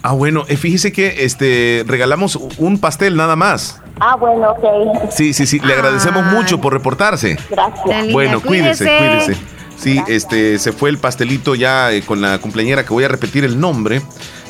[0.03, 3.81] Ah, bueno, eh, fíjese que este regalamos un pastel nada más.
[3.99, 5.11] Ah, bueno, ok.
[5.11, 7.37] Sí, sí, sí, le agradecemos mucho por reportarse.
[7.51, 8.13] Gracias.
[8.13, 9.25] Bueno, cuídese, Cuídese.
[9.25, 9.37] cuídese.
[9.79, 13.45] Sí, este se fue el pastelito ya eh, con la cumpleañera que voy a repetir
[13.45, 14.01] el nombre.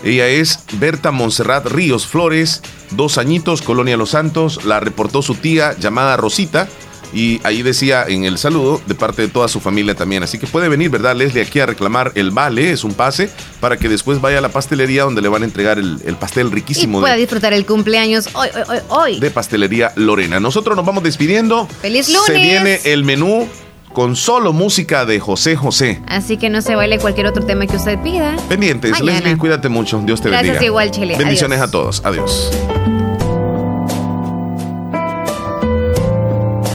[0.04, 4.64] Ella es Berta Montserrat Ríos Flores, dos añitos, Colonia Los Santos.
[4.64, 6.68] La reportó su tía llamada Rosita.
[7.12, 10.22] Y ahí decía en el saludo de parte de toda su familia también.
[10.22, 11.42] Así que puede venir, ¿verdad, Leslie?
[11.42, 13.30] Aquí a reclamar el vale, es un pase,
[13.60, 16.48] para que después vaya a la pastelería donde le van a entregar el, el pastel
[16.48, 19.20] Y riquísimo pueda de, disfrutar el cumpleaños hoy, hoy, hoy, hoy.
[19.20, 20.40] de Pastelería Lorena.
[20.40, 21.66] Nosotros nos vamos despidiendo.
[21.80, 22.42] ¡Feliz Se lunes!
[22.42, 23.48] viene el menú
[23.92, 26.02] con solo música de José José.
[26.06, 28.36] Así que no se baile cualquier otro tema que usted pida.
[28.48, 29.20] Pendientes, Mañana.
[29.20, 30.02] Leslie, cuídate mucho.
[30.04, 30.66] Dios te Gracias bendiga.
[30.66, 31.16] igual, Chile.
[31.16, 31.68] Bendiciones Adiós.
[31.68, 32.02] a todos.
[32.04, 32.95] Adiós.